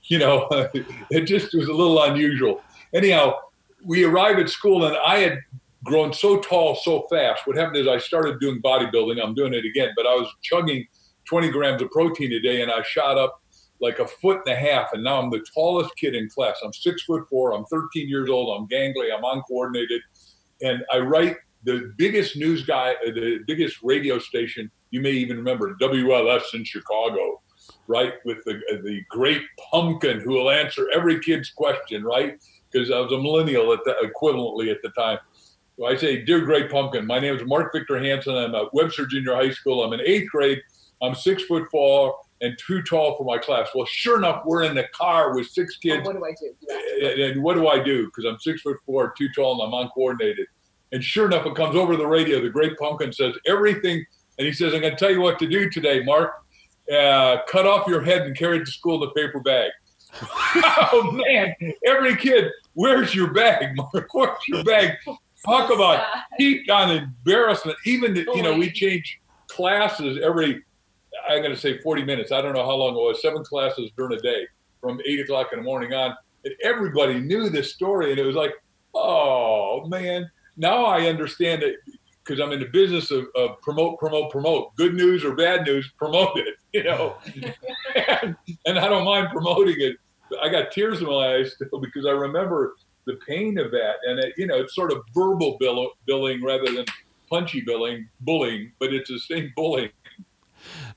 you 0.03 0.19
know, 0.19 0.47
it 1.09 1.21
just 1.21 1.53
was 1.53 1.67
a 1.67 1.73
little 1.73 2.03
unusual. 2.03 2.61
Anyhow, 2.93 3.35
we 3.83 4.03
arrive 4.03 4.37
at 4.37 4.49
school, 4.49 4.85
and 4.85 4.95
I 5.05 5.19
had 5.19 5.39
grown 5.83 6.13
so 6.13 6.39
tall 6.39 6.75
so 6.75 7.05
fast. 7.09 7.41
What 7.45 7.57
happened 7.57 7.77
is 7.77 7.87
I 7.87 7.97
started 7.97 8.39
doing 8.39 8.61
bodybuilding. 8.61 9.21
I'm 9.21 9.33
doing 9.33 9.53
it 9.53 9.65
again, 9.65 9.89
but 9.95 10.05
I 10.05 10.13
was 10.15 10.27
chugging 10.41 10.85
20 11.25 11.49
grams 11.49 11.81
of 11.81 11.91
protein 11.91 12.31
a 12.33 12.39
day, 12.39 12.61
and 12.61 12.71
I 12.71 12.81
shot 12.83 13.17
up 13.17 13.41
like 13.81 13.99
a 13.99 14.07
foot 14.07 14.41
and 14.45 14.55
a 14.55 14.57
half, 14.57 14.93
and 14.93 15.03
now 15.03 15.21
I'm 15.21 15.29
the 15.29 15.43
tallest 15.53 15.95
kid 15.97 16.15
in 16.15 16.29
class. 16.29 16.57
I'm 16.63 16.73
six 16.73 17.03
foot 17.03 17.23
four. 17.29 17.53
I'm 17.53 17.65
13 17.65 18.07
years 18.07 18.29
old. 18.29 18.57
I'm 18.57 18.67
gangly. 18.67 19.09
I'm 19.15 19.23
uncoordinated, 19.23 20.01
and 20.61 20.83
I 20.91 20.99
write 20.99 21.35
the 21.63 21.93
biggest 21.97 22.37
news 22.37 22.63
guy, 22.63 22.93
uh, 23.05 23.11
the 23.13 23.39
biggest 23.45 23.77
radio 23.83 24.19
station. 24.19 24.71
You 24.91 25.01
may 25.01 25.11
even 25.11 25.37
remember 25.37 25.75
WLS 25.81 26.53
in 26.53 26.63
Chicago, 26.63 27.41
right? 27.87 28.13
With 28.25 28.43
the 28.45 28.55
uh, 28.71 28.81
the 28.83 29.01
great 29.09 29.41
pumpkin 29.71 30.21
who 30.21 30.31
will 30.31 30.49
answer 30.49 30.87
every 30.93 31.19
kid's 31.19 31.49
question, 31.51 32.03
right? 32.03 32.37
Because 32.71 32.91
I 32.91 32.99
was 32.99 33.11
a 33.11 33.17
millennial 33.17 33.73
at 33.73 33.79
the, 33.85 33.95
equivalently 34.01 34.71
at 34.71 34.81
the 34.81 34.89
time. 34.89 35.19
So 35.77 35.87
I 35.87 35.95
say, 35.95 36.23
dear 36.23 36.41
Great 36.41 36.69
Pumpkin, 36.69 37.07
my 37.07 37.19
name 37.19 37.35
is 37.35 37.43
Mark 37.45 37.73
Victor 37.73 37.97
Hansen. 37.97 38.35
I'm 38.35 38.53
at 38.53 38.71
Webster 38.73 39.07
Junior 39.07 39.33
High 39.33 39.49
School. 39.49 39.83
I'm 39.83 39.91
in 39.93 40.01
eighth 40.01 40.29
grade. 40.29 40.61
I'm 41.01 41.15
six 41.15 41.43
foot 41.45 41.67
four 41.71 42.15
and 42.41 42.55
too 42.59 42.83
tall 42.83 43.17
for 43.17 43.23
my 43.23 43.39
class. 43.39 43.69
Well, 43.73 43.85
sure 43.85 44.17
enough, 44.17 44.43
we're 44.45 44.63
in 44.63 44.75
the 44.75 44.85
car 44.93 45.33
with 45.33 45.47
six 45.47 45.77
kids. 45.77 46.05
what 46.05 46.15
do 46.15 46.23
I 46.23 46.33
do? 46.39 47.23
And 47.23 47.41
what 47.41 47.55
do 47.55 47.67
I 47.67 47.81
do? 47.81 48.05
Because 48.05 48.25
I'm 48.25 48.37
six 48.39 48.61
foot 48.61 48.77
four, 48.85 49.15
too 49.17 49.29
tall, 49.35 49.63
and 49.63 49.73
I'm 49.73 49.81
uncoordinated. 49.85 50.45
And 50.91 51.03
sure 51.03 51.25
enough, 51.25 51.47
it 51.47 51.55
comes 51.55 51.75
over 51.75 51.97
the 51.97 52.05
radio. 52.05 52.39
The 52.39 52.49
great 52.49 52.77
pumpkin 52.77 53.11
says 53.11 53.33
everything, 53.47 54.05
and 54.37 54.45
he 54.45 54.53
says, 54.53 54.75
"I'm 54.75 54.81
going 54.81 54.93
to 54.93 54.99
tell 54.99 55.11
you 55.11 55.21
what 55.21 55.39
to 55.39 55.47
do 55.47 55.71
today, 55.71 56.03
Mark. 56.03 56.33
Uh, 56.93 57.37
cut 57.49 57.65
off 57.65 57.87
your 57.87 58.01
head 58.01 58.23
and 58.23 58.37
carry 58.37 58.57
it 58.57 58.65
to 58.65 58.71
school 58.71 59.01
in 59.03 59.09
a 59.09 59.13
paper 59.13 59.39
bag." 59.39 59.71
oh 60.93 61.19
man! 61.27 61.55
Every 61.83 62.15
kid, 62.15 62.51
where's 62.73 63.15
your 63.15 63.33
bag, 63.33 63.75
Mark? 63.75 64.13
Where's 64.13 64.47
your 64.47 64.63
bag? 64.63 64.91
Talk 65.45 65.73
about 65.73 65.97
sad. 65.97 66.23
peak 66.37 66.71
on 66.71 66.91
embarrassment. 66.91 67.77
Even 67.85 68.13
the, 68.13 68.25
you 68.35 68.43
know, 68.43 68.57
we 68.57 68.71
change 68.71 69.19
classes 69.47 70.19
every. 70.23 70.63
I'm 71.29 71.41
going 71.41 71.53
to 71.53 71.59
say 71.59 71.79
40 71.79 72.03
minutes. 72.03 72.31
I 72.31 72.41
don't 72.41 72.53
know 72.53 72.65
how 72.65 72.75
long 72.75 72.95
it 72.95 72.99
was. 72.99 73.21
Seven 73.21 73.43
classes 73.43 73.91
during 73.97 74.17
a 74.17 74.21
day, 74.21 74.47
from 74.81 74.99
eight 75.05 75.19
o'clock 75.19 75.49
in 75.53 75.59
the 75.59 75.63
morning 75.63 75.93
on, 75.93 76.15
and 76.43 76.53
everybody 76.63 77.19
knew 77.19 77.49
this 77.49 77.73
story, 77.73 78.11
and 78.11 78.19
it 78.19 78.25
was 78.25 78.35
like, 78.35 78.51
oh 78.93 79.85
man. 79.87 80.29
Now 80.55 80.85
I 80.85 81.07
understand 81.07 81.63
it 81.63 81.77
because 82.23 82.39
I'm 82.39 82.51
in 82.51 82.59
the 82.59 82.67
business 82.67 83.11
of, 83.11 83.25
of 83.35 83.59
promote, 83.61 83.99
promote, 83.99 84.31
promote. 84.31 84.75
Good 84.75 84.93
news 84.93 85.25
or 85.25 85.35
bad 85.35 85.65
news, 85.65 85.89
promote 85.97 86.37
it. 86.37 86.55
You 86.73 86.85
know, 86.85 87.17
and, 87.95 88.35
and 88.65 88.79
I 88.79 88.87
don't 88.87 89.05
mind 89.05 89.27
promoting 89.31 89.75
it. 89.77 89.95
I 90.41 90.49
got 90.49 90.71
tears 90.71 91.01
in 91.01 91.05
my 91.05 91.35
eyes 91.35 91.53
still 91.53 91.79
because 91.79 92.07
I 92.07 92.09
remember 92.09 92.73
the 93.05 93.17
pain 93.27 93.57
of 93.57 93.71
that, 93.71 93.95
and 94.07 94.19
it, 94.19 94.33
you 94.37 94.47
know, 94.47 94.57
it's 94.57 94.75
sort 94.75 94.91
of 94.91 95.03
verbal 95.13 95.57
bill, 95.59 95.91
billing 96.07 96.43
rather 96.43 96.65
than 96.71 96.85
punchy 97.29 97.61
billing, 97.61 98.07
bullying, 98.21 98.71
but 98.79 98.93
it's 98.93 99.09
the 99.09 99.19
same 99.19 99.51
bullying. 99.55 99.89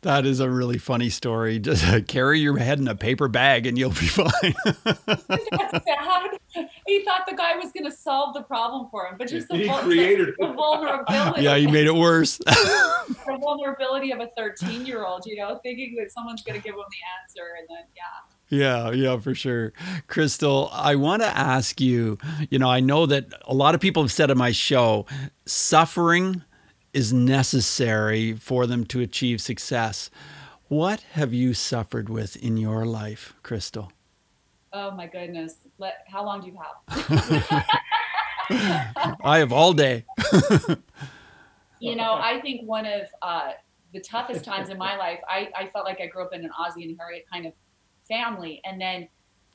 That 0.03 0.25
is 0.27 0.39
a 0.39 0.49
really 0.49 0.79
funny 0.79 1.11
story. 1.11 1.59
Just 1.59 1.85
uh, 1.85 2.01
carry 2.01 2.39
your 2.39 2.57
head 2.57 2.79
in 2.79 2.87
a 2.87 2.95
paper 2.95 3.27
bag 3.27 3.67
and 3.67 3.77
you'll 3.77 3.91
be 3.91 3.97
fine. 4.07 4.55
That's 4.85 5.27
sad. 5.85 6.39
He 6.87 7.05
thought 7.05 7.27
the 7.29 7.35
guy 7.37 7.57
was 7.57 7.73
going 7.73 7.85
to 7.85 7.91
solve 7.91 8.35
the 8.35 8.43
problem 8.43 8.89
for 8.93 9.07
him, 9.07 9.17
but 9.19 9.27
just 9.29 9.49
the, 9.49 9.57
He 9.57 9.67
vul- 9.67 9.79
created 9.81 10.35
the 10.39 10.53
vulnerability. 10.53 11.43
yeah, 11.43 11.57
you 11.57 11.69
made 11.69 11.87
it 11.89 11.95
worse. 11.95 12.37
the 12.39 13.39
vulnerability 13.41 14.13
of 14.13 14.21
a 14.21 14.29
13 14.37 14.87
year 14.87 15.05
old, 15.05 15.25
you 15.27 15.37
know, 15.37 15.59
thinking 15.65 15.97
that 15.99 16.13
someone's 16.13 16.43
going 16.43 16.61
to 16.61 16.65
give 16.65 16.77
him 16.77 16.85
the 16.89 17.03
answer. 17.23 17.55
And 17.59 17.67
then, 17.69 17.87
yeah. 17.97 18.36
Yeah, 18.49 18.93
yeah, 18.93 19.19
for 19.19 19.35
sure. 19.35 19.73
Crystal, 20.07 20.71
I 20.73 20.95
want 20.95 21.23
to 21.23 21.29
ask 21.29 21.81
you, 21.81 22.17
you 22.49 22.59
know, 22.59 22.69
I 22.69 22.81
know 22.81 23.07
that 23.07 23.27
a 23.47 23.55
lot 23.55 23.75
of 23.75 23.81
people 23.81 24.03
have 24.03 24.13
said 24.13 24.31
on 24.31 24.39
my 24.39 24.53
show, 24.53 25.05
suffering 25.45 26.45
is 26.93 27.13
necessary 27.13 28.35
for 28.35 28.67
them 28.67 28.85
to 28.87 29.01
achieve 29.01 29.41
success. 29.41 30.11
What 30.69 31.01
have 31.13 31.33
you 31.33 31.55
suffered 31.55 32.09
with 32.09 32.37
in 32.37 32.57
your 32.57 32.87
life, 32.87 33.35
Crystal? 33.43 33.93
Oh 34.73 34.93
my 34.93 35.07
goodness. 35.07 35.57
Let, 35.79 36.05
how 36.09 36.25
long 36.25 36.41
do 36.41 36.47
you 36.47 36.57
have? 36.57 37.65
I 39.25 39.39
have 39.39 39.53
all 39.53 39.73
day. 39.73 40.05
you 41.81 41.97
know, 41.97 42.15
I 42.15 42.41
think 42.41 42.67
one 42.67 42.87
of 42.87 43.03
uh, 43.23 43.53
the 43.93 44.01
toughest 44.01 44.45
times 44.45 44.69
in 44.69 44.79
my 44.79 44.97
life, 44.97 45.21
I, 45.29 45.51
I 45.57 45.67
felt 45.67 45.85
like 45.85 46.01
I 46.01 46.07
grew 46.07 46.25
up 46.25 46.33
in 46.33 46.45
an 46.45 46.51
Ozzie 46.59 46.85
and 46.85 46.97
Harriet 46.99 47.27
kind 47.31 47.47
of 47.47 47.53
family. 48.09 48.61
And 48.65 48.81
then 48.81 49.09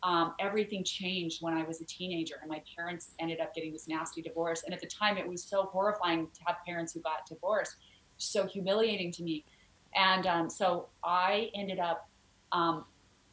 um, 0.04 0.34
everything 0.40 0.84
changed 0.84 1.42
when 1.42 1.54
I 1.54 1.64
was 1.64 1.82
a 1.82 1.86
teenager, 1.86 2.36
and 2.42 2.50
my 2.50 2.62
parents 2.76 3.12
ended 3.20 3.40
up 3.40 3.54
getting 3.54 3.72
this 3.72 3.88
nasty 3.88 4.22
divorce. 4.22 4.64
And 4.64 4.74
at 4.74 4.82
the 4.82 4.88
time, 4.88 5.18
it 5.18 5.28
was 5.28 5.44
so 5.44 5.64
horrifying 5.64 6.28
to 6.34 6.42
have 6.48 6.58
parents 6.66 6.94
who 6.94 7.02
got 7.02 7.26
divorced, 7.28 7.76
so 8.18 8.48
humiliating 8.48 9.12
to 9.14 9.24
me. 9.24 9.46
And 9.94 10.26
um, 10.26 10.50
so 10.50 10.88
I 11.04 11.52
ended 11.54 11.80
up, 11.80 12.10
um, 12.52 12.86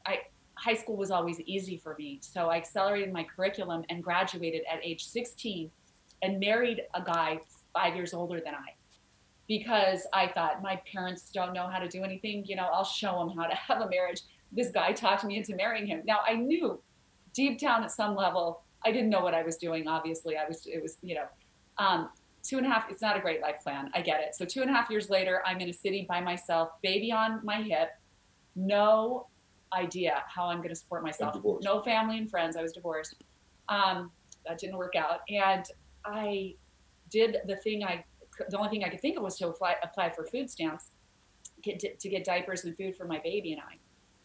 I 0.06 0.20
high 0.56 0.74
school 0.74 0.96
was 0.96 1.12
always 1.12 1.40
easy 1.40 1.76
for 1.78 1.94
me, 1.98 2.18
so 2.20 2.50
I 2.50 2.56
accelerated 2.56 3.12
my 3.12 3.24
curriculum 3.24 3.84
and 3.88 4.02
graduated 4.02 4.62
at 4.70 4.84
age 4.84 5.06
16, 5.06 5.70
and 6.22 6.40
married 6.40 6.82
a 6.94 7.00
guy 7.00 7.38
five 7.72 7.94
years 7.94 8.12
older 8.12 8.40
than 8.44 8.54
I 8.54 8.74
because 9.48 10.06
I 10.12 10.28
thought 10.28 10.62
my 10.62 10.80
parents 10.92 11.30
don't 11.32 11.54
know 11.54 11.66
how 11.66 11.78
to 11.78 11.88
do 11.88 12.04
anything. 12.04 12.44
You 12.44 12.56
know, 12.56 12.68
I'll 12.72 12.84
show 12.84 13.18
them 13.18 13.36
how 13.36 13.46
to 13.46 13.54
have 13.54 13.80
a 13.80 13.88
marriage. 13.88 14.20
This 14.52 14.70
guy 14.70 14.92
talked 14.92 15.24
me 15.24 15.36
into 15.36 15.54
marrying 15.54 15.86
him. 15.86 16.02
Now 16.06 16.18
I 16.26 16.34
knew 16.34 16.80
deep 17.34 17.58
down 17.58 17.84
at 17.84 17.90
some 17.90 18.16
level, 18.16 18.62
I 18.84 18.92
didn't 18.92 19.10
know 19.10 19.20
what 19.20 19.34
I 19.34 19.42
was 19.42 19.56
doing. 19.56 19.86
Obviously, 19.86 20.36
I 20.36 20.46
was, 20.46 20.66
it 20.66 20.82
was, 20.82 20.96
you 21.02 21.14
know, 21.14 21.26
um, 21.78 22.10
two 22.42 22.58
and 22.58 22.66
a 22.66 22.70
half, 22.70 22.90
it's 22.90 23.02
not 23.02 23.16
a 23.16 23.20
great 23.20 23.42
life 23.42 23.56
plan. 23.62 23.90
I 23.94 24.00
get 24.00 24.20
it. 24.20 24.34
So 24.34 24.44
two 24.44 24.62
and 24.62 24.70
a 24.70 24.72
half 24.72 24.90
years 24.90 25.10
later, 25.10 25.42
I'm 25.44 25.60
in 25.60 25.68
a 25.68 25.72
city 25.72 26.06
by 26.08 26.20
myself, 26.20 26.70
baby 26.82 27.12
on 27.12 27.40
my 27.44 27.62
hip, 27.62 27.90
no 28.56 29.26
idea 29.72 30.22
how 30.34 30.46
I'm 30.46 30.58
going 30.58 30.70
to 30.70 30.74
support 30.74 31.02
myself. 31.02 31.36
No 31.62 31.80
family 31.82 32.18
and 32.18 32.30
friends. 32.30 32.56
I 32.56 32.62
was 32.62 32.72
divorced. 32.72 33.16
Um, 33.68 34.10
that 34.46 34.58
didn't 34.58 34.78
work 34.78 34.94
out. 34.96 35.20
And 35.28 35.64
I 36.04 36.54
did 37.10 37.38
the 37.46 37.56
thing 37.56 37.84
I, 37.84 38.04
the 38.48 38.56
only 38.56 38.70
thing 38.70 38.84
I 38.84 38.88
could 38.88 39.00
think 39.00 39.16
of 39.16 39.22
was 39.22 39.36
to 39.38 39.48
apply, 39.48 39.74
apply 39.82 40.10
for 40.10 40.24
food 40.24 40.48
stamps 40.48 40.90
get 41.62 41.78
to, 41.80 41.94
to 41.94 42.08
get 42.08 42.24
diapers 42.24 42.64
and 42.64 42.76
food 42.76 42.96
for 42.96 43.04
my 43.04 43.18
baby 43.18 43.52
and 43.52 43.60
I. 43.60 43.78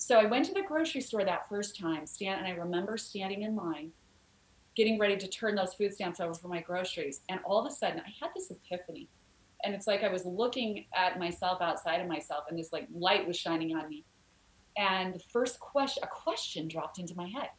So 0.04 0.20
I 0.20 0.26
went 0.26 0.44
to 0.48 0.54
the 0.54 0.64
grocery 0.64 1.00
store 1.00 1.24
that 1.24 1.48
first 1.48 1.80
time, 1.80 2.06
stand, 2.06 2.40
and 2.40 2.46
I 2.46 2.58
remember 2.58 2.98
standing 2.98 3.44
in 3.44 3.56
line, 3.56 3.94
getting 4.76 5.00
ready 5.00 5.16
to 5.16 5.30
turn 5.30 5.56
those 5.56 5.76
food 5.76 5.94
stamps 5.94 6.20
over 6.20 6.34
for 6.34 6.50
my 6.50 6.60
groceries. 6.60 7.22
And 7.30 7.40
all 7.46 7.58
of 7.58 7.66
a 7.66 7.74
sudden, 7.74 8.02
I 8.02 8.12
had 8.20 8.32
this 8.36 8.52
epiphany. 8.52 9.08
And 9.64 9.74
it's 9.74 9.88
like 9.88 10.04
I 10.04 10.10
was 10.10 10.26
looking 10.26 10.88
at 10.94 11.20
myself 11.20 11.62
outside 11.62 12.02
of 12.02 12.10
myself, 12.10 12.44
and 12.50 12.60
this 12.60 12.74
like 12.74 12.90
light 12.94 13.26
was 13.26 13.38
shining 13.38 13.78
on 13.78 13.88
me. 13.88 14.04
And 14.76 15.14
the 15.14 15.24
first 15.32 15.62
question, 15.62 16.04
a 16.04 16.08
question 16.08 16.68
dropped 16.68 17.00
into 17.00 17.16
my 17.16 17.30
head, 17.30 17.52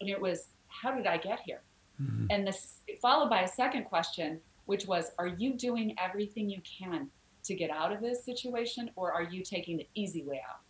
and 0.00 0.08
it 0.08 0.18
was, 0.18 0.48
"How 0.68 0.92
did 0.92 1.06
I 1.06 1.18
get 1.18 1.40
here?" 1.44 1.60
Mm-hmm. 2.00 2.28
And 2.30 2.46
this 2.46 2.80
followed 3.02 3.28
by 3.28 3.42
a 3.42 3.48
second 3.48 3.84
question, 3.84 4.40
which 4.64 4.86
was, 4.86 5.10
"Are 5.18 5.26
you 5.26 5.52
doing 5.52 5.94
everything 5.98 6.48
you 6.48 6.62
can 6.62 7.10
to 7.44 7.54
get 7.54 7.68
out 7.68 7.92
of 7.92 8.00
this 8.00 8.24
situation, 8.24 8.90
or 8.96 9.12
are 9.12 9.24
you 9.24 9.42
taking 9.42 9.76
the 9.76 9.86
easy 9.94 10.22
way 10.22 10.42
out?" 10.48 10.60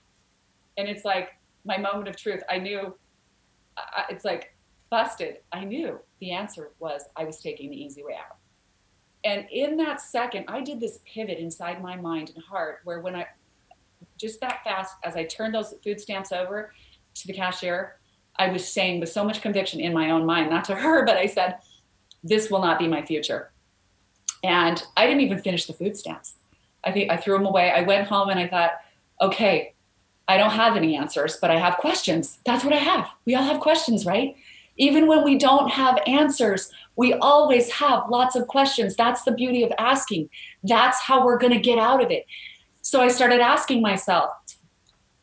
And 0.76 0.88
it's 0.88 1.04
like 1.04 1.30
my 1.64 1.76
moment 1.76 2.08
of 2.08 2.16
truth. 2.16 2.42
I 2.48 2.58
knew. 2.58 2.94
I, 3.76 4.04
it's 4.10 4.24
like 4.24 4.54
busted. 4.90 5.38
I 5.52 5.64
knew 5.64 6.00
the 6.20 6.32
answer 6.32 6.70
was 6.78 7.02
I 7.16 7.24
was 7.24 7.40
taking 7.40 7.70
the 7.70 7.76
easy 7.76 8.02
way 8.02 8.14
out. 8.14 8.36
And 9.24 9.46
in 9.50 9.76
that 9.78 10.00
second, 10.00 10.44
I 10.48 10.60
did 10.60 10.80
this 10.80 11.00
pivot 11.04 11.38
inside 11.38 11.82
my 11.82 11.96
mind 11.96 12.30
and 12.34 12.44
heart 12.44 12.80
where 12.84 13.00
when 13.00 13.16
I 13.16 13.26
just 14.18 14.40
that 14.40 14.62
fast 14.64 14.94
as 15.04 15.16
I 15.16 15.24
turned 15.24 15.54
those 15.54 15.74
food 15.82 16.00
stamps 16.00 16.32
over 16.32 16.72
to 17.14 17.26
the 17.26 17.32
cashier, 17.32 17.96
I 18.36 18.48
was 18.48 18.66
saying 18.66 19.00
with 19.00 19.08
so 19.10 19.24
much 19.24 19.42
conviction 19.42 19.80
in 19.80 19.92
my 19.92 20.10
own 20.10 20.24
mind, 20.26 20.50
not 20.50 20.64
to 20.66 20.74
her, 20.74 21.04
but 21.04 21.16
I 21.16 21.26
said, 21.26 21.56
This 22.22 22.50
will 22.50 22.60
not 22.60 22.78
be 22.78 22.86
my 22.86 23.02
future. 23.02 23.52
And 24.44 24.82
I 24.96 25.06
didn't 25.06 25.22
even 25.22 25.40
finish 25.40 25.66
the 25.66 25.72
food 25.72 25.96
stamps. 25.96 26.36
I 26.84 26.92
think 26.92 27.10
I 27.10 27.16
threw 27.16 27.36
them 27.36 27.46
away. 27.46 27.72
I 27.72 27.82
went 27.82 28.06
home 28.06 28.28
and 28.28 28.38
I 28.38 28.46
thought, 28.46 28.72
okay, 29.20 29.74
I 30.28 30.36
don't 30.36 30.50
have 30.50 30.76
any 30.76 30.96
answers, 30.96 31.38
but 31.40 31.50
I 31.50 31.58
have 31.58 31.76
questions. 31.76 32.38
That's 32.44 32.64
what 32.64 32.72
I 32.72 32.78
have. 32.78 33.08
We 33.24 33.34
all 33.34 33.44
have 33.44 33.60
questions, 33.60 34.04
right? 34.04 34.36
Even 34.76 35.06
when 35.06 35.24
we 35.24 35.38
don't 35.38 35.70
have 35.70 35.98
answers, 36.06 36.70
we 36.96 37.14
always 37.14 37.70
have 37.70 38.04
lots 38.10 38.34
of 38.34 38.46
questions. 38.46 38.96
That's 38.96 39.22
the 39.22 39.32
beauty 39.32 39.62
of 39.62 39.72
asking. 39.78 40.28
That's 40.64 41.00
how 41.00 41.24
we're 41.24 41.38
going 41.38 41.52
to 41.52 41.60
get 41.60 41.78
out 41.78 42.02
of 42.02 42.10
it. 42.10 42.26
So 42.82 43.00
I 43.00 43.08
started 43.08 43.40
asking 43.40 43.82
myself, 43.82 44.30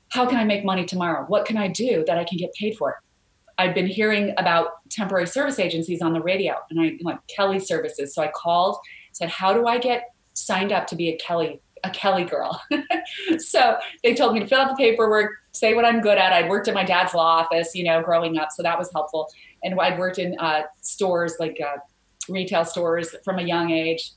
how 0.09 0.27
can 0.27 0.37
I 0.37 0.43
make 0.43 0.63
money 0.63 0.85
tomorrow? 0.85 1.25
What 1.27 1.45
can 1.45 1.57
I 1.57 1.67
do 1.67 2.03
that 2.07 2.17
I 2.17 2.23
can 2.23 2.37
get 2.37 2.53
paid 2.53 2.77
for? 2.77 3.01
I'd 3.57 3.73
been 3.73 3.87
hearing 3.87 4.33
about 4.37 4.89
temporary 4.89 5.27
service 5.27 5.59
agencies 5.59 6.01
on 6.01 6.13
the 6.13 6.21
radio 6.21 6.55
and 6.69 6.79
I 6.81 6.97
like 7.01 7.17
Kelly 7.27 7.59
services. 7.59 8.13
So 8.13 8.21
I 8.21 8.29
called 8.29 8.77
said, 9.11 9.29
How 9.29 9.53
do 9.53 9.67
I 9.67 9.77
get 9.77 10.09
signed 10.33 10.71
up 10.71 10.87
to 10.87 10.95
be 10.95 11.09
a 11.09 11.17
Kelly 11.17 11.61
a 11.84 11.89
Kelly 11.89 12.23
girl. 12.23 12.61
so 13.38 13.77
they 14.03 14.13
told 14.13 14.34
me 14.34 14.39
to 14.39 14.47
fill 14.47 14.59
out 14.59 14.69
the 14.69 14.75
paperwork, 14.75 15.31
say 15.51 15.73
what 15.73 15.86
I'm 15.86 16.01
good 16.01 16.17
at. 16.17 16.34
I'd 16.34 16.49
worked 16.49 16.67
at 16.67 16.73
my 16.73 16.84
dad's 16.84 17.13
law 17.13 17.39
office, 17.39 17.75
you 17.75 17.84
know, 17.84 18.01
growing 18.01 18.38
up, 18.38 18.49
so 18.51 18.63
that 18.63 18.77
was 18.77 18.89
helpful. 18.93 19.27
And 19.63 19.79
I'd 19.79 19.99
worked 19.99 20.19
in 20.19 20.38
uh, 20.39 20.63
stores 20.81 21.36
like 21.39 21.59
uh, 21.61 21.77
retail 22.29 22.65
stores 22.65 23.15
from 23.23 23.39
a 23.39 23.43
young 23.43 23.71
age. 23.71 24.11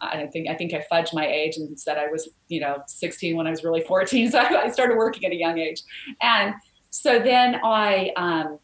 I 0.00 0.26
think 0.26 0.48
I 0.48 0.54
think 0.54 0.74
I 0.74 0.84
fudged 0.90 1.14
my 1.14 1.26
age 1.26 1.56
and 1.56 1.78
said 1.78 1.96
I 1.96 2.08
was, 2.08 2.28
you 2.48 2.60
know, 2.60 2.82
16 2.86 3.36
when 3.36 3.46
I 3.46 3.50
was 3.50 3.62
really 3.62 3.82
14. 3.82 4.30
So 4.32 4.38
I 4.38 4.68
started 4.70 4.96
working 4.96 5.24
at 5.24 5.32
a 5.32 5.36
young 5.36 5.58
age, 5.58 5.82
and 6.20 6.54
so 6.90 7.20
then 7.20 7.60
I 7.64 8.12
um, 8.16 8.58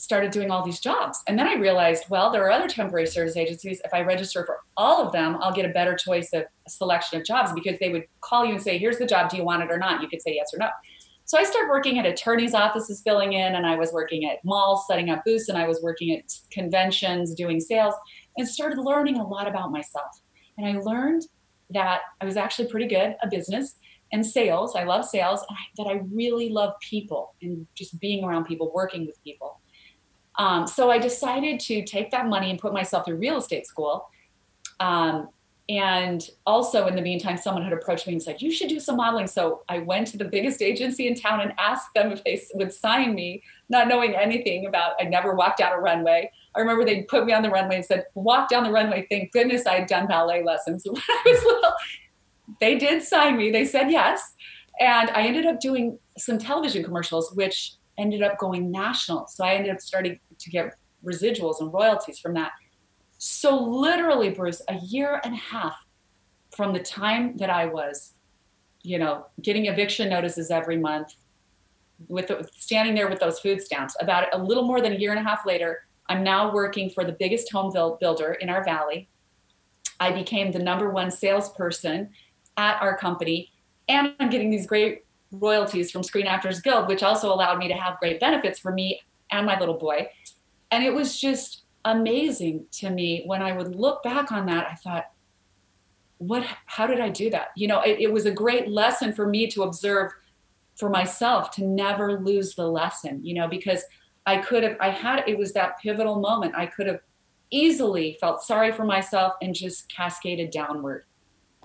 started 0.00 0.30
doing 0.30 0.50
all 0.50 0.64
these 0.64 0.80
jobs. 0.80 1.22
And 1.28 1.38
then 1.38 1.46
I 1.46 1.54
realized, 1.54 2.04
well, 2.08 2.30
there 2.30 2.44
are 2.44 2.50
other 2.50 2.68
temporary 2.68 3.06
service 3.06 3.36
agencies. 3.36 3.80
If 3.84 3.92
I 3.92 4.00
register 4.00 4.44
for 4.46 4.60
all 4.76 5.04
of 5.04 5.12
them, 5.12 5.36
I'll 5.40 5.52
get 5.52 5.66
a 5.66 5.70
better 5.70 5.94
choice 5.94 6.32
of 6.32 6.44
selection 6.68 7.20
of 7.20 7.26
jobs 7.26 7.52
because 7.52 7.78
they 7.78 7.90
would 7.90 8.04
call 8.20 8.44
you 8.44 8.52
and 8.52 8.62
say, 8.62 8.78
here's 8.78 8.98
the 8.98 9.06
job. 9.06 9.30
Do 9.30 9.36
you 9.36 9.44
want 9.44 9.62
it 9.62 9.70
or 9.70 9.78
not? 9.78 10.00
You 10.00 10.08
could 10.08 10.22
say 10.22 10.34
yes 10.34 10.52
or 10.54 10.58
no. 10.58 10.68
So 11.26 11.38
I 11.38 11.44
started 11.44 11.68
working 11.68 11.98
at 12.00 12.06
attorneys' 12.06 12.54
offices 12.54 13.02
filling 13.02 13.34
in, 13.34 13.54
and 13.54 13.64
I 13.64 13.76
was 13.76 13.92
working 13.92 14.28
at 14.28 14.38
malls 14.44 14.84
setting 14.88 15.10
up 15.10 15.22
booths, 15.24 15.48
and 15.48 15.56
I 15.56 15.68
was 15.68 15.80
working 15.80 16.16
at 16.16 16.24
conventions 16.50 17.34
doing 17.34 17.60
sales, 17.60 17.94
and 18.36 18.48
started 18.48 18.78
learning 18.78 19.16
a 19.16 19.24
lot 19.24 19.46
about 19.46 19.70
myself. 19.70 20.10
And 20.58 20.66
I 20.66 20.80
learned 20.80 21.22
that 21.70 22.00
I 22.20 22.24
was 22.24 22.36
actually 22.36 22.68
pretty 22.68 22.88
good 22.88 23.14
at 23.22 23.30
business 23.30 23.76
and 24.12 24.26
sales. 24.26 24.74
I 24.74 24.82
love 24.82 25.04
sales, 25.04 25.44
and 25.48 25.56
I, 25.56 25.62
that 25.76 25.88
I 25.88 26.02
really 26.12 26.48
love 26.48 26.72
people 26.80 27.36
and 27.42 27.64
just 27.76 28.00
being 28.00 28.24
around 28.24 28.46
people, 28.46 28.72
working 28.74 29.06
with 29.06 29.22
people. 29.22 29.59
Um, 30.40 30.66
so 30.66 30.90
I 30.90 30.96
decided 30.96 31.60
to 31.60 31.84
take 31.84 32.10
that 32.12 32.26
money 32.26 32.48
and 32.48 32.58
put 32.58 32.72
myself 32.72 33.04
through 33.04 33.16
real 33.16 33.36
estate 33.36 33.66
school. 33.66 34.08
Um, 34.80 35.28
and 35.68 36.26
also, 36.46 36.86
in 36.86 36.96
the 36.96 37.02
meantime, 37.02 37.36
someone 37.36 37.62
had 37.62 37.74
approached 37.74 38.06
me 38.06 38.14
and 38.14 38.22
said, 38.22 38.40
You 38.40 38.50
should 38.50 38.70
do 38.70 38.80
some 38.80 38.96
modeling. 38.96 39.26
So 39.26 39.62
I 39.68 39.80
went 39.80 40.06
to 40.08 40.16
the 40.16 40.24
biggest 40.24 40.62
agency 40.62 41.06
in 41.08 41.14
town 41.14 41.42
and 41.42 41.52
asked 41.58 41.90
them 41.94 42.10
if 42.10 42.24
they 42.24 42.40
would 42.54 42.72
sign 42.72 43.14
me, 43.14 43.42
not 43.68 43.86
knowing 43.86 44.16
anything 44.16 44.64
about, 44.64 44.94
I 44.98 45.04
never 45.04 45.34
walked 45.34 45.60
out 45.60 45.76
a 45.76 45.78
runway. 45.78 46.32
I 46.56 46.60
remember 46.60 46.86
they 46.86 47.02
put 47.02 47.26
me 47.26 47.34
on 47.34 47.42
the 47.42 47.50
runway 47.50 47.76
and 47.76 47.84
said, 47.84 48.06
Walk 48.14 48.48
down 48.48 48.64
the 48.64 48.72
runway. 48.72 49.06
Thank 49.10 49.32
goodness 49.32 49.66
I 49.66 49.74
had 49.80 49.88
done 49.88 50.06
ballet 50.06 50.42
lessons 50.42 50.86
when 50.90 51.02
I 51.06 51.22
was 51.26 51.44
little. 51.44 51.72
They 52.60 52.78
did 52.78 53.02
sign 53.02 53.36
me, 53.36 53.50
they 53.50 53.66
said 53.66 53.90
yes. 53.90 54.32
And 54.80 55.10
I 55.10 55.26
ended 55.26 55.44
up 55.44 55.60
doing 55.60 55.98
some 56.16 56.38
television 56.38 56.82
commercials, 56.82 57.30
which 57.34 57.74
ended 58.00 58.22
up 58.22 58.38
going 58.38 58.70
national. 58.70 59.26
So 59.28 59.44
I 59.44 59.54
ended 59.54 59.72
up 59.72 59.80
starting 59.80 60.18
to 60.38 60.50
get 60.50 60.74
residuals 61.04 61.60
and 61.60 61.72
royalties 61.72 62.18
from 62.18 62.34
that. 62.34 62.52
So 63.18 63.56
literally, 63.56 64.30
Bruce, 64.30 64.62
a 64.68 64.78
year 64.78 65.20
and 65.22 65.34
a 65.34 65.38
half 65.38 65.76
from 66.56 66.72
the 66.72 66.80
time 66.80 67.36
that 67.36 67.50
I 67.50 67.66
was, 67.66 68.14
you 68.82 68.98
know, 68.98 69.26
getting 69.42 69.66
eviction 69.66 70.08
notices 70.08 70.50
every 70.50 70.78
month, 70.78 71.14
with 72.08 72.28
the, 72.28 72.48
standing 72.56 72.94
there 72.94 73.08
with 73.08 73.20
those 73.20 73.38
food 73.38 73.60
stamps. 73.60 73.94
About 74.00 74.34
a 74.34 74.38
little 74.38 74.64
more 74.64 74.80
than 74.80 74.92
a 74.92 74.96
year 74.96 75.10
and 75.10 75.20
a 75.20 75.22
half 75.22 75.44
later, 75.44 75.84
I'm 76.08 76.24
now 76.24 76.52
working 76.52 76.88
for 76.88 77.04
the 77.04 77.12
biggest 77.12 77.52
home 77.52 77.70
builder 78.00 78.32
in 78.40 78.48
our 78.48 78.64
valley. 78.64 79.08
I 80.00 80.10
became 80.12 80.50
the 80.50 80.58
number 80.58 80.88
one 80.90 81.10
salesperson 81.10 82.10
at 82.56 82.80
our 82.80 82.96
company, 82.96 83.52
and 83.86 84.14
I'm 84.18 84.30
getting 84.30 84.50
these 84.50 84.66
great 84.66 85.04
royalties 85.32 85.90
from 85.90 86.02
Screen 86.02 86.26
Actors 86.26 86.60
Guild, 86.60 86.88
which 86.88 87.02
also 87.02 87.32
allowed 87.32 87.58
me 87.58 87.68
to 87.68 87.74
have 87.74 87.98
great 87.98 88.20
benefits 88.20 88.58
for 88.58 88.72
me 88.72 89.00
and 89.30 89.46
my 89.46 89.58
little 89.58 89.78
boy. 89.78 90.08
And 90.70 90.84
it 90.84 90.92
was 90.92 91.18
just 91.20 91.64
amazing 91.84 92.66
to 92.72 92.90
me 92.90 93.22
when 93.26 93.42
I 93.42 93.52
would 93.52 93.74
look 93.74 94.02
back 94.02 94.32
on 94.32 94.46
that. 94.46 94.66
I 94.70 94.74
thought, 94.74 95.10
what, 96.18 96.44
how 96.66 96.86
did 96.86 97.00
I 97.00 97.08
do 97.08 97.30
that? 97.30 97.48
You 97.56 97.68
know, 97.68 97.80
it, 97.80 97.98
it 98.00 98.12
was 98.12 98.26
a 98.26 98.30
great 98.30 98.68
lesson 98.68 99.12
for 99.12 99.26
me 99.26 99.46
to 99.48 99.62
observe 99.62 100.12
for 100.76 100.90
myself 100.90 101.50
to 101.52 101.64
never 101.64 102.20
lose 102.20 102.54
the 102.54 102.66
lesson, 102.66 103.24
you 103.24 103.34
know, 103.34 103.48
because 103.48 103.84
I 104.26 104.38
could 104.38 104.62
have, 104.62 104.76
I 104.80 104.90
had, 104.90 105.24
it 105.26 105.38
was 105.38 105.52
that 105.54 105.78
pivotal 105.80 106.20
moment. 106.20 106.54
I 106.56 106.66
could 106.66 106.86
have 106.86 107.00
easily 107.50 108.16
felt 108.20 108.42
sorry 108.42 108.72
for 108.72 108.84
myself 108.84 109.34
and 109.42 109.54
just 109.54 109.92
cascaded 109.94 110.50
downward 110.50 111.04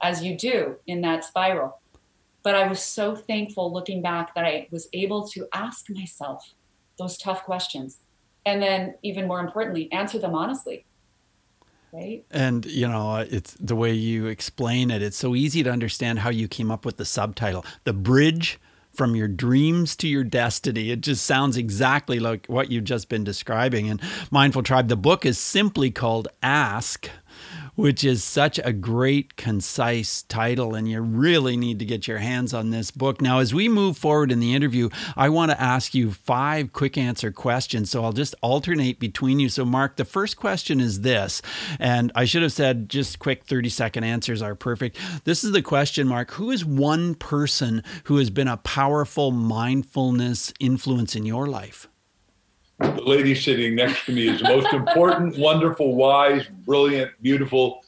as 0.01 0.23
you 0.23 0.37
do 0.37 0.77
in 0.87 1.01
that 1.01 1.23
spiral. 1.23 1.79
But 2.45 2.55
I 2.55 2.67
was 2.67 2.79
so 2.79 3.15
thankful 3.15 3.73
looking 3.73 4.03
back 4.03 4.35
that 4.35 4.45
I 4.45 4.67
was 4.69 4.87
able 4.93 5.27
to 5.29 5.47
ask 5.51 5.89
myself 5.89 6.53
those 6.99 7.17
tough 7.17 7.43
questions. 7.43 7.97
And 8.45 8.61
then, 8.61 8.93
even 9.01 9.27
more 9.27 9.39
importantly, 9.39 9.91
answer 9.91 10.19
them 10.19 10.35
honestly. 10.35 10.85
Right? 11.91 12.23
And 12.29 12.63
you 12.65 12.87
know, 12.87 13.15
it's 13.15 13.55
the 13.59 13.75
way 13.75 13.93
you 13.93 14.27
explain 14.27 14.91
it. 14.91 15.01
It's 15.01 15.17
so 15.17 15.33
easy 15.33 15.63
to 15.63 15.71
understand 15.71 16.19
how 16.19 16.29
you 16.29 16.47
came 16.47 16.69
up 16.69 16.85
with 16.85 16.97
the 16.97 17.05
subtitle, 17.05 17.65
"The 17.83 17.93
Bridge 17.93 18.59
from 18.93 19.15
Your 19.15 19.27
Dreams 19.27 19.95
to 19.95 20.07
Your 20.07 20.23
Destiny." 20.23 20.91
It 20.91 21.01
just 21.01 21.25
sounds 21.25 21.57
exactly 21.57 22.19
like 22.19 22.45
what 22.45 22.69
you've 22.69 22.83
just 22.83 23.09
been 23.09 23.23
describing. 23.23 23.89
And 23.89 23.99
Mindful 24.29 24.61
Tribe, 24.61 24.87
the 24.87 24.95
book 24.95 25.25
is 25.25 25.39
simply 25.39 25.89
called 25.89 26.27
"Ask." 26.43 27.09
Which 27.75 28.03
is 28.03 28.23
such 28.23 28.59
a 28.63 28.73
great, 28.73 29.35
concise 29.35 30.23
title. 30.23 30.75
And 30.75 30.89
you 30.89 31.01
really 31.01 31.57
need 31.57 31.79
to 31.79 31.85
get 31.85 32.07
your 32.07 32.19
hands 32.19 32.53
on 32.53 32.71
this 32.71 32.91
book. 32.91 33.21
Now, 33.21 33.39
as 33.39 33.53
we 33.53 33.69
move 33.69 33.97
forward 33.97 34.31
in 34.31 34.39
the 34.39 34.53
interview, 34.53 34.89
I 35.15 35.29
want 35.29 35.51
to 35.51 35.61
ask 35.61 35.93
you 35.93 36.11
five 36.11 36.73
quick 36.73 36.97
answer 36.97 37.31
questions. 37.31 37.89
So 37.89 38.03
I'll 38.03 38.13
just 38.13 38.35
alternate 38.41 38.99
between 38.99 39.39
you. 39.39 39.49
So, 39.49 39.65
Mark, 39.65 39.95
the 39.95 40.05
first 40.05 40.37
question 40.37 40.79
is 40.79 41.01
this, 41.01 41.41
and 41.79 42.11
I 42.15 42.25
should 42.25 42.43
have 42.43 42.53
said 42.53 42.89
just 42.89 43.19
quick 43.19 43.45
30 43.45 43.69
second 43.69 44.03
answers 44.03 44.41
are 44.41 44.55
perfect. 44.55 44.97
This 45.23 45.43
is 45.43 45.51
the 45.51 45.61
question, 45.61 46.07
Mark 46.07 46.31
Who 46.31 46.51
is 46.51 46.65
one 46.65 47.15
person 47.15 47.83
who 48.05 48.17
has 48.17 48.29
been 48.29 48.47
a 48.47 48.57
powerful 48.57 49.31
mindfulness 49.31 50.53
influence 50.59 51.15
in 51.15 51.25
your 51.25 51.47
life? 51.47 51.87
The 52.79 53.01
lady 53.01 53.35
sitting 53.35 53.75
next 53.75 54.05
to 54.05 54.11
me 54.11 54.27
is 54.27 54.41
the 54.41 54.49
most 54.49 54.73
important, 54.73 55.37
wonderful, 55.39 55.95
wise, 55.95 56.45
brilliant, 56.65 57.11
beautiful, 57.21 57.83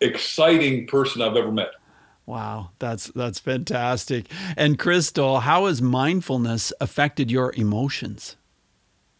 exciting 0.00 0.86
person 0.86 1.22
I've 1.22 1.36
ever 1.36 1.52
met. 1.52 1.70
Wow, 2.26 2.70
that's 2.78 3.08
that's 3.08 3.38
fantastic. 3.38 4.26
And 4.56 4.78
Crystal, 4.78 5.40
how 5.40 5.66
has 5.66 5.82
mindfulness 5.82 6.72
affected 6.80 7.30
your 7.30 7.52
emotions? 7.54 8.36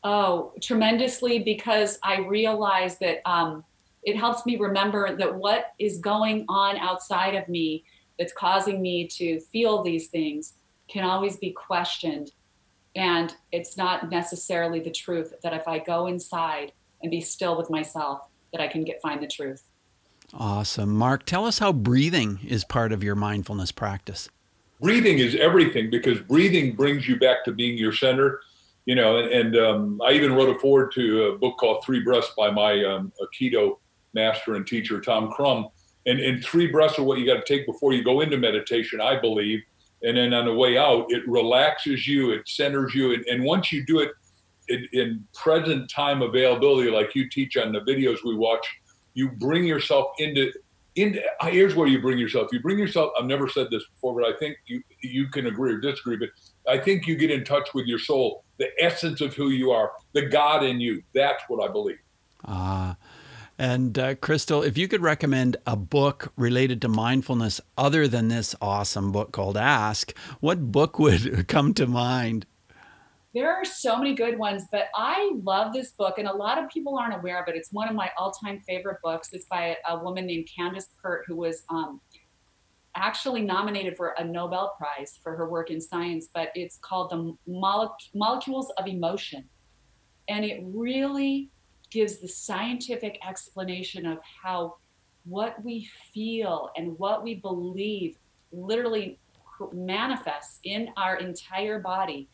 Oh, 0.03 0.53
tremendously 0.63 1.41
because 1.41 1.99
I 2.03 2.21
realize 2.21 2.99
that 2.99 3.21
um, 3.29 3.65
it 4.03 4.17
helps 4.17 4.47
me 4.47 4.57
remember 4.57 5.17
that 5.17 5.35
what 5.35 5.73
is 5.79 5.99
going 5.99 6.45
on 6.49 6.77
outside 6.79 7.35
of 7.35 7.49
me 7.49 7.85
that's 8.19 8.33
causing 8.33 8.81
me 8.81 9.07
to 9.09 9.41
feel 9.41 9.83
these 9.83 10.09
things 10.09 10.55
can 10.89 11.05
always 11.05 11.37
be 11.37 11.53
questioned 11.53 12.33
and 12.97 13.35
it's 13.53 13.77
not 13.77 14.11
necessarily 14.11 14.81
the 14.81 14.91
truth 14.91 15.35
that 15.43 15.53
if 15.53 15.67
I 15.67 15.79
go 15.79 16.07
inside 16.07 16.73
and 17.03 17.11
be 17.11 17.21
still 17.21 17.57
with 17.57 17.71
myself, 17.71 18.29
that 18.53 18.61
I 18.61 18.69
can 18.69 18.85
get 18.85 19.03
find 19.03 19.23
the 19.23 19.27
truth. 19.27 19.65
Awesome. 20.33 20.97
Mark, 20.97 21.27
tell 21.27 21.45
us 21.47 21.59
how 21.59 21.73
breathing 21.73 22.41
is 22.47 22.65
part 22.65 22.93
of 22.93 23.03
your 23.03 23.15
mindfulness 23.15 23.73
practice. 23.73 24.29
Breathing 24.81 25.19
is 25.19 25.35
everything 25.37 25.91
because 25.91 26.21
breathing 26.21 26.75
brings 26.75 27.09
you 27.09 27.19
back 27.19 27.45
to 27.45 27.53
being 27.53 27.77
your 27.77 27.93
center. 27.93 28.41
You 28.87 28.95
know, 28.95 29.19
and, 29.19 29.29
and 29.29 29.57
um, 29.57 30.01
I 30.05 30.13
even 30.13 30.35
wrote 30.35 30.55
a 30.55 30.59
forward 30.59 30.93
to 30.95 31.25
a 31.25 31.39
book 31.39 31.57
called 31.59 31.85
Three 31.85 32.01
Breaths 32.01 32.33
by 32.37 32.51
my 32.51 32.85
um, 32.85 33.13
Aikido 33.21 33.79
master 34.13 34.55
and 34.57 34.67
teacher, 34.67 35.01
Tom 35.01 35.31
Crum. 35.31 35.69
And, 36.07 36.21
and 36.21 36.45
three 36.45 36.67
breaths 36.67 36.99
are 36.99 37.03
what 37.03 37.19
you 37.19 37.27
got 37.27 37.45
to 37.45 37.45
take 37.45 37.67
before 37.67 37.95
you 37.95 38.05
go 38.05 38.21
into 38.21 38.37
meditation, 38.37 39.01
I 39.01 39.19
believe 39.19 39.63
and 40.05 40.17
then 40.17 40.33
on 40.33 40.45
the 40.45 40.55
way 40.55 40.79
out 40.79 41.07
it 41.09 41.27
relaxes 41.29 42.07
you 42.07 42.31
it 42.31 42.47
centers 42.49 42.95
you 42.95 43.15
and, 43.15 43.25
and 43.27 43.43
once 43.43 43.73
you 43.73 43.85
do 43.85 43.99
it 44.01 44.11
in, 44.69 44.87
in, 44.93 45.25
present 45.35 45.91
time 45.91 46.23
availability 46.23 46.91
like 46.91 47.15
you 47.15 47.29
teach 47.29 47.57
on 47.57 47.73
the 47.73 47.81
videos 47.81 48.19
we 48.25 48.37
watch 48.37 48.67
you 49.15 49.31
bring 49.31 49.65
yourself 49.65 50.09
into 50.19 50.53
into 50.97 51.21
here's 51.43 51.75
where 51.75 51.89
you 51.89 52.01
bring 52.01 52.19
yourself. 52.19 52.49
You 52.53 52.61
bring 52.61 52.79
yourself 52.79 53.13
i've 53.19 53.27
never 53.27 53.49
said 53.49 53.69
this 53.71 53.85
before 53.95 54.21
but 54.21 54.33
i 54.33 54.37
think 54.39 54.57
you 54.67 54.83
you 55.03 55.29
can 55.29 55.47
agree 55.47 55.73
or 55.73 55.79
disagree 55.79 56.17
but 56.17 56.29
i 56.69 56.79
think 56.79 57.07
you 57.07 57.17
get 57.17 57.31
in 57.31 57.45
touch 57.45 57.75
with 57.75 57.87
your 57.87 57.99
soul 57.99 58.45
the 58.59 58.69
essence 58.79 59.21
of 59.21 59.35
who 59.35 59.51
you 59.51 59.71
are 59.73 59.91
the 60.13 60.27
god 60.27 60.63
in 60.63 60.81
you. 60.81 61.03
That's 61.15 61.43
what 61.49 61.69
i 61.69 61.73
believe. 61.73 61.99
Ah 62.45 62.91
uh, 62.91 62.95
and 63.59 63.99
uh, 63.99 64.15
Crystal, 64.17 64.63
if 64.63 64.77
you 64.77 64.89
could 64.89 65.03
recommend 65.03 65.57
a 65.67 65.77
book 65.77 66.33
related 66.37 66.83
to 66.83 66.89
mindfulness 66.89 67.61
other 67.79 68.09
than 68.09 68.29
this 68.29 68.55
awesome 68.61 69.13
book 69.13 69.33
called 69.33 69.57
Ask, 69.57 70.17
what 70.41 70.73
book 70.73 70.99
would 70.99 71.47
come 71.49 71.73
to 71.75 71.87
mind? 71.87 72.47
There 73.35 73.53
are 73.53 73.65
so 73.65 73.97
many 73.97 74.15
good 74.15 74.39
ones, 74.39 74.65
but 74.71 74.89
I 74.95 75.33
love 75.43 75.73
this 75.73 75.93
book, 75.93 76.19
and 76.19 76.29
a 76.29 76.33
lot 76.33 76.57
of 76.57 76.71
people 76.71 76.97
aren't 76.97 77.15
aware 77.15 77.43
of 77.43 77.49
it. 77.49 77.57
It's 77.57 77.73
one 77.73 77.89
of 77.89 77.95
my 77.95 78.11
all 78.17 78.33
time 78.33 78.61
favorite 78.61 78.99
books. 79.03 79.31
It's 79.33 79.47
by 79.47 79.77
a 79.89 79.99
woman 79.99 80.27
named 80.27 80.49
Candace 80.57 80.91
Pert, 81.03 81.25
who 81.27 81.35
was 81.37 81.65
um, 81.69 82.01
actually 82.95 83.43
nominated 83.43 83.97
for 83.97 84.15
a 84.19 84.25
Nobel 84.25 84.75
Prize 84.79 85.19
for 85.23 85.37
her 85.37 85.49
work 85.49 85.71
in 85.71 85.81
science, 85.81 86.29
but 86.33 86.51
it's 86.55 86.79
called 86.79 87.11
The 87.11 87.37
Mole- 87.51 87.97
Molecules 88.15 88.73
of 88.79 88.87
Emotion. 88.87 89.49
And 90.29 90.45
it 90.45 90.63
really 90.65 91.51
gives 91.95 92.19
the 92.19 92.27
scientific 92.27 93.21
explanation 93.27 94.05
of 94.05 94.19
how 94.43 94.75
what 95.27 95.63
we 95.65 95.89
feel 96.13 96.71
and 96.77 96.99
what 96.99 97.23
we 97.23 97.35
believe 97.37 98.17
literally 98.51 99.17
manifests 99.73 100.59
in 100.65 100.91
our 100.97 101.17
entire 101.19 101.79
body 101.79 102.29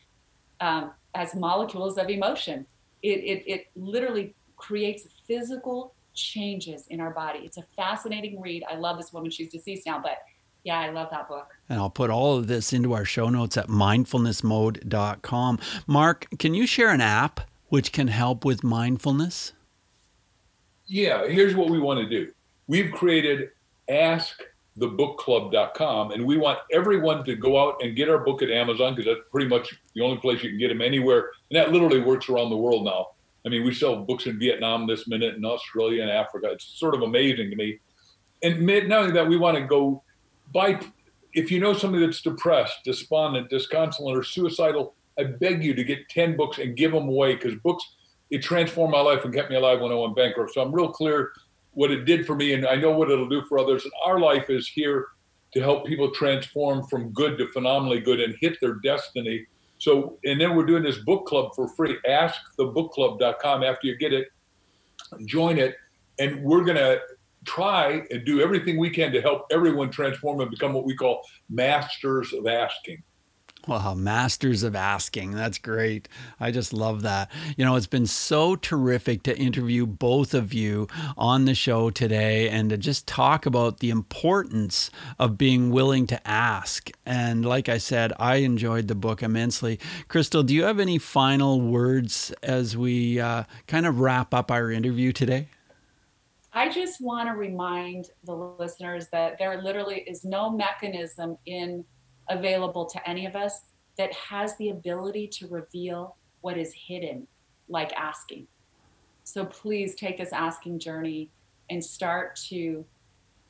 um, 0.60 0.92
as 1.14 1.34
molecules 1.34 1.98
of 1.98 2.08
emotion. 2.08 2.66
It, 3.02 3.18
it, 3.18 3.44
it 3.46 3.66
literally 3.76 4.34
creates 4.56 5.06
physical 5.26 5.92
changes 6.14 6.86
in 6.88 6.98
our 6.98 7.10
body. 7.10 7.40
It's 7.40 7.58
a 7.58 7.64
fascinating 7.76 8.40
read. 8.40 8.64
I 8.68 8.76
love 8.76 8.96
this 8.96 9.12
woman. 9.12 9.30
She's 9.30 9.50
deceased 9.50 9.84
now, 9.84 10.00
but 10.00 10.22
yeah, 10.64 10.80
I 10.80 10.88
love 10.88 11.08
that 11.10 11.28
book. 11.28 11.48
And 11.68 11.78
I'll 11.78 11.90
put 11.90 12.08
all 12.08 12.38
of 12.38 12.46
this 12.46 12.72
into 12.72 12.94
our 12.94 13.04
show 13.04 13.28
notes 13.28 13.58
at 13.58 13.68
mindfulnessmode.com. 13.68 15.58
Mark, 15.86 16.26
can 16.38 16.54
you 16.54 16.66
share 16.66 16.88
an 16.88 17.02
app 17.02 17.42
which 17.70 17.92
can 17.92 18.08
help 18.08 18.44
with 18.44 18.62
mindfulness? 18.62 19.54
Yeah, 20.86 21.26
here's 21.26 21.54
what 21.54 21.70
we 21.70 21.78
want 21.78 22.00
to 22.00 22.08
do. 22.08 22.30
We've 22.66 22.92
created 22.92 23.50
askthebookclub.com 23.88 26.10
and 26.10 26.26
we 26.26 26.36
want 26.36 26.58
everyone 26.72 27.24
to 27.24 27.36
go 27.36 27.58
out 27.60 27.76
and 27.82 27.96
get 27.96 28.10
our 28.10 28.18
book 28.18 28.42
at 28.42 28.50
Amazon 28.50 28.94
because 28.94 29.14
that's 29.14 29.26
pretty 29.30 29.48
much 29.48 29.80
the 29.94 30.02
only 30.02 30.18
place 30.18 30.42
you 30.42 30.50
can 30.50 30.58
get 30.58 30.68
them 30.68 30.82
anywhere. 30.82 31.30
And 31.50 31.56
that 31.56 31.72
literally 31.72 32.00
works 32.00 32.28
around 32.28 32.50
the 32.50 32.56
world 32.56 32.84
now. 32.84 33.10
I 33.46 33.48
mean, 33.48 33.64
we 33.64 33.72
sell 33.72 34.04
books 34.04 34.26
in 34.26 34.38
Vietnam 34.38 34.86
this 34.86 35.08
minute, 35.08 35.36
in 35.36 35.44
Australia 35.44 36.02
and 36.02 36.10
Africa. 36.10 36.50
It's 36.50 36.64
sort 36.64 36.94
of 36.94 37.02
amazing 37.02 37.50
to 37.50 37.56
me. 37.56 37.78
And 38.42 38.66
not 38.66 39.02
only 39.02 39.12
that, 39.12 39.28
we 39.28 39.36
want 39.36 39.56
to 39.56 39.64
go 39.64 40.02
buy. 40.52 40.80
If 41.32 41.50
you 41.50 41.60
know 41.60 41.72
somebody 41.72 42.04
that's 42.04 42.20
depressed, 42.20 42.80
despondent, 42.84 43.48
disconsolate, 43.48 44.16
or 44.16 44.24
suicidal, 44.24 44.94
I 45.20 45.24
beg 45.24 45.62
you 45.62 45.74
to 45.74 45.84
get 45.84 46.08
10 46.08 46.36
books 46.36 46.58
and 46.58 46.76
give 46.76 46.92
them 46.92 47.08
away 47.08 47.34
because 47.34 47.54
books, 47.56 47.84
it 48.30 48.42
transformed 48.42 48.92
my 48.92 49.00
life 49.00 49.24
and 49.24 49.34
kept 49.34 49.50
me 49.50 49.56
alive 49.56 49.80
when 49.80 49.92
I 49.92 49.96
went 49.96 50.16
bankrupt. 50.16 50.54
So 50.54 50.62
I'm 50.62 50.74
real 50.74 50.90
clear 50.90 51.32
what 51.72 51.90
it 51.90 52.04
did 52.04 52.26
for 52.26 52.34
me, 52.34 52.54
and 52.54 52.66
I 52.66 52.74
know 52.76 52.90
what 52.90 53.10
it'll 53.10 53.28
do 53.28 53.42
for 53.48 53.58
others. 53.58 53.84
And 53.84 53.92
our 54.04 54.18
life 54.18 54.50
is 54.50 54.68
here 54.68 55.06
to 55.52 55.60
help 55.60 55.86
people 55.86 56.10
transform 56.10 56.86
from 56.86 57.10
good 57.10 57.38
to 57.38 57.50
phenomenally 57.52 58.00
good 58.00 58.20
and 58.20 58.34
hit 58.40 58.56
their 58.60 58.74
destiny 58.74 59.46
so, 59.80 60.18
and 60.24 60.38
then 60.38 60.54
we're 60.54 60.66
doing 60.66 60.82
this 60.82 60.98
book 60.98 61.26
club 61.26 61.54
for 61.56 61.66
free. 61.68 61.96
AskTheBookClub.com 62.06 63.64
after 63.64 63.86
you 63.86 63.96
get 63.96 64.12
it, 64.12 64.28
join 65.24 65.58
it, 65.58 65.74
and 66.18 66.42
we're 66.44 66.64
going 66.64 66.76
to 66.76 67.00
try 67.46 68.02
and 68.10 68.26
do 68.26 68.42
everything 68.42 68.76
we 68.76 68.90
can 68.90 69.10
to 69.12 69.22
help 69.22 69.46
everyone 69.50 69.90
transform 69.90 70.42
and 70.42 70.50
become 70.50 70.74
what 70.74 70.84
we 70.84 70.94
call 70.94 71.22
masters 71.48 72.34
of 72.34 72.46
asking. 72.46 73.02
Wow, 73.70 73.94
masters 73.94 74.64
of 74.64 74.74
asking. 74.74 75.30
That's 75.30 75.58
great. 75.58 76.08
I 76.40 76.50
just 76.50 76.72
love 76.72 77.02
that. 77.02 77.30
You 77.56 77.64
know, 77.64 77.76
it's 77.76 77.86
been 77.86 78.08
so 78.08 78.56
terrific 78.56 79.22
to 79.22 79.38
interview 79.38 79.86
both 79.86 80.34
of 80.34 80.52
you 80.52 80.88
on 81.16 81.44
the 81.44 81.54
show 81.54 81.88
today 81.88 82.48
and 82.48 82.68
to 82.70 82.76
just 82.76 83.06
talk 83.06 83.46
about 83.46 83.78
the 83.78 83.90
importance 83.90 84.90
of 85.20 85.38
being 85.38 85.70
willing 85.70 86.08
to 86.08 86.28
ask. 86.28 86.90
And 87.06 87.44
like 87.44 87.68
I 87.68 87.78
said, 87.78 88.12
I 88.18 88.38
enjoyed 88.38 88.88
the 88.88 88.96
book 88.96 89.22
immensely. 89.22 89.78
Crystal, 90.08 90.42
do 90.42 90.52
you 90.52 90.64
have 90.64 90.80
any 90.80 90.98
final 90.98 91.60
words 91.60 92.32
as 92.42 92.76
we 92.76 93.20
uh, 93.20 93.44
kind 93.68 93.86
of 93.86 94.00
wrap 94.00 94.34
up 94.34 94.50
our 94.50 94.72
interview 94.72 95.12
today? 95.12 95.46
I 96.52 96.70
just 96.70 97.00
want 97.00 97.28
to 97.28 97.34
remind 97.34 98.06
the 98.24 98.34
listeners 98.34 99.06
that 99.12 99.38
there 99.38 99.62
literally 99.62 100.00
is 100.08 100.24
no 100.24 100.50
mechanism 100.50 101.38
in 101.46 101.84
available 102.30 102.86
to 102.86 103.08
any 103.08 103.26
of 103.26 103.36
us 103.36 103.62
that 103.98 104.14
has 104.14 104.56
the 104.56 104.70
ability 104.70 105.26
to 105.28 105.46
reveal 105.48 106.16
what 106.40 106.56
is 106.56 106.72
hidden, 106.72 107.26
like 107.68 107.92
asking. 107.92 108.46
So 109.24 109.44
please 109.44 109.94
take 109.94 110.16
this 110.16 110.32
asking 110.32 110.78
journey 110.78 111.30
and 111.68 111.84
start 111.84 112.36
to 112.48 112.84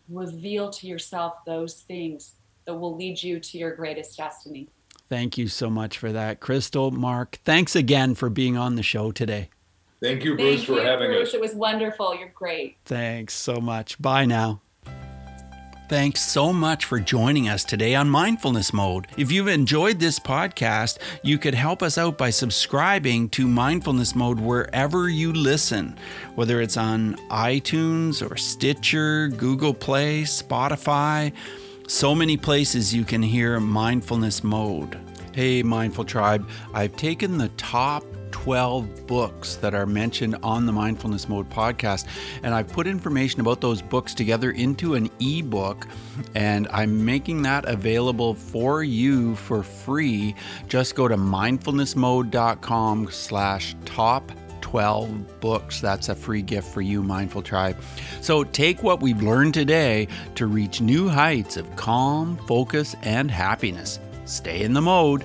reveal 0.09 0.71
to 0.71 0.87
yourself 0.87 1.37
those 1.47 1.83
things 1.83 2.35
that 2.67 2.75
will 2.75 2.97
lead 2.97 3.23
you 3.23 3.39
to 3.39 3.59
your 3.59 3.75
greatest 3.75 4.17
destiny. 4.17 4.69
Thank 5.09 5.39
you 5.39 5.49
so 5.49 5.71
much 5.71 5.99
for 5.99 6.13
that. 6.13 6.41
Crystal, 6.41 6.91
Mark, 6.91 7.39
thanks 7.45 7.75
again 7.75 8.15
for 8.15 8.29
being 8.29 8.57
on 8.57 8.75
the 8.75 8.83
show 8.83 9.11
today. 9.13 9.51
Thank 10.03 10.25
you, 10.25 10.37
Bruce, 10.37 10.61
Thank 10.61 10.67
for 10.67 10.75
you, 10.75 10.81
having 10.89 11.11
Bruce. 11.11 11.29
us. 11.29 11.35
It 11.35 11.41
was 11.41 11.55
wonderful. 11.55 12.15
You're 12.15 12.33
great. 12.35 12.79
Thanks 12.85 13.35
so 13.35 13.61
much. 13.61 14.01
Bye 14.01 14.25
now. 14.25 14.63
Thanks 15.91 16.21
so 16.21 16.53
much 16.53 16.85
for 16.85 17.01
joining 17.01 17.49
us 17.49 17.65
today 17.65 17.97
on 17.97 18.09
Mindfulness 18.09 18.73
Mode. 18.73 19.09
If 19.17 19.33
you've 19.33 19.49
enjoyed 19.49 19.99
this 19.99 20.21
podcast, 20.21 20.99
you 21.25 21.37
could 21.37 21.53
help 21.53 21.83
us 21.83 21.99
out 21.99 22.17
by 22.17 22.31
subscribing 22.31 23.29
to 23.31 23.49
Mindfulness 23.49 24.15
Mode 24.15 24.39
wherever 24.39 25.09
you 25.09 25.33
listen, 25.33 25.99
whether 26.37 26.61
it's 26.61 26.77
on 26.77 27.17
iTunes 27.29 28.23
or 28.25 28.37
Stitcher, 28.37 29.31
Google 29.31 29.75
Play, 29.75 30.23
Spotify. 30.23 31.33
So 31.89 32.15
many 32.15 32.37
places 32.37 32.95
you 32.95 33.05
can 33.05 33.21
hear 33.21 33.59
Mindfulness 33.59 34.45
Mode. 34.45 34.97
Hey, 35.35 35.61
Mindful 35.65 36.05
Tribe, 36.05 36.49
I've 36.73 36.95
taken 36.95 37.37
the 37.37 37.49
top 37.57 38.05
12 38.31 39.07
books 39.07 39.57
that 39.57 39.75
are 39.75 39.87
mentioned 39.87 40.37
on 40.43 40.67
the 40.67 40.73
Mindfulness 40.73 41.29
Mode 41.29 41.49
podcast. 41.51 42.07
And 42.43 42.55
I've 42.55 42.69
put 42.69 42.87
information 42.87 43.41
about 43.41 43.61
those 43.61 43.83
books 43.83 44.15
together 44.15 44.51
into 44.53 44.95
an 44.95 45.11
ebook, 45.21 45.87
and 46.35 46.69
I'm 46.73 47.05
making 47.05 47.43
that 47.43 47.65
available 47.67 48.35
for 48.35 48.83
you 48.83 49.35
for 49.37 49.63
free. 49.63 50.35
Just 50.69 50.95
go 50.95 51.09
to 51.09 51.17
mindfulnessmode.com 51.17 53.11
slash 53.11 53.77
top 53.85 54.33
12 54.61 55.41
books. 55.41 55.81
That's 55.81 56.09
a 56.09 56.15
free 56.15 56.43
gift 56.43 56.73
for 56.73 56.81
you, 56.81 57.03
Mindful 57.03 57.43
Tribe. 57.43 57.77
So 58.21 58.45
take 58.45 58.83
what 58.83 59.01
we've 59.01 59.23
learned 59.23 59.55
today 59.55 60.09
to 60.37 60.47
reach 60.47 60.81
new 60.81 61.09
heights 61.09 61.57
of 61.57 61.75
calm, 61.77 62.37
focus, 62.47 62.95
and 63.03 63.31
happiness. 63.31 63.99
Stay 64.27 64.63
in 64.63 64.73
the 64.73 64.83
mode. 64.83 65.25